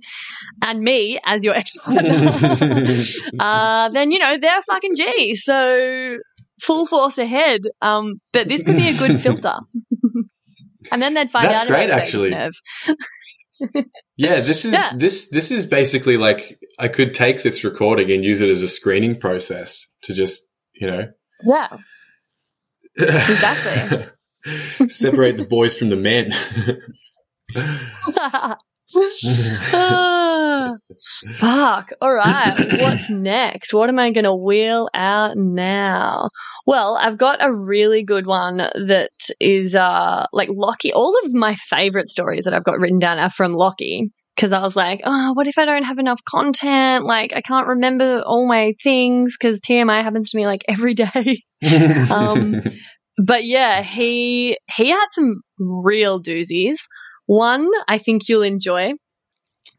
and 0.62 0.82
me 0.82 1.20
as 1.26 1.44
your 1.44 1.56
ex 1.56 1.78
uh, 1.88 3.90
then, 3.90 4.12
you 4.12 4.20
know, 4.20 4.38
they're 4.38 4.62
fucking 4.64 4.96
G. 4.96 5.36
So 5.36 6.18
full 6.62 6.86
force 6.86 7.18
ahead. 7.18 7.62
Um, 7.82 8.22
but 8.32 8.48
this 8.48 8.64
could 8.64 8.78
be 8.78 8.88
a 8.90 8.98
good 8.98 9.22
filter. 9.22 9.56
and 10.92 11.02
then 11.02 11.14
they'd 11.14 11.32
find 11.32 11.48
That's 11.48 11.64
out 11.64 11.70
about 11.70 11.78
great, 11.78 11.90
actually. 11.90 12.34
Yeah, 14.18 14.40
this 14.40 14.66
is 14.66 14.74
Yeah. 14.74 14.90
this 14.96 15.30
this 15.30 15.52
is 15.52 15.66
basically 15.66 16.18
like 16.18 16.60
I 16.80 16.88
could 16.88 17.14
take 17.14 17.44
this 17.44 17.64
recording 17.64 18.12
and 18.12 18.24
use 18.24 18.42
it 18.42 18.50
as 18.50 18.62
a 18.64 18.68
screening 18.68 19.20
process 19.20 19.88
to 20.04 20.14
just 20.14 20.42
you 20.74 20.88
know 20.88 21.08
Yeah. 21.44 21.68
Exactly. 22.98 24.08
separate 24.88 25.38
the 25.38 25.44
boys 25.46 25.78
from 25.78 25.90
the 25.90 25.98
men. 25.98 26.32
Ah, 29.74 30.74
Fuck. 31.38 31.92
All 32.02 32.14
right. 32.14 32.82
What's 32.82 33.10
next? 33.10 33.74
What 33.74 33.90
am 33.90 34.00
I 34.00 34.12
going 34.12 34.26
to 34.26 34.36
wheel 34.36 34.90
out 34.94 35.36
now? 35.36 36.30
Well, 36.66 36.98
I've 37.02 37.18
got 37.18 37.44
a 37.44 37.54
really 37.54 38.04
good 38.04 38.26
one 38.26 38.58
that 38.58 39.12
is 39.40 39.76
uh 39.76 40.26
like 40.34 40.50
Lockie. 40.52 40.94
All 40.94 41.18
of 41.24 41.34
my 41.34 41.56
favorite 41.56 42.10
stories 42.10 42.46
that 42.46 42.54
I've 42.54 42.64
got 42.64 42.80
written 42.80 43.00
down 43.00 43.20
are 43.20 43.30
from 43.30 43.54
Lockie 43.54 44.12
because 44.36 44.52
I 44.52 44.62
was 44.62 44.76
like, 44.76 45.02
oh, 45.04 45.34
what 45.34 45.48
if 45.48 45.58
I 45.58 45.66
don't 45.66 45.84
have 45.84 46.00
enough 46.00 46.22
content? 46.28 47.06
Like, 47.06 47.32
I 47.34 47.42
can't 47.42 47.68
remember 47.68 48.22
all 48.26 48.48
my 48.48 48.74
things 48.84 49.38
because 49.40 49.62
TMI 49.62 50.04
happens 50.04 50.32
to 50.32 50.38
me 50.38 50.46
like 50.46 50.64
every 50.68 50.94
day. 50.94 51.44
Um, 52.12 52.62
but 53.18 53.46
yeah, 53.46 53.82
he 53.82 54.58
he 54.76 54.90
had 54.90 55.06
some 55.14 55.42
real 55.58 56.22
doozies. 56.22 56.76
One 57.26 57.70
I 57.88 57.98
think 57.98 58.28
you'll 58.28 58.44
enjoy. 58.44 58.94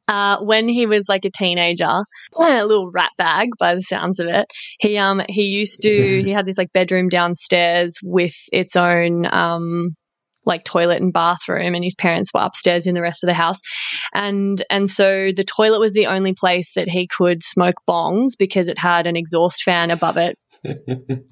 Uh, 0.09 0.39
when 0.41 0.69
he 0.69 0.87
was 0.87 1.07
like 1.09 1.25
a 1.25 1.31
teenager, 1.31 2.05
a 2.37 2.65
little 2.65 2.93
rat 2.93 3.11
bag 3.19 3.49
by 3.59 3.75
the 3.75 3.83
sounds 3.83 4.21
of 4.21 4.29
it. 4.29 4.47
He 4.79 4.97
um 4.99 5.23
he 5.29 5.43
used 5.43 5.83
to 5.83 5.91
he 6.25 6.31
had 6.31 6.47
this 6.47 6.59
like 6.59 6.73
bedroom 6.73 7.09
downstairs 7.09 7.97
with 8.03 8.35
its 8.53 8.77
own 8.77 9.27
um 9.33 9.89
like 10.47 10.65
toilet 10.65 11.03
and 11.03 11.13
bathroom 11.13 11.75
and 11.75 11.85
his 11.85 11.97
parents 11.97 12.33
were 12.33 12.41
upstairs 12.41 12.87
in 12.87 12.95
the 12.95 13.03
rest 13.03 13.25
of 13.25 13.27
the 13.27 13.35
house 13.35 13.59
and 14.15 14.65
and 14.71 14.89
so 14.89 15.33
the 15.37 15.45
toilet 15.45 15.81
was 15.81 15.93
the 15.93 16.07
only 16.07 16.33
place 16.33 16.73
that 16.75 16.89
he 16.89 17.09
could 17.09 17.43
smoke 17.43 17.75
bongs 17.89 18.31
because 18.39 18.69
it 18.69 18.79
had 18.79 19.07
an 19.07 19.17
exhaust 19.17 19.65
fan 19.65 19.91
above 19.91 20.17
it 20.17 20.39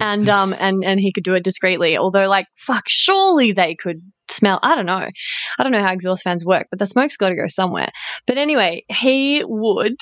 and 0.01 0.28
um 0.28 0.55
and 0.59 0.85
and 0.85 1.01
he 1.01 1.12
could 1.12 1.24
do 1.24 1.35
it 1.35 1.45
discreetly 1.45 1.97
although 1.97 2.28
like 2.28 2.47
fuck 2.57 2.85
surely 2.89 3.53
they 3.53 3.74
could 3.74 4.01
smell 4.30 4.59
i 4.62 4.74
don't 4.74 4.87
know. 4.87 5.09
I 5.59 5.62
don't 5.62 5.72
know 5.72 5.82
how 5.82 5.93
exhaust 5.93 6.22
fans 6.22 6.45
work 6.45 6.66
but 6.70 6.78
the 6.78 6.87
smoke's 6.87 7.16
got 7.16 7.28
to 7.28 7.37
go 7.37 7.47
somewhere. 7.47 7.91
But 8.26 8.39
anyway 8.39 8.85
he 8.89 9.45
would 9.47 9.97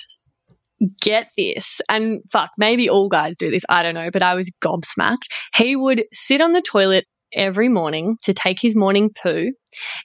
get 1.01 1.29
this 1.37 1.81
and 1.89 2.21
fuck 2.31 2.51
maybe 2.59 2.89
all 2.89 3.09
guys 3.09 3.37
do 3.39 3.53
this 3.53 3.63
i 3.69 3.85
don't 3.85 3.95
know 3.95 4.11
but 4.13 4.23
i 4.23 4.35
was 4.35 4.51
gobsmacked. 4.63 5.27
He 5.55 5.77
would 5.77 6.05
sit 6.13 6.41
on 6.41 6.53
the 6.53 6.63
toilet 6.63 7.05
every 7.35 7.69
morning 7.69 8.17
to 8.23 8.35
take 8.35 8.61
his 8.61 8.77
morning 8.77 9.11
poo. 9.11 9.53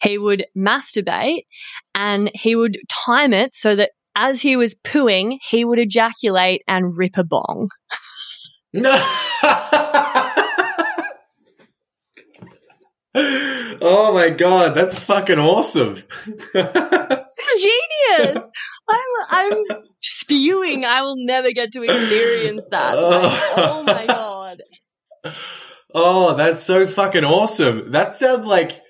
He 0.02 0.18
would 0.18 0.46
masturbate 0.58 1.44
and 1.94 2.32
he 2.34 2.56
would 2.56 2.78
time 2.90 3.34
it 3.34 3.54
so 3.54 3.76
that 3.76 3.92
as 4.16 4.42
he 4.42 4.56
was 4.56 4.76
pooing 4.84 5.38
he 5.48 5.64
would 5.64 5.80
ejaculate 5.80 6.64
and 6.68 6.98
rip 6.98 7.18
a 7.18 7.24
bong 7.24 7.68
oh 13.82 14.11
my 14.13 14.30
god, 14.30 14.76
that's 14.76 14.97
fucking 14.97 15.39
awesome. 15.39 16.03
genius. 16.53 18.38
I'm 18.89 18.99
I'm 19.30 19.63
spewing. 20.01 20.86
I 20.86 21.01
will 21.01 21.15
never 21.18 21.51
get 21.51 21.72
to 21.74 21.84
experience 21.84 22.65
that. 22.72 22.95
Like, 22.97 23.41
oh 23.57 23.84
my 23.84 24.05
god. 24.05 24.61
Oh, 25.93 26.36
that's 26.36 26.61
so 26.61 26.86
fucking 26.88 27.24
awesome. 27.24 27.91
That 27.91 28.18
sounds 28.18 28.45
like 28.45 28.82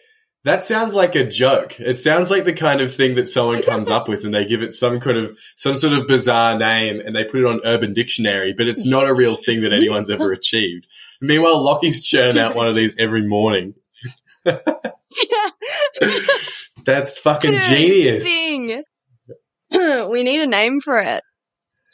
that 0.48 0.64
sounds 0.64 0.94
like 0.94 1.14
a 1.16 1.28
joke. 1.28 1.78
It 1.78 2.00
sounds 2.00 2.32
like 2.32 2.46
the 2.46 2.54
kind 2.54 2.80
of 2.80 2.90
thing 2.90 3.16
that 3.16 3.28
someone 3.28 3.62
comes 3.62 3.90
up 3.90 4.08
with 4.08 4.24
and 4.24 4.34
they 4.34 4.46
give 4.46 4.62
it 4.62 4.72
some 4.72 5.02
kind 5.02 5.18
of 5.18 5.38
some 5.58 5.76
sort 5.76 5.92
of 5.92 6.08
bizarre 6.08 6.58
name 6.58 7.02
and 7.06 7.14
they 7.14 7.26
put 7.26 7.42
it 7.42 7.46
on 7.46 7.60
Urban 7.66 7.92
Dictionary, 7.92 8.54
but 8.54 8.66
it's 8.66 8.86
not 8.86 9.10
a 9.10 9.14
real 9.14 9.36
thing 9.36 9.60
that 9.64 9.74
anyone's 9.74 10.10
ever 10.10 10.32
achieved. 10.40 10.88
Meanwhile, 11.20 11.62
Lockie's 11.62 12.02
churn 12.02 12.38
out 12.38 12.56
one 12.56 12.70
of 12.70 12.76
these 12.76 12.98
every 12.98 13.28
morning. 13.28 13.74
That's 16.86 17.18
fucking 17.18 17.52
Dude, 17.52 17.62
genius. 17.64 18.24
Thing. 18.24 18.84
we 19.72 20.24
need 20.24 20.40
a 20.42 20.48
name 20.48 20.80
for 20.80 20.98
it. 21.00 21.24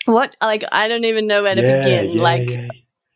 What 0.06 0.36
like 0.40 0.64
I 0.72 0.88
don't 0.90 1.06
even 1.06 1.26
know 1.26 1.42
where 1.42 1.56
to 1.56 1.62
Yeah, 1.62 1.84
begin. 1.84 2.18
yeah, 2.18 2.22
like 2.22 2.50
yeah. 2.50 2.68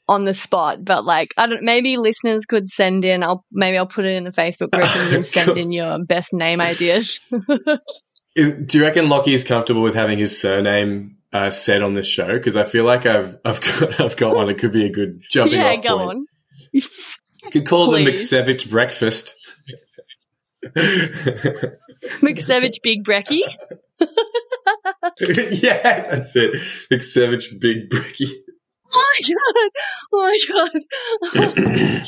On 0.07 0.25
the 0.25 0.33
spot, 0.33 0.83
but 0.83 1.05
like 1.05 1.33
I 1.37 1.47
don't. 1.47 1.63
Maybe 1.63 1.97
listeners 1.97 2.45
could 2.45 2.67
send 2.67 3.03
in. 3.05 3.23
I'll 3.23 3.43
maybe 3.51 3.77
I'll 3.77 3.87
put 3.87 4.05
it 4.05 4.15
in 4.15 4.23
the 4.23 4.31
Facebook 4.31 4.71
group 4.71 4.85
and 4.85 5.05
you 5.05 5.15
can 5.15 5.23
send 5.23 5.57
in 5.57 5.71
your 5.71 6.03
best 6.03 6.33
name 6.33 6.61
ideas. 6.61 7.19
Is, 8.35 8.53
do 8.65 8.77
you 8.77 8.83
reckon 8.83 9.09
Lockie's 9.09 9.43
comfortable 9.43 9.81
with 9.81 9.95
having 9.95 10.19
his 10.19 10.39
surname 10.39 11.17
uh, 11.33 11.49
said 11.49 11.81
on 11.81 11.93
this 11.93 12.07
show? 12.07 12.27
Because 12.27 12.55
I 12.55 12.63
feel 12.63 12.83
like 12.83 13.05
I've 13.05 13.35
I've 13.43 13.59
got 13.61 13.99
I've 14.01 14.15
got 14.15 14.35
one 14.35 14.49
It 14.49 14.59
could 14.59 14.71
be 14.71 14.85
a 14.85 14.91
good 14.91 15.21
jumping 15.29 15.59
yeah, 15.59 15.71
off 15.71 15.83
go 15.83 15.97
point. 15.97 16.27
on. 16.73 16.81
Could 17.51 17.65
call 17.67 17.91
them 17.91 18.03
Please. 18.03 18.31
McSavage 18.31 18.69
Breakfast. 18.69 19.35
McSavage 22.21 22.81
Big 22.83 23.03
Brecky. 23.03 23.39
yeah, 25.19 26.07
that's 26.09 26.35
it. 26.35 26.53
McSavage 26.91 27.59
Big 27.59 27.89
Bricky. 27.89 28.43
Oh 28.93 29.05
my 29.13 29.21
god! 29.27 29.71
Oh 30.13 30.21
my 30.23 30.39
god! 31.33 32.07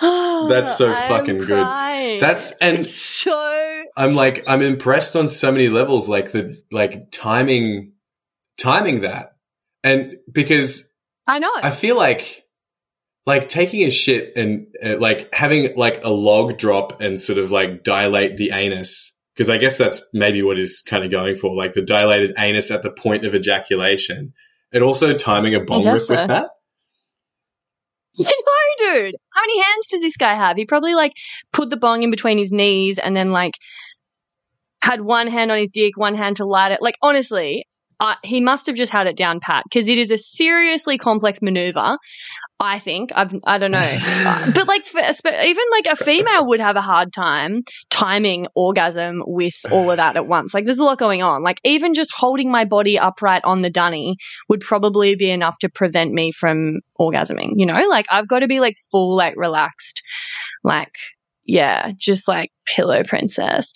That's 0.48 0.76
so 0.76 0.94
fucking 1.08 1.38
good. 1.38 2.20
That's 2.20 2.56
and 2.58 2.80
It's 2.80 2.94
so 2.94 3.84
I'm 3.96 4.14
like 4.14 4.44
I'm 4.48 4.62
impressed 4.62 5.16
on 5.16 5.28
so 5.28 5.50
many 5.50 5.68
levels, 5.68 6.08
like 6.08 6.32
the 6.32 6.60
like 6.70 7.10
timing, 7.10 7.92
timing 8.58 9.02
that, 9.02 9.36
and 9.82 10.16
because 10.30 10.94
I 11.26 11.38
know. 11.38 11.50
I 11.56 11.70
feel 11.70 11.96
like 11.96 12.44
like 13.26 13.48
taking 13.48 13.82
a 13.86 13.90
shit 13.90 14.36
and 14.36 14.66
uh, 14.82 14.98
like 14.98 15.32
having 15.34 15.76
like 15.76 16.02
a 16.04 16.10
log 16.10 16.56
drop 16.56 17.00
and 17.00 17.20
sort 17.20 17.38
of 17.38 17.50
like 17.50 17.84
dilate 17.84 18.38
the 18.38 18.50
anus 18.52 19.14
because 19.34 19.50
I 19.50 19.58
guess 19.58 19.76
that's 19.76 20.02
maybe 20.14 20.42
what 20.42 20.58
is 20.58 20.82
kind 20.84 21.04
of 21.04 21.10
going 21.10 21.36
for 21.36 21.54
like 21.54 21.74
the 21.74 21.82
dilated 21.82 22.34
anus 22.38 22.70
at 22.70 22.82
the 22.82 22.90
point 22.90 23.26
of 23.26 23.34
ejaculation 23.34 24.32
and 24.72 24.82
also 24.82 25.14
timing 25.14 25.54
a 25.54 25.60
bong 25.60 25.84
rip 25.84 25.94
guess 25.94 26.10
with 26.10 26.28
that. 26.28 26.50
I 28.20 28.22
know, 28.22 28.92
dude. 28.92 29.14
How 29.30 29.42
many 29.42 29.62
hands 29.62 29.86
does 29.88 30.00
this 30.02 30.16
guy 30.16 30.34
have? 30.34 30.56
He 30.56 30.66
probably 30.66 30.94
like 30.94 31.12
put 31.52 31.70
the 31.70 31.76
bong 31.76 32.02
in 32.02 32.10
between 32.10 32.38
his 32.38 32.50
knees 32.50 32.98
and 32.98 33.16
then 33.16 33.30
like 33.30 33.54
had 34.80 35.00
one 35.00 35.28
hand 35.28 35.50
on 35.50 35.58
his 35.58 35.70
dick, 35.70 35.96
one 35.96 36.14
hand 36.14 36.36
to 36.36 36.44
light 36.44 36.72
it. 36.72 36.82
Like 36.82 36.96
honestly, 37.02 37.66
uh, 38.00 38.14
he 38.22 38.40
must 38.40 38.66
have 38.66 38.76
just 38.76 38.92
had 38.92 39.06
it 39.06 39.16
down 39.16 39.40
pat 39.40 39.64
because 39.68 39.88
it 39.88 39.98
is 39.98 40.10
a 40.10 40.18
seriously 40.18 40.98
complex 40.98 41.40
maneuver. 41.42 41.98
I 42.60 42.80
think 42.80 43.10
I've 43.14 43.32
I 43.44 43.58
don't 43.58 43.70
know, 43.70 43.80
but 44.54 44.66
like 44.66 44.84
for, 44.84 44.98
even 45.00 45.64
like 45.70 45.86
a 45.86 45.96
female 45.96 46.46
would 46.46 46.60
have 46.60 46.74
a 46.74 46.80
hard 46.80 47.12
time 47.12 47.62
timing 47.88 48.48
orgasm 48.54 49.22
with 49.26 49.54
all 49.70 49.90
of 49.90 49.98
that 49.98 50.16
at 50.16 50.26
once. 50.26 50.54
Like 50.54 50.64
there's 50.64 50.80
a 50.80 50.84
lot 50.84 50.98
going 50.98 51.22
on. 51.22 51.44
Like 51.44 51.60
even 51.62 51.94
just 51.94 52.12
holding 52.12 52.50
my 52.50 52.64
body 52.64 52.98
upright 52.98 53.44
on 53.44 53.62
the 53.62 53.70
dunny 53.70 54.16
would 54.48 54.60
probably 54.60 55.14
be 55.14 55.30
enough 55.30 55.58
to 55.60 55.68
prevent 55.68 56.12
me 56.12 56.32
from 56.32 56.80
orgasming. 56.98 57.52
You 57.54 57.66
know, 57.66 57.80
like 57.88 58.06
I've 58.10 58.26
got 58.26 58.40
to 58.40 58.48
be 58.48 58.58
like 58.58 58.76
full 58.90 59.16
like 59.16 59.34
relaxed, 59.36 60.02
like 60.64 60.96
yeah, 61.44 61.92
just 61.96 62.26
like 62.26 62.50
pillow 62.66 63.04
princess. 63.04 63.72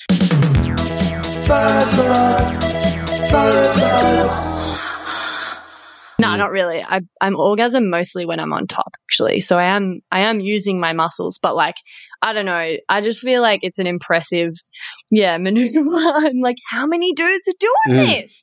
No, 6.22 6.36
not 6.36 6.50
really. 6.50 6.82
I, 6.82 7.00
I'm 7.20 7.36
orgasm 7.36 7.90
mostly 7.90 8.24
when 8.24 8.40
I'm 8.40 8.52
on 8.52 8.66
top, 8.66 8.92
actually. 9.08 9.40
So 9.40 9.58
I 9.58 9.76
am, 9.76 10.00
I 10.10 10.20
am 10.22 10.40
using 10.40 10.80
my 10.80 10.92
muscles, 10.92 11.38
but 11.42 11.54
like, 11.54 11.76
I 12.22 12.32
don't 12.32 12.46
know. 12.46 12.76
I 12.88 13.00
just 13.00 13.20
feel 13.20 13.42
like 13.42 13.60
it's 13.62 13.78
an 13.78 13.86
impressive, 13.86 14.50
yeah, 15.10 15.36
maneuver. 15.38 15.96
I'm 15.96 16.38
like, 16.38 16.56
how 16.70 16.86
many 16.86 17.12
dudes 17.12 17.46
are 17.48 17.54
doing 17.60 17.98
Mm. 17.98 18.06
this? 18.06 18.42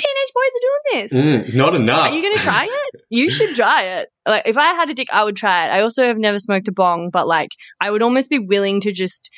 Teenage 0.00 0.32
boys 0.34 0.52
are 0.56 0.66
doing 0.68 1.42
this. 1.42 1.50
Mm, 1.52 1.56
not 1.56 1.74
enough. 1.74 2.08
Are 2.10 2.14
you 2.14 2.22
going 2.22 2.36
to 2.36 2.42
try 2.42 2.64
it? 2.64 3.00
You 3.10 3.28
should 3.28 3.54
try 3.54 3.82
it. 3.98 4.08
Like, 4.26 4.46
if 4.46 4.56
I 4.56 4.72
had 4.72 4.88
a 4.88 4.94
dick, 4.94 5.08
I 5.12 5.24
would 5.24 5.36
try 5.36 5.66
it. 5.66 5.70
I 5.70 5.82
also 5.82 6.06
have 6.06 6.16
never 6.16 6.38
smoked 6.38 6.68
a 6.68 6.72
bong, 6.72 7.10
but 7.12 7.26
like, 7.26 7.50
I 7.82 7.90
would 7.90 8.00
almost 8.00 8.30
be 8.30 8.38
willing 8.38 8.80
to 8.82 8.92
just 8.92 9.28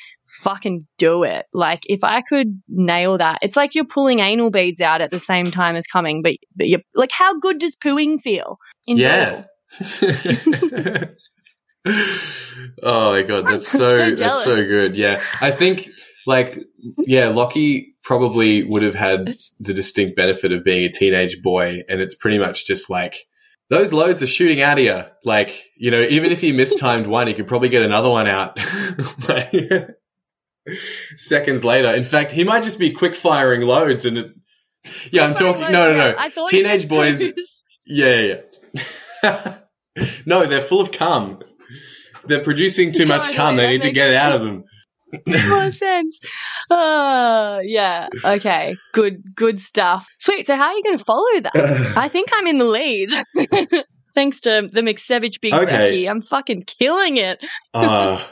fucking 0.41 0.87
do 0.97 1.23
it. 1.23 1.45
Like, 1.53 1.81
if 1.85 2.03
I 2.03 2.21
could 2.21 2.61
nail 2.67 3.17
that, 3.17 3.39
it's 3.41 3.55
like 3.55 3.75
you're 3.75 3.85
pulling 3.85 4.19
anal 4.19 4.49
beads 4.49 4.81
out 4.81 5.01
at 5.01 5.11
the 5.11 5.19
same 5.19 5.51
time 5.51 5.75
as 5.75 5.87
coming, 5.87 6.21
but, 6.21 6.35
but 6.55 6.67
you're 6.67 6.81
like, 6.95 7.11
how 7.11 7.39
good 7.39 7.59
does 7.59 7.75
pooing 7.75 8.21
feel? 8.21 8.57
In 8.87 8.97
Yeah. 8.97 9.45
oh 11.85 13.11
my 13.11 13.23
god, 13.23 13.47
that's 13.47 13.67
so 13.67 14.13
so 14.13 14.15
that's 14.15 14.43
so 14.43 14.55
good. 14.55 14.95
Yeah, 14.95 15.21
I 15.41 15.51
think 15.51 15.89
like 16.25 16.59
yeah, 16.99 17.29
Lockie 17.29 17.95
probably 18.03 18.63
would 18.63 18.83
have 18.83 18.95
had 18.95 19.35
the 19.59 19.73
distinct 19.73 20.15
benefit 20.15 20.51
of 20.51 20.63
being 20.63 20.85
a 20.85 20.89
teenage 20.89 21.41
boy, 21.41 21.81
and 21.89 22.01
it's 22.01 22.15
pretty 22.15 22.37
much 22.37 22.65
just 22.65 22.89
like 22.89 23.17
those 23.69 23.91
loads 23.91 24.21
are 24.23 24.27
shooting 24.27 24.61
out 24.61 24.77
of 24.77 24.83
you. 24.85 25.03
Like 25.25 25.71
you 25.75 25.91
know, 25.91 26.01
even 26.01 26.31
if 26.31 26.39
he 26.39 26.53
mistimed 26.53 27.07
one, 27.07 27.27
he 27.27 27.33
could 27.33 27.47
probably 27.47 27.69
get 27.69 27.81
another 27.81 28.09
one 28.09 28.27
out. 28.27 28.59
like, 29.27 29.53
seconds 31.17 31.63
later. 31.63 31.89
In 31.89 32.03
fact, 32.03 32.31
he 32.31 32.43
might 32.43 32.63
just 32.63 32.79
be 32.79 32.91
quick 32.91 33.15
firing 33.15 33.61
loads, 33.61 34.05
and 34.05 34.17
it, 34.17 34.33
yeah, 35.11 35.25
I'm 35.25 35.33
talking. 35.33 35.71
No, 35.71 35.91
no, 35.91 35.97
no. 35.97 36.15
I 36.17 36.29
thought 36.29 36.49
Teenage 36.49 36.87
boys. 36.87 37.23
Yeah, 37.85 38.19
yeah. 38.19 38.35
yeah. 39.23 39.57
no, 40.25 40.45
they're 40.45 40.61
full 40.61 40.81
of 40.81 40.91
cum. 40.91 41.39
They're 42.25 42.43
producing 42.43 42.91
too 42.91 43.05
much 43.05 43.33
cum. 43.33 43.55
They 43.55 43.69
need 43.69 43.81
to 43.83 43.91
get 43.91 44.11
it 44.11 44.15
out 44.15 44.33
of 44.33 44.41
them. 44.41 44.63
More 45.49 45.71
sense. 45.71 46.19
Uh, 46.69 47.59
yeah. 47.63 48.07
Okay. 48.23 48.75
Good. 48.93 49.35
Good 49.35 49.59
stuff. 49.59 50.07
Sweet. 50.19 50.47
So 50.47 50.55
how 50.55 50.63
are 50.63 50.73
you 50.73 50.83
going 50.83 50.97
to 50.97 51.03
follow 51.03 51.39
that? 51.41 51.93
I 51.97 52.07
think 52.07 52.29
I'm 52.33 52.47
in 52.47 52.57
the 52.57 52.65
lead. 52.65 53.11
Thanks 54.15 54.41
to 54.41 54.69
the 54.71 54.81
McSavage 54.81 55.41
Big 55.41 55.53
Okay. 55.53 56.05
I'm 56.05 56.21
fucking 56.21 56.63
killing 56.63 57.17
it. 57.17 57.43
Uh, 57.73 58.23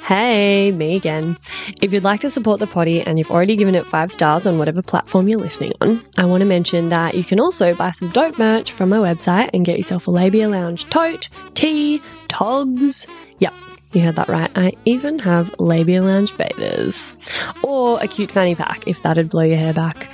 Hey, 0.00 0.72
me 0.72 0.96
again. 0.96 1.36
If 1.80 1.92
you'd 1.92 2.02
like 2.02 2.20
to 2.20 2.30
support 2.30 2.60
the 2.60 2.66
potty 2.66 3.00
and 3.00 3.18
you've 3.18 3.30
already 3.30 3.56
given 3.56 3.74
it 3.74 3.86
five 3.86 4.10
stars 4.10 4.46
on 4.46 4.58
whatever 4.58 4.82
platform 4.82 5.28
you're 5.28 5.38
listening 5.38 5.72
on, 5.80 6.02
I 6.18 6.24
want 6.24 6.40
to 6.40 6.46
mention 6.46 6.88
that 6.88 7.14
you 7.14 7.24
can 7.24 7.38
also 7.38 7.74
buy 7.74 7.92
some 7.92 8.10
dope 8.10 8.38
merch 8.38 8.72
from 8.72 8.88
my 8.88 8.98
website 8.98 9.50
and 9.54 9.64
get 9.64 9.78
yourself 9.78 10.08
a 10.08 10.10
Labia 10.10 10.48
Lounge 10.48 10.88
tote, 10.90 11.28
tea, 11.54 12.00
togs. 12.28 13.06
Yep, 13.38 13.54
you 13.92 14.00
heard 14.00 14.16
that 14.16 14.28
right. 14.28 14.50
I 14.56 14.72
even 14.84 15.18
have 15.20 15.54
Labia 15.60 16.02
Lounge 16.02 16.36
bathers. 16.36 17.16
Or 17.62 18.02
a 18.02 18.08
cute 18.08 18.30
fanny 18.30 18.54
pack 18.54 18.88
if 18.88 19.02
that'd 19.02 19.30
blow 19.30 19.42
your 19.42 19.58
hair 19.58 19.72
back. 19.72 20.08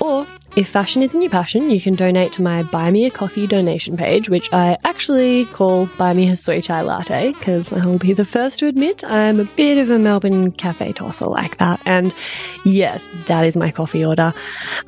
Or 0.00 0.26
if 0.58 0.66
fashion 0.66 1.02
isn't 1.02 1.22
your 1.22 1.30
passion, 1.30 1.70
you 1.70 1.80
can 1.80 1.94
donate 1.94 2.32
to 2.32 2.42
my 2.42 2.64
Buy 2.64 2.90
Me 2.90 3.04
a 3.04 3.12
Coffee 3.12 3.46
donation 3.46 3.96
page, 3.96 4.28
which 4.28 4.52
I 4.52 4.76
actually 4.82 5.44
call 5.44 5.86
Buy 5.96 6.12
Me 6.14 6.28
a 6.28 6.34
Soy 6.34 6.60
Chai 6.60 6.80
Latte, 6.80 7.32
because 7.32 7.72
I 7.72 7.86
will 7.86 7.98
be 7.98 8.12
the 8.12 8.24
first 8.24 8.58
to 8.58 8.66
admit 8.66 9.04
I'm 9.04 9.38
a 9.38 9.44
bit 9.44 9.78
of 9.78 9.88
a 9.88 10.00
Melbourne 10.00 10.50
cafe 10.50 10.92
tosser 10.92 11.26
like 11.26 11.58
that. 11.58 11.80
And 11.86 12.12
yes, 12.64 13.04
that 13.28 13.46
is 13.46 13.56
my 13.56 13.70
coffee 13.70 14.04
order. 14.04 14.34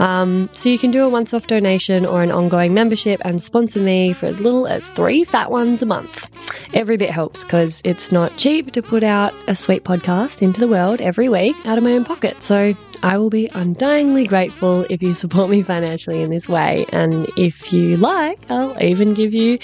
Um, 0.01 0.49
so 0.53 0.69
you 0.69 0.77
can 0.77 0.91
do 0.91 1.05
a 1.05 1.09
once 1.09 1.33
off 1.33 1.47
donation 1.47 2.05
or 2.05 2.21
an 2.21 2.33
ongoing 2.33 2.75
membership 2.75 3.21
and 3.25 3.41
sponsor 3.41 3.79
me 3.79 4.13
for 4.13 4.27
as 4.27 4.41
little 4.41 4.67
as 4.67 4.89
three 4.89 5.23
fat 5.23 5.53
ones 5.53 5.83
a 5.83 5.87
month. 5.87 6.27
Every 6.75 6.97
bit 6.97 7.11
helps 7.11 7.45
because 7.45 7.81
it's 7.85 8.11
not 8.11 8.37
cheap 8.37 8.73
to 8.73 8.83
put 8.83 9.05
out 9.05 9.33
a 9.47 9.55
sweet 9.55 9.85
podcast 9.85 10.43
into 10.43 10.59
the 10.59 10.67
world 10.67 11.01
every 11.01 11.29
week 11.29 11.55
out 11.65 11.79
of 11.79 11.85
my 11.85 11.93
own 11.93 12.05
pocket. 12.05 12.43
So 12.43 12.75
I 13.03 13.17
will 13.17 13.31
be 13.31 13.49
undyingly 13.49 14.29
grateful 14.29 14.85
if 14.91 15.03
you 15.03 15.15
support 15.15 15.49
me 15.49 15.63
financially 15.63 16.23
in 16.23 16.31
this 16.31 16.49
way. 16.49 16.85
And 16.93 17.27
if 17.37 17.73
you 17.73 17.97
like, 17.97 18.39
I'll 18.51 18.81
even 18.83 19.15
give 19.15 19.33
you 19.33 19.59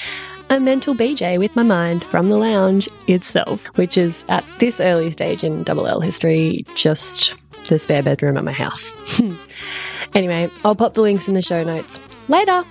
a 0.48 0.58
mental 0.58 0.94
BJ 0.94 1.38
with 1.38 1.54
my 1.54 1.62
mind 1.62 2.02
from 2.02 2.30
the 2.30 2.38
lounge 2.38 2.88
itself, 3.08 3.66
which 3.76 3.98
is 3.98 4.24
at 4.28 4.44
this 4.58 4.80
early 4.80 5.10
stage 5.10 5.44
in 5.44 5.64
Double 5.64 5.86
L 5.86 6.00
history, 6.00 6.64
just 6.74 7.34
the 7.68 7.78
spare 7.78 8.02
bedroom 8.02 8.38
at 8.38 8.44
my 8.44 8.52
house. 8.52 9.20
anyway, 10.14 10.48
I'll 10.64 10.76
pop 10.76 10.94
the 10.94 11.02
links 11.02 11.28
in 11.28 11.34
the 11.34 11.42
show 11.42 11.62
notes. 11.62 12.00
Later. 12.28 12.64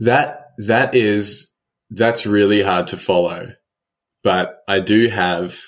That 0.00 0.50
that 0.58 0.94
is 0.94 1.50
that's 1.90 2.26
really 2.26 2.62
hard 2.62 2.88
to 2.88 2.96
follow, 2.96 3.48
but 4.22 4.58
I 4.68 4.80
do 4.80 5.08
have 5.08 5.58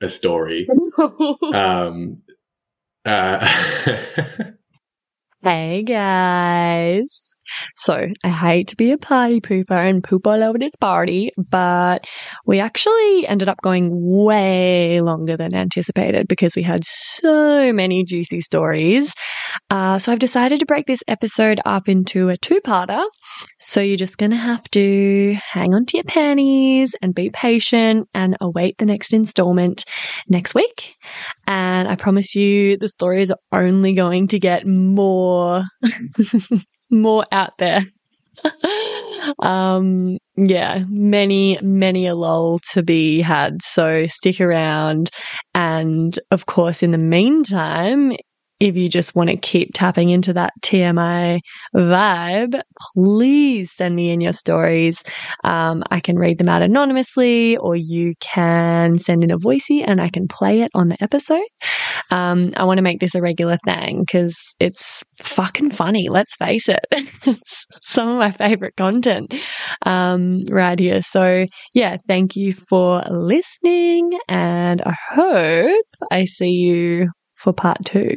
a 0.00 0.08
story. 0.08 0.66
Um, 1.52 2.22
uh, 3.06 3.46
Hey 5.42 5.82
guys. 5.84 7.23
So, 7.76 8.06
I 8.24 8.28
hate 8.28 8.68
to 8.68 8.76
be 8.76 8.92
a 8.92 8.98
party 8.98 9.40
pooper 9.40 9.88
and 9.88 10.02
poop 10.02 10.26
all 10.26 10.42
over 10.42 10.58
this 10.58 10.74
party, 10.80 11.30
but 11.36 12.06
we 12.46 12.60
actually 12.60 13.26
ended 13.26 13.48
up 13.48 13.60
going 13.62 13.90
way 13.92 15.00
longer 15.00 15.36
than 15.36 15.54
anticipated 15.54 16.28
because 16.28 16.56
we 16.56 16.62
had 16.62 16.84
so 16.84 17.72
many 17.72 18.04
juicy 18.04 18.40
stories. 18.40 19.12
Uh, 19.70 19.98
so, 19.98 20.12
I've 20.12 20.18
decided 20.18 20.60
to 20.60 20.66
break 20.66 20.86
this 20.86 21.02
episode 21.08 21.60
up 21.64 21.88
into 21.88 22.28
a 22.28 22.36
two 22.36 22.60
parter. 22.60 23.04
So, 23.60 23.80
you're 23.80 23.96
just 23.96 24.18
going 24.18 24.30
to 24.30 24.36
have 24.36 24.64
to 24.70 25.36
hang 25.52 25.74
on 25.74 25.86
to 25.86 25.96
your 25.96 26.04
panties 26.04 26.94
and 27.02 27.14
be 27.14 27.30
patient 27.30 28.08
and 28.14 28.36
await 28.40 28.78
the 28.78 28.86
next 28.86 29.12
installment 29.12 29.84
next 30.28 30.54
week. 30.54 30.94
And 31.46 31.88
I 31.88 31.96
promise 31.96 32.34
you, 32.34 32.76
the 32.76 32.88
stories 32.88 33.30
are 33.30 33.62
only 33.62 33.92
going 33.92 34.28
to 34.28 34.38
get 34.38 34.66
more, 34.66 35.64
more 36.90 37.24
out 37.32 37.58
there. 37.58 37.84
um, 39.38 40.18
yeah, 40.36 40.84
many, 40.88 41.58
many 41.62 42.06
a 42.06 42.14
lull 42.14 42.58
to 42.72 42.82
be 42.82 43.20
had. 43.20 43.62
So 43.62 44.06
stick 44.06 44.40
around. 44.40 45.10
And 45.54 46.18
of 46.30 46.46
course, 46.46 46.82
in 46.82 46.90
the 46.90 46.98
meantime, 46.98 48.12
if 48.64 48.76
you 48.76 48.88
just 48.88 49.14
want 49.14 49.28
to 49.28 49.36
keep 49.36 49.70
tapping 49.74 50.08
into 50.08 50.32
that 50.32 50.52
TMI 50.62 51.40
vibe, 51.76 52.60
please 52.94 53.70
send 53.72 53.94
me 53.94 54.10
in 54.10 54.22
your 54.22 54.32
stories. 54.32 55.02
Um, 55.44 55.84
I 55.90 56.00
can 56.00 56.16
read 56.16 56.38
them 56.38 56.48
out 56.48 56.62
anonymously, 56.62 57.58
or 57.58 57.76
you 57.76 58.14
can 58.20 58.98
send 58.98 59.22
in 59.22 59.30
a 59.30 59.38
voicey 59.38 59.84
and 59.86 60.00
I 60.00 60.08
can 60.08 60.28
play 60.28 60.62
it 60.62 60.70
on 60.74 60.88
the 60.88 61.02
episode. 61.02 61.44
Um, 62.10 62.52
I 62.56 62.64
want 62.64 62.78
to 62.78 62.82
make 62.82 63.00
this 63.00 63.14
a 63.14 63.20
regular 63.20 63.58
thing 63.66 64.00
because 64.00 64.34
it's 64.58 65.04
fucking 65.20 65.70
funny. 65.70 66.08
Let's 66.08 66.34
face 66.36 66.68
it. 66.68 66.84
it's 66.90 67.66
some 67.82 68.08
of 68.08 68.18
my 68.18 68.30
favorite 68.30 68.76
content 68.76 69.34
um, 69.84 70.42
right 70.50 70.78
here. 70.78 71.02
So, 71.02 71.44
yeah, 71.74 71.98
thank 72.08 72.34
you 72.34 72.54
for 72.54 73.02
listening. 73.10 74.18
And 74.26 74.80
I 74.80 74.94
hope 75.10 75.86
I 76.10 76.24
see 76.24 76.50
you 76.50 77.10
for 77.34 77.52
part 77.52 77.84
two. 77.84 78.16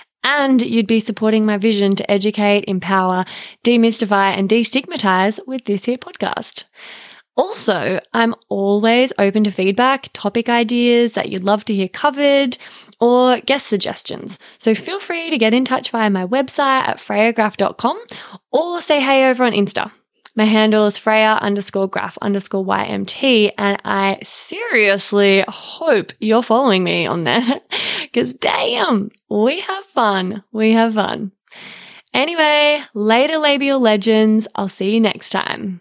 And 0.23 0.61
you'd 0.61 0.87
be 0.87 0.99
supporting 0.99 1.45
my 1.45 1.57
vision 1.57 1.95
to 1.95 2.11
educate, 2.11 2.65
empower, 2.67 3.25
demystify, 3.63 4.37
and 4.37 4.47
destigmatize 4.47 5.39
with 5.47 5.65
this 5.65 5.85
here 5.85 5.97
podcast. 5.97 6.65
Also, 7.35 7.99
I'm 8.13 8.35
always 8.49 9.13
open 9.17 9.45
to 9.45 9.51
feedback, 9.51 10.09
topic 10.13 10.49
ideas 10.49 11.13
that 11.13 11.29
you'd 11.29 11.43
love 11.43 11.63
to 11.65 11.73
hear 11.73 11.87
covered, 11.87 12.57
or 12.99 13.39
guest 13.39 13.67
suggestions. 13.67 14.37
So 14.57 14.75
feel 14.75 14.99
free 14.99 15.29
to 15.29 15.37
get 15.37 15.53
in 15.53 15.65
touch 15.65 15.89
via 15.91 16.09
my 16.09 16.25
website 16.25 16.87
at 16.87 16.97
freyagraph.com 16.97 18.03
or 18.51 18.81
say 18.81 18.99
hey 18.99 19.29
over 19.29 19.43
on 19.45 19.53
Insta. 19.53 19.91
My 20.35 20.45
handle 20.45 20.85
is 20.85 20.97
Freya 20.97 21.39
underscore 21.41 21.89
graph 21.89 22.17
underscore 22.21 22.65
YMT, 22.65 23.51
and 23.57 23.81
I 23.83 24.19
seriously 24.23 25.43
hope 25.45 26.13
you're 26.19 26.41
following 26.41 26.85
me 26.85 27.05
on 27.05 27.25
there 27.25 27.43
because 28.03 28.33
damn, 28.35 29.11
we 29.31 29.61
have 29.61 29.85
fun. 29.85 30.43
We 30.51 30.73
have 30.73 30.95
fun. 30.95 31.31
Anyway, 32.13 32.83
later 32.93 33.37
labial 33.37 33.79
legends. 33.79 34.45
I'll 34.55 34.67
see 34.67 34.93
you 34.93 34.99
next 34.99 35.29
time. 35.29 35.79